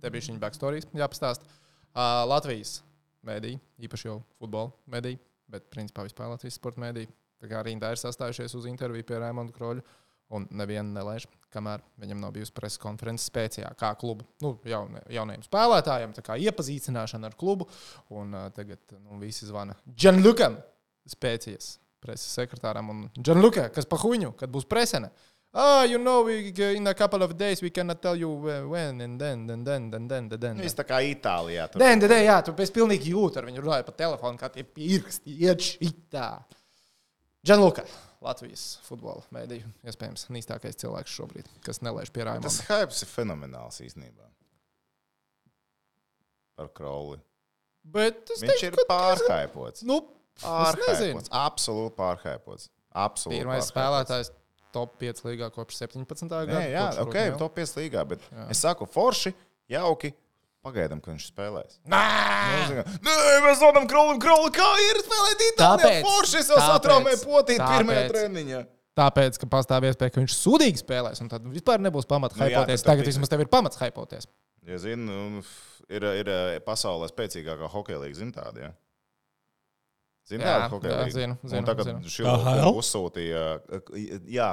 [0.00, 1.44] Te bija viņa backstory, jāpastāst.
[1.90, 2.78] Uh, Latvijas
[3.26, 5.16] mēdī, īpaši jau futbola mēdī,
[5.50, 7.04] bet principā vispār Latvijas sporta mēdī.
[7.40, 9.84] Tā kā tā ir sastājušies uz interviju pie Raimonda Kroļa.
[10.30, 15.42] Un nevienu nelaiž, kamēr viņam nav bijusi preses konferences spēcijā, kā klubu nu, jaun, jaunajiem
[15.42, 17.66] spēlētājiem, tā kā iepazīstināšana ar klubu.
[18.14, 20.60] Un uh, tagad nu, visi zvana Džanlukam,
[21.10, 22.92] spēcijas preses sekretāram.
[22.94, 25.10] Un Džanluka, kas pa huņu, kad būs presene.
[25.52, 28.30] Ah, you know, we, in a couple of days we cannot tell you
[28.70, 30.38] when, and then, then, then, then, then, then.
[30.38, 30.62] then.
[30.62, 31.66] Viss tā kā Itālijā.
[31.72, 31.82] Tur.
[31.82, 34.62] Nē, nē, nē, jā, tu pēc pilnīgi jūti ar viņu runāju pa telefonu, kā tie
[34.62, 36.28] pirksti iet šitā.
[37.46, 37.84] Džanluka,
[38.20, 44.28] Latvijas futbola mēdīju, iespējams, nīstākais cilvēks šobrīd, kas nelaiž pie Tas hypes ir fenomenāls īstenībā.
[46.60, 47.16] Par Krauli.
[47.80, 49.86] Bet es Viņš teiktu, ir ka pārhaipots.
[49.88, 50.02] Nu,
[50.36, 50.82] es nezinu.
[50.84, 51.32] Pārhaipots.
[51.40, 52.68] Absolūti pārhaipots.
[52.92, 53.38] Absolūti.
[53.40, 53.72] Pirmais pārhaipots.
[53.72, 54.32] spēlētājs
[54.74, 56.28] top 5 līgā kopš 17.
[56.28, 56.58] gada.
[56.58, 57.38] Nē, jā, kopš ok, Rudneva.
[57.40, 58.46] top 5 līgā, bet jā.
[58.52, 59.32] es saku, forši,
[59.72, 60.12] jauki.
[60.60, 61.78] Pagaidām, kad viņš spēlēs.
[61.88, 62.00] Nē,
[63.00, 63.14] Nē,
[63.46, 65.78] mēs zinām, Krolim, Krolim, kā ir spēlēt Itālijā.
[65.80, 68.60] Tāpēc- Forši, es jau satraumēju potīt pirmajā treniņā.
[69.00, 72.84] Tāpēc, ka pastāv iespēja, ka viņš sūdīgi spēlēs, un tad vispār nebūs pamata Nu hypoties.
[72.84, 74.26] Tagad vismaz tev ir pamats hypoties.
[74.68, 75.42] Ja zinu, nu,
[75.88, 78.60] ir, ir eh, pasaulē spēcīgākā hokeja līnija, zina tāda.
[78.60, 78.70] Ja?
[80.30, 81.14] Zini, Jā, tāda hokeja jā, līnija?
[81.16, 82.76] zinu, zinu, Un tagad AHL?
[82.78, 83.40] uzsūtīja,
[83.74, 84.46] eh, jā,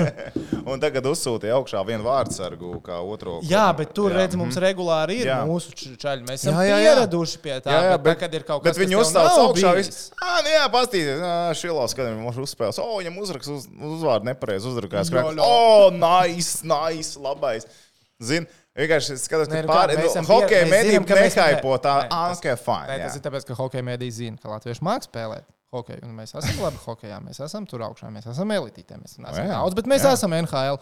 [0.72, 3.34] un tagad uzsūtīja augšā vienu vārdsargu, kā otro.
[3.44, 5.38] Jā, bet tur, Jā, redz, mums regulāri ir Jā.
[5.48, 6.24] mūsu čaļi.
[6.28, 6.94] Mēs esam Jā, jā, jā.
[6.94, 9.42] pieraduši pie tā, Jā, jā, bet, bet- kad ir kaut kas viņi kas uzstāv nav
[9.44, 9.74] augšā.
[9.76, 11.24] Viss, ah, nu jā, pastīties.
[11.60, 12.80] Šilovs, kad viņš uzspēlēs.
[12.80, 14.72] O, viņam uzraksts uz, uzvārdu nepareizi
[15.36, 15.44] jo.
[15.44, 17.68] O, nice, nice, labais.
[18.24, 18.46] Zini,
[18.78, 20.86] vienkārši skatos, ka nu pāri mēs esam hokeja mēs-
[21.36, 21.96] nehaipo tā.
[22.10, 22.86] Anke, fine.
[22.90, 25.42] Nē, tas ir tāpēc, ka hokeja mēdī zina, ka latvieši mākslinieki spēlē.
[25.74, 26.04] Hokeju.
[26.06, 28.98] Un mēs esam labi hokeja, mēs esam tur augšā, mēs esam elitītē.
[29.00, 30.12] Mēs neesam jā, daudz, bet mēs jā.
[30.14, 30.78] esam NHL.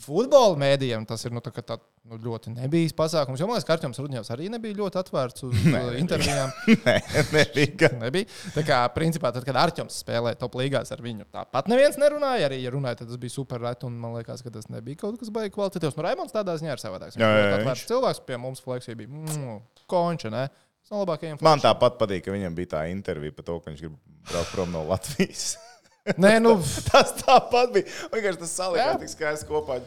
[0.00, 1.76] Futbola mēdījiem tas ir nu, tā, tā,
[2.08, 3.42] nu, ļoti nebijis pasākums.
[3.42, 6.54] Jo man liekas, ka Arčuns Rudņevs arī nebija ļoti atvērts uz uh, intervijām.
[6.86, 6.96] Nē,
[7.34, 7.92] nebija.
[8.00, 8.30] Nebija.
[8.56, 12.48] Tā kā, principā, tad, kad Arčuns spēlēja top līgās ar viņu, tāpat neviens nerunāja.
[12.48, 13.88] Arī, ja runāja, tad tas bija super reti.
[13.90, 15.98] Un man liekas, ka tas nebija kaut kas baigs kvalitatīvs.
[15.98, 17.20] Nu, Raimons tādā ziņā ir savādāks.
[17.20, 20.32] Viņš ir atvērts cilvēks, pie mums fleksija bija mm, konča.
[20.32, 20.46] Ne?
[20.90, 21.38] No labākajiem.
[21.44, 23.94] Man tāpat patīk, ka viņam bija tā intervija par to, ka viņš grib
[24.28, 25.54] braukt prom no Latvijas.
[26.22, 26.56] Nē, nu,
[26.90, 27.86] tas tāpat bija.
[28.12, 29.78] Vienkārši tas salikās tik skaisti kopā.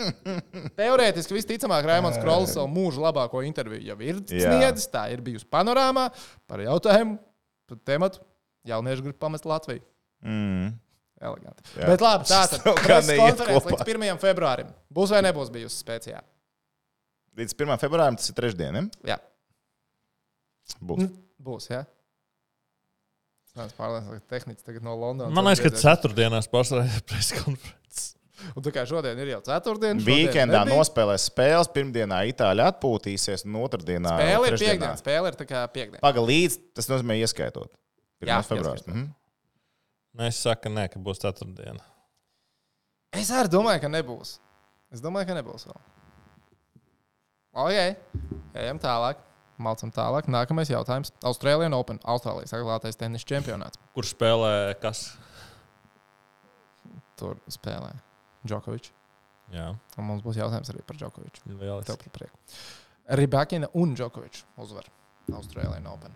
[0.80, 4.88] teorētiski visticamāk, Raimons Krols savu mūžu labāko interviju jau ir sniedzis.
[4.92, 6.08] Tā ir bijusi panorāmā
[6.50, 7.18] par jautājumu,
[7.68, 8.24] par tematu.
[8.68, 9.80] Jaunieši grib pamest Latviju.
[10.24, 10.74] Mm.
[11.20, 11.64] Eleganti.
[11.76, 11.86] Jā.
[11.88, 13.76] Bet labi, tā tad preses konferences kopā.
[13.84, 14.20] līdz 1.
[14.20, 14.68] februārim.
[14.92, 16.20] Būs vai nebūs bijusi spēcijā?
[17.40, 17.72] Līdz 1.
[17.80, 18.82] februārim tas ir trešdiena.
[19.08, 19.16] Jā,
[20.78, 21.02] Būs.
[21.02, 21.10] Nu,
[21.42, 21.70] būs.
[21.72, 21.84] Jā.
[23.50, 25.34] Es pārliecināts, ka tehniski tagad no Londonas.
[25.34, 28.12] Man liekas, ka ceturtdienās pārstrādāja preskonferences.
[28.56, 30.00] Un tā kā šodien ir jau ceturtdiena.
[30.64, 30.78] nebija.
[30.78, 34.70] nospēlēs spēles, pirmdienā Itāļi atpūtīsies, un otrdienā Spēle ir trešdienā.
[34.70, 35.00] piekdiena.
[35.02, 36.00] Spēle ir tā kā piekdiena.
[36.04, 37.74] Paga līdz, tas nozīmē ieskaitot.
[38.22, 38.30] 1.
[38.30, 38.86] Jā, februāris.
[38.86, 39.08] Mhm.
[40.20, 41.84] Nē, es saku, nē, ka būs ceturtdiena.
[43.12, 44.38] Es arī domāju, ka nebūs.
[44.94, 45.80] Es domāju, ka nebūs vēl.
[47.60, 47.96] Ok,
[48.54, 49.20] ejam tālāk.
[49.60, 50.28] Malcam tālāk.
[50.32, 51.12] Nākamais jautājums.
[51.26, 51.98] Austrālijas Open.
[52.08, 53.76] Austrālijas atklātais tenis čempionāts.
[53.96, 55.02] Kurš spēlē kas?
[57.20, 57.92] Tur spēlē
[58.48, 58.94] Džokovičs.
[59.52, 61.42] Jā, Un mums būs jautājums arī par Džokoviču.
[61.50, 61.90] lieliski.
[61.90, 62.38] Tev par prieku.
[63.18, 64.86] Rībakina un Džokovičs uzvar
[65.30, 66.12] Austrālijas Open.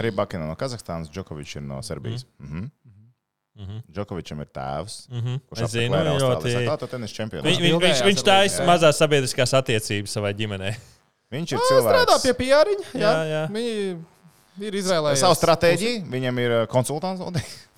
[0.00, 2.24] Arī Bakina no Kazahstānas, Džokovičs ir no Serbijas.
[2.40, 2.64] Mhm.
[3.54, 3.76] Mhm.
[3.94, 5.08] Džokovičam ir tēvs.
[5.12, 5.36] Mhm.
[5.48, 6.24] Kurš Es zinu, apmeklē ļoti.
[6.24, 7.46] Austrālijas atklāto tenis čempionātu.
[7.52, 10.74] Viņ, viņ, viņš viņš taisa mazās sabiedriskās attiecības savai ģimenei.
[11.34, 12.24] Viņš ir Ah, strādā cilvēks.
[12.28, 12.88] pie piāriņa.
[12.94, 13.44] Jā, Jā, jā.
[13.50, 17.22] Viņi ir izvēlējušies Savu stratēģiju, viņam ir konsultants.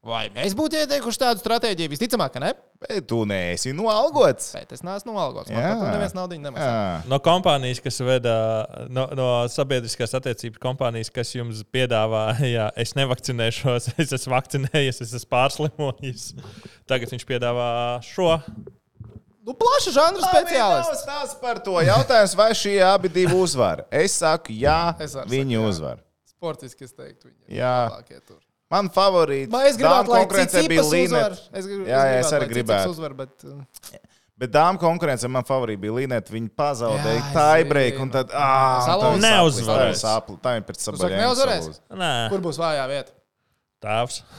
[0.00, 1.90] Vai mēs būtu ieteikuši tādu stratēģiju?
[1.92, 2.54] Visticamāk, ka ne.
[2.80, 4.46] Bet tu neesi noalgots.
[4.56, 5.52] Bet es neesmu noalgots.
[5.52, 6.70] Man to neviens naudu nemaksā.
[7.12, 8.32] No kompānijas, kas veda,
[8.88, 12.22] no, no sabiedriskās attiecības kompānijas, kas jums piedāvā,
[12.56, 16.30] ja es nevakcinēšos, es esmu vakcinējies, es esmu pārslimojis.
[16.88, 17.68] Tagad viņš piedāvā
[18.08, 18.38] šo.
[19.40, 21.06] Nu, plaša žanra speciālists.
[21.08, 23.86] Tas par to jautājums, vai šie abi divi uzvar.
[23.90, 25.68] Es saku, jā, Es arī viņi saku, jā.
[25.72, 25.96] uzvar.
[26.28, 27.88] Sportiski es teiktu, viņi ir Jā.
[27.88, 28.36] labākie tur.
[28.70, 29.50] Man favorīts.
[29.50, 30.82] Vai es gribētu, lai konkurencē cits bija?
[30.86, 31.38] Līneta.
[31.52, 32.90] Es, grib, Jā, jā, es gribētu, arī lai Tsitsipas gribētu.
[32.94, 33.50] Uzvar, bet, uh,
[34.40, 36.32] Bet dāmas konkurence man favorīta bija Līneta.
[36.32, 38.30] Viņa pazaudēja Jā, es tiebreak un tad.
[39.20, 40.00] Neuzvarēs.
[40.40, 41.18] Tā ir pēc sabaļiem.
[41.26, 41.64] neuzvarēs?
[42.32, 43.12] Kur būs vājā vieta?
[43.84, 44.22] tēvs.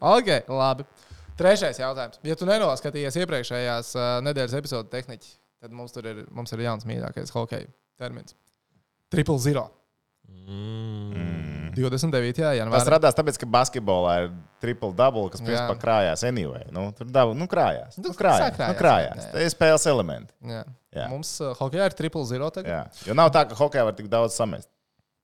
[0.00, 0.82] Ok, labi.
[1.42, 2.20] Trešais jautājums.
[2.26, 5.34] Ja tu nenoskatījies iepriekšējās uh, nedēļas epizodes tehniķi,
[5.64, 7.68] tad mums tur ir, mums ir jauns mīļākais hockey
[8.00, 8.36] termins.
[9.12, 9.68] Triple zero.
[10.30, 11.42] Mm.
[11.72, 12.36] 29.
[12.36, 12.90] Tas janvārī.
[12.94, 14.28] radās tāpēc, ka basketbolā ir
[14.62, 16.66] triple double, kas principā krājās anyway.
[16.74, 17.96] Nu, tur dabu, nu, krājās.
[17.98, 18.58] Nu, Nu, krājās.
[18.60, 19.22] Nu, krājās.
[19.24, 19.30] jā.
[19.32, 20.34] Tā ir spēles elementi.
[20.48, 20.62] Jā.
[20.92, 21.06] Jā.
[21.08, 22.68] Mums uh, hockeyā ir triple zero tagad.
[22.68, 23.08] Jā.
[23.08, 24.68] Jo nav tā, ka hokeja var tik daudz samest.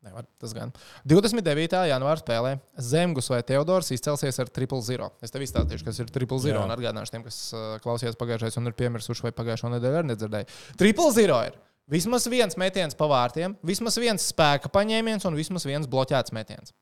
[0.08, 0.72] Nevar, tas gan.
[1.08, 1.76] 29.
[1.90, 5.10] janvāra spēlē Zemgus vai Teodors izcelsies ar triple zero.
[5.24, 6.62] Es tev izstāstīšu, kas ir triple zero.
[6.62, 6.66] Jā.
[6.66, 10.50] Un atgādināšu tiem, kas uh, klausījās pagājušajā un ir piemirsuši vai pagājušā nedēļā arī nedzirdēja.
[10.80, 11.60] Triple zero ir
[11.92, 16.74] vismaz viens metiens pa vārtiem, vismaz viens spēka paņēmiens un vismaz viens bloķēts metiens.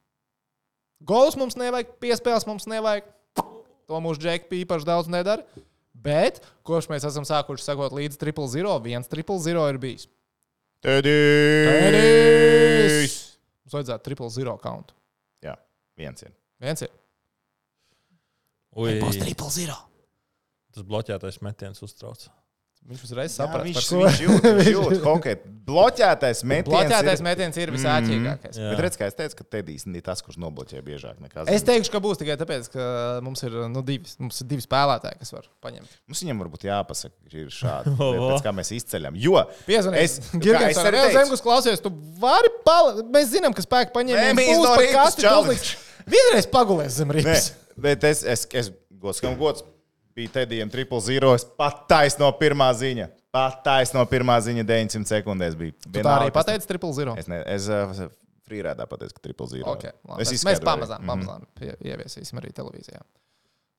[1.07, 3.09] Gols mums nevajag, piespēles mums nevajag.
[3.87, 5.45] To mūsu džeki īpaši daudz nedara.
[6.07, 10.07] Bet, kopš mēs esam sākuši sekot līdz triple zero, viens triple zero ir bijis.
[10.85, 11.95] Tedijs!
[13.67, 14.95] Mums vajadzētu triple zero kauntu.
[15.45, 15.55] Jā,
[15.99, 16.33] viens ir.
[16.63, 16.91] Viens ir.
[18.77, 19.77] Ui, triple zero.
[20.77, 22.27] tas bloķētais metiens uztrauc.
[22.87, 25.53] Viņš uzreiz saprata, ko viņš jūt, viņš jūt hokeju.
[25.67, 26.69] Bloķētais metiens.
[26.71, 27.25] Bloķētais ir...
[27.27, 28.59] metiens ir visāķīgākais.
[28.61, 28.69] Jā.
[28.71, 31.65] Bet redz, kā es teicu, ka Tedijs ir tas, kurš nobloķē biežāk nekā Es Zemgus.
[31.71, 32.87] teikšu, ka būs tikai tāpēc, ka
[33.27, 35.99] mums ir, nu, divi, mums ir divi spēlētāji, kas var paņemt.
[36.07, 37.97] Mums viņam varbūt jāpasaka, ka ir šādi.
[38.31, 39.19] Pēc kā mēs izceļam.
[39.19, 41.03] Jo Es- Girgensons, es arī.
[41.19, 41.91] Zemgus klausies, tu
[42.23, 43.11] vari palikt.
[43.11, 44.29] Mēs zinām, ka spēka paņēma.
[44.31, 45.77] Nē, mēs no rīta.
[46.07, 47.51] Vienreiz pagulēs zem rīpas.
[47.77, 48.71] bet es, es, es
[49.03, 49.67] gods, kam gods
[50.17, 51.35] bija Tedijam triple zero.
[51.37, 53.11] Es pat taisnu no pirmā ziņa.
[53.37, 55.75] Pat taisnu no pirmā ziņa 900 sekundēs bija.
[55.85, 57.15] Tu tā arī pateici triple zero.
[57.21, 57.93] Es, ne, es uh,
[58.49, 59.75] frīrēdā pateicu, ka triple zero.
[59.77, 60.23] Okay, labi.
[60.25, 61.11] es mēs, mēs pamazām, Mhm.
[61.13, 63.03] pamazām pie- ieviesīsim arī televīzijā.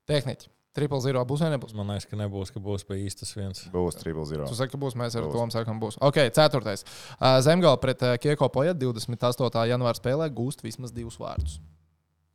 [0.08, 0.52] Tehniķi.
[0.78, 1.74] Triple zero būs vai nebūs?
[1.74, 3.64] Man liekas, ka nebūs, ka būs pa īstas viens.
[3.74, 4.46] Būs triple zero.
[4.46, 5.98] Tu saki, ka būs, mēs ar to sakām, būs.
[6.06, 6.84] Ok, ceturtais.
[7.18, 9.64] Uh, Zemgala pret uh, Kieko Poja 28.
[9.72, 11.58] janvāra spēlē gūst vismaz divus vārdus.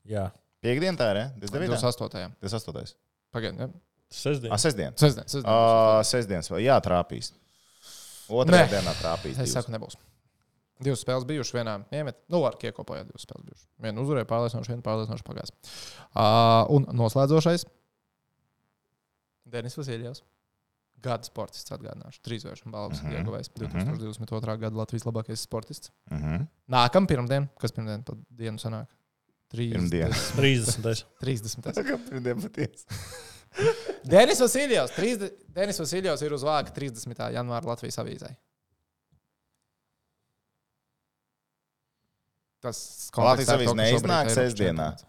[0.04, 1.22] Jā, Piektdien tā ir?
[1.38, 1.78] 29.
[1.78, 2.34] 28.
[2.42, 2.96] 28.
[3.32, 3.70] Pagaidiet,
[4.12, 4.20] ja?
[4.20, 4.52] sestdien.
[4.52, 4.96] Ah, sestdien.
[4.96, 5.50] Sestdien, sestdien.
[5.50, 6.62] Uh, sestdienas vēl.
[6.66, 7.32] Jā, trāpīs.
[8.32, 8.72] Otrajā Nē.
[8.76, 9.36] dienā trāpīs.
[9.36, 9.54] Es divas.
[9.58, 9.98] saku, nebūs.
[10.82, 12.18] Divas spēles bijušas, vienā iemet.
[12.32, 13.66] Nu, ar Kieko Poja divas spēles bijušas.
[13.84, 15.54] Vienu uzvarēja pārliecinoši, vienu pārliecinoši pagājis.
[16.10, 17.66] Uh, un noslēdzošais.
[19.52, 20.24] Denis Vasiljevs.
[21.02, 22.22] Gada sportists atgādināšu.
[22.22, 23.18] Trīsvēršu balvas uh -huh.
[23.18, 23.50] ieguvējs.
[23.58, 24.56] 2022.
[24.64, 25.90] gada Latvijas labākais sportists.
[26.10, 26.46] Mhm.
[26.70, 28.86] Nākamā pirmdien, kas pirmdien pa dienu sanāk?
[29.52, 30.14] Pirmdien.
[30.36, 31.04] 30.
[31.20, 31.82] 30.
[31.84, 32.86] Kā pirmdien patiesi.
[34.14, 34.96] Denis Vasiljovs.
[34.96, 37.22] 30 Denis Vasiljovs ir uz vāka 30.
[37.36, 38.32] janvāra Latvijas avīzē.
[42.62, 42.78] Tas
[43.18, 44.92] Latvijas ka neiznāk sestdienā?
[44.92, 45.08] Čempionāts.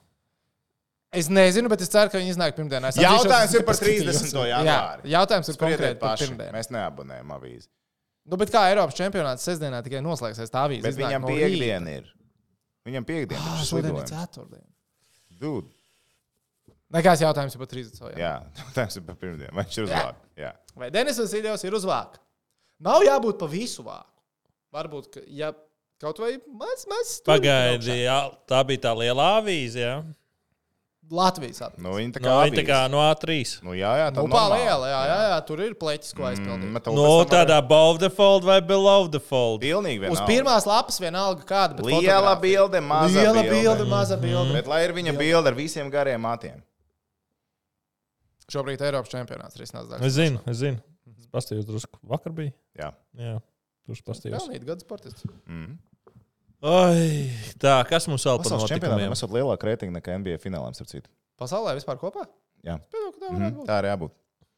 [1.14, 2.90] Es nezinu, bet es ceru, ka viņi iznāk pirmdienā.
[2.90, 4.22] Es Jautājums ir par es paskatījos.
[4.24, 4.40] 30.
[4.50, 5.04] janvāri.
[5.06, 6.54] Jā, jautājums ir konkrēti par pirmdienu.
[6.56, 7.68] Mēs neabonējam avīzi.
[8.24, 10.82] Nu, bet kā Eiropas čempionāts sestdienā tikai noslēgsies tā avīze?
[10.88, 12.10] Bet viņam no piekdiena ir.
[12.88, 13.44] Viņam piekdiena.
[13.46, 13.68] Ah, ir.
[13.70, 14.66] Šodien ir ceturtdiena.
[15.44, 15.70] Dude,
[16.94, 18.02] Nekāds jautājums ir par 30.
[18.22, 19.52] Jā, jautājums ir par pirmdienu.
[19.58, 20.02] Vai viņš ir uz Jā.
[20.08, 20.26] vāku?
[20.44, 20.52] Jā.
[20.78, 22.22] Vai Denis Vasiljovs ir uz vāka?
[22.84, 24.10] Nav jābūt pa visu vāku.
[24.74, 25.52] Varbūt, ka, ja
[26.02, 27.16] kaut vai maz, maz.
[27.26, 28.18] Pagaidi, jā,
[28.50, 29.82] tā bija tā lielā avīze.
[29.82, 29.96] Jā.
[31.14, 31.84] Latvijas apgabals.
[31.84, 33.36] Nu, viņi tā No, kā, viņa tā kā no A3.
[33.66, 36.70] Nu, jā, jā, tā Nu, liela, jā, jā, jā, tur ir pleķis, ko aizpildīt.
[36.70, 39.62] Mm, No tādā above the fold vai below the fold.
[39.62, 40.28] Pilnīgi Uz vienalga.
[40.32, 41.76] pirmās lapas vienalga kāda.
[41.76, 43.52] bet Liela bilde, maza Liela bilde.
[43.52, 44.54] bilde, maza bilde.
[44.56, 46.64] Bet lai ir viņa bilde ar visiem gariem matiem.
[48.54, 49.98] Šobrīd Eiropas čempionāts ir iznācis.
[50.06, 50.80] Es zinu, es zinu.
[51.18, 51.98] Es pastījos drusku.
[52.12, 52.54] Vakar bija.
[52.80, 52.92] Jā.
[53.18, 53.38] Jā,
[53.88, 54.38] tur pastījos.
[54.46, 55.26] Pelnīt gadu sportists.
[55.50, 55.74] Mm.
[56.64, 57.08] Oi,
[57.60, 59.18] tā, kas mums vēl par Pasaules čempionātam notikumiem?
[59.18, 61.10] esat lielāka reitinga nekā NBA finālām, starp citu.
[61.42, 62.24] Pasaulē vispār kopā?
[62.64, 62.78] Jā.
[62.80, 63.68] Es pieņemu, ka tā Mhm, varētu būt.
[63.68, 64.14] Tā arī jābūt.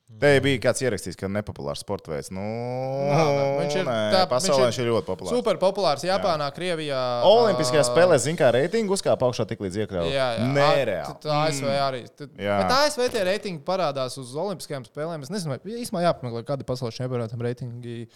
[0.05, 2.29] Te bija kāds ierakstījis, ka nepopulārs sporta veids.
[2.31, 3.23] Nu, nē,
[3.57, 5.33] viņš ir nē, tā- pasaulē viņš viņš ir ļoti populārs.
[5.33, 6.99] Super populārs Japānā, Krievijā.
[7.25, 10.13] Olimpiskajās ā, spēlēs, zina, kā reitingu uzkāpa augšā tik līdz iekļauts.
[10.13, 10.45] Jā, jā.
[10.53, 11.17] Nereāli.
[11.25, 12.03] Tā ASV arī.
[12.15, 12.59] Tad- Jā.
[12.61, 15.25] Bet ASV tie reitingi parādās uz Olimpiskajām spēlēm.
[15.25, 18.07] Es nezinu, īstenībā jāpameklē, kāda ir pasaules čempionātam reitingi.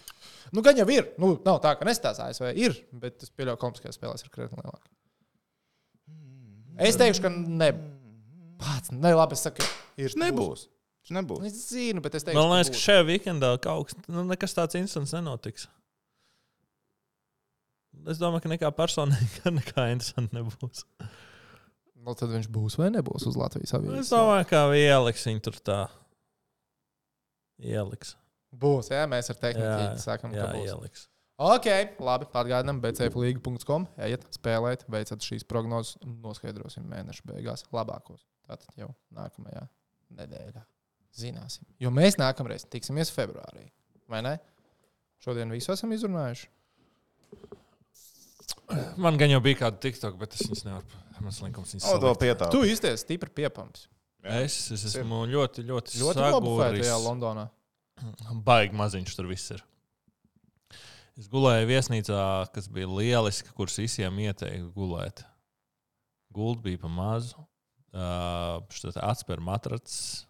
[0.54, 1.10] Nu, gan jau ir.
[1.18, 2.54] Nu, nav tā, ka nestāsta ASV.
[2.56, 4.86] Ir, bet es pieļauju, ka Olimpiskajās spēlēs ir krietni lielāka.
[6.78, 7.72] Es teikšu, ka ne.
[8.60, 9.66] Pats, ne, labi, es saku,
[9.98, 10.14] ir.
[10.16, 10.68] Nebūs.
[11.10, 11.44] Nebūs.
[11.48, 12.84] Es zinu, bet es teikšu, Man liekas, ka būs.
[12.86, 15.66] šajā weekendā kaut kas nu, nekas tāds instants nenotiks.
[18.08, 20.84] Es domāju, ka nekā personīga, nekā interesanta nebūs.
[22.00, 24.12] Nu, tad viņš būs vai nebūs uz Latvijas Es avīzes.
[24.14, 25.80] domāju, ka ieliks viņu tur tā.
[27.60, 28.14] Ieliks.
[28.56, 30.70] Būs, jā, mēs ar tehniku sakām, jā ka būs.
[30.72, 31.04] ieliks.
[31.40, 31.66] Ok,
[32.04, 32.26] labi.
[32.36, 33.86] Atgādinām, bcflīga.com.
[34.04, 38.24] Ejiet, spēlēt, veicat šīs prognozes un noskaidrosim mēneša beigās labākos.
[38.48, 39.62] Tātad jau nākamajā
[40.18, 40.64] nedēļā
[41.16, 41.66] zināsim.
[41.82, 43.68] Jo mēs nākamreiz tiksimies februārī.
[44.10, 44.36] Vai ne?
[45.24, 46.48] Šodien visu esam izrunājuši.
[49.02, 51.00] Man gan jau bija kāda TikTok, bet es viņas nevaru.
[51.20, 52.20] Mans linkums viņas salikt.
[52.22, 52.48] pietā.
[52.52, 53.88] Tu izties stipri piepams.
[54.20, 56.84] Es, es esmu ļoti, ļoti, Ļoti saguris.
[56.84, 57.46] tajā Londonā.
[58.46, 59.62] Baigi maziņš tur viss ir.
[61.20, 62.20] Es gulēju viesnīcā,
[62.54, 65.24] kas bija lieliska, kuras visiem ieteiktu gulēt.
[66.32, 67.42] Gulda bija pa mazu,
[67.92, 68.62] uh,
[69.02, 70.22] atspēra matracis,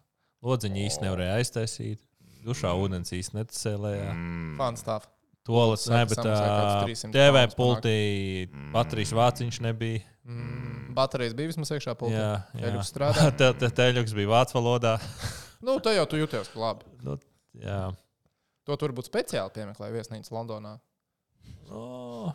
[0.45, 1.99] lodziņu īsti nevarēja aiztaisīt,
[2.45, 4.11] dušā ūdens īsti netecēlējā.
[4.13, 4.53] Mm.
[4.59, 5.09] Fun stuff.
[5.47, 7.95] Tolis Saka, ne, bet samaksāja kāds 300 TV pultī
[8.75, 10.03] baterijas vāciņš nebija.
[10.21, 12.13] Mm, baterijas bija vismaz iekšā pultā.
[12.13, 12.61] Jā, jā.
[12.67, 13.23] Teļuks strādā.
[13.39, 14.97] Te- te- Teļuks bija vācu valodā.
[15.61, 16.87] Nu, te jau tu jūties labi.
[17.05, 17.19] Nu,
[17.61, 17.91] jā.
[18.65, 20.71] To tur būtu speciāli piemeklēt viesnīcu Londonā.
[21.69, 22.31] No,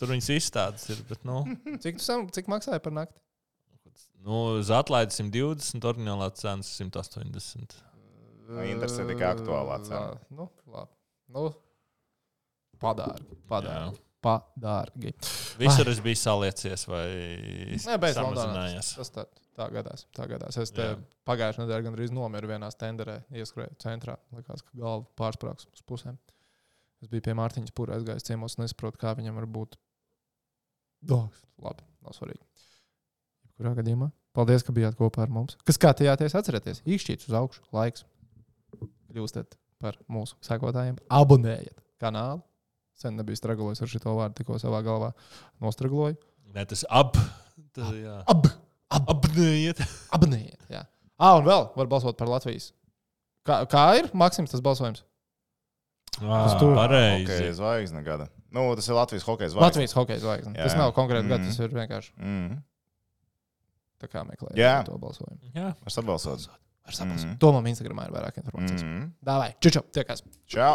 [0.00, 1.02] tur viņas izstādes ir.
[1.10, 1.42] Bet, nu,
[1.82, 3.20] Cik, tu sam, cik maksāja par nakti?
[4.24, 7.76] Nu, uz atlaidi 120, oriģinālā cena 180.
[8.48, 10.18] Nu, Interesē tikai aktuālā cena.
[10.34, 10.92] Nu, labi.
[11.34, 11.46] Nu,
[12.80, 13.38] padārgi.
[13.50, 14.02] Padārgi.
[14.24, 15.12] Padārgi.
[15.60, 17.06] Visur es biju saliecies vai
[17.84, 18.94] samazinājās.
[18.96, 19.24] Tas tā,
[19.58, 20.06] tā gadās.
[20.16, 20.56] Tā gadās.
[20.60, 20.72] Es
[21.28, 24.16] pagājušajā nedēļā gandrīz nomiru vienā stenderē, ieskrēju centrā.
[24.36, 26.16] Likās, ka galva pārsprāgs uz pusēm.
[27.04, 29.76] Es biju pie Mārtiņas pūra aizgājis ciemos, nesaprotu, kā viņam var būt.
[31.12, 31.28] Oh,
[31.60, 32.40] labi, nav svarīgi.
[33.58, 34.10] Kurā gadījumā?
[34.34, 35.54] Paldies, ka bijāt kopā ar mums.
[35.66, 38.02] Kas skatījāties, atcerieties, īkšķīts uz augšu, laiks.
[39.14, 40.96] Kļūstat par mūsu sekotājiem.
[41.14, 42.42] Abonējiet kanālu.
[42.98, 45.12] Sen nebija stragulojis ar šo vārdu, tikko savā galvā
[45.62, 46.16] nostragloju.
[46.54, 47.16] Nē, tas ab.
[47.74, 48.20] Tas, jā.
[48.30, 48.46] Ab,
[48.94, 49.80] Abnējiet.
[50.14, 50.60] abonējiet.
[50.70, 50.84] Jā.
[51.18, 52.72] Ah, un vēl var balsot par Latvijas.
[53.46, 55.02] Kā, kā ir Maksims tas balsojums?
[56.14, 56.74] Tas tur?
[56.78, 57.26] pareizi.
[57.26, 58.28] Hokeja zvaigzne gada.
[58.54, 59.66] Nu, tas ir Latvijas hokeja zvaigzne.
[59.66, 60.54] Latvijas hokeja zvaigzne.
[60.54, 61.32] Tas nav konkrēti Mm.
[61.34, 62.62] gads, tas ir vienkārši Mm.
[64.02, 64.76] Tā kā meklējot Jā.
[64.86, 65.40] to balsojumu.
[65.54, 65.72] Jā.
[65.84, 66.48] Var sabalsot.
[66.84, 67.24] Var saprast.
[67.24, 67.36] Mm.
[67.40, 68.84] To man Instagramā ir vairāk informācijas.
[68.84, 69.06] Mm.
[69.24, 70.24] Dāvai, čau, čau, tiekās!
[70.52, 70.74] Čau!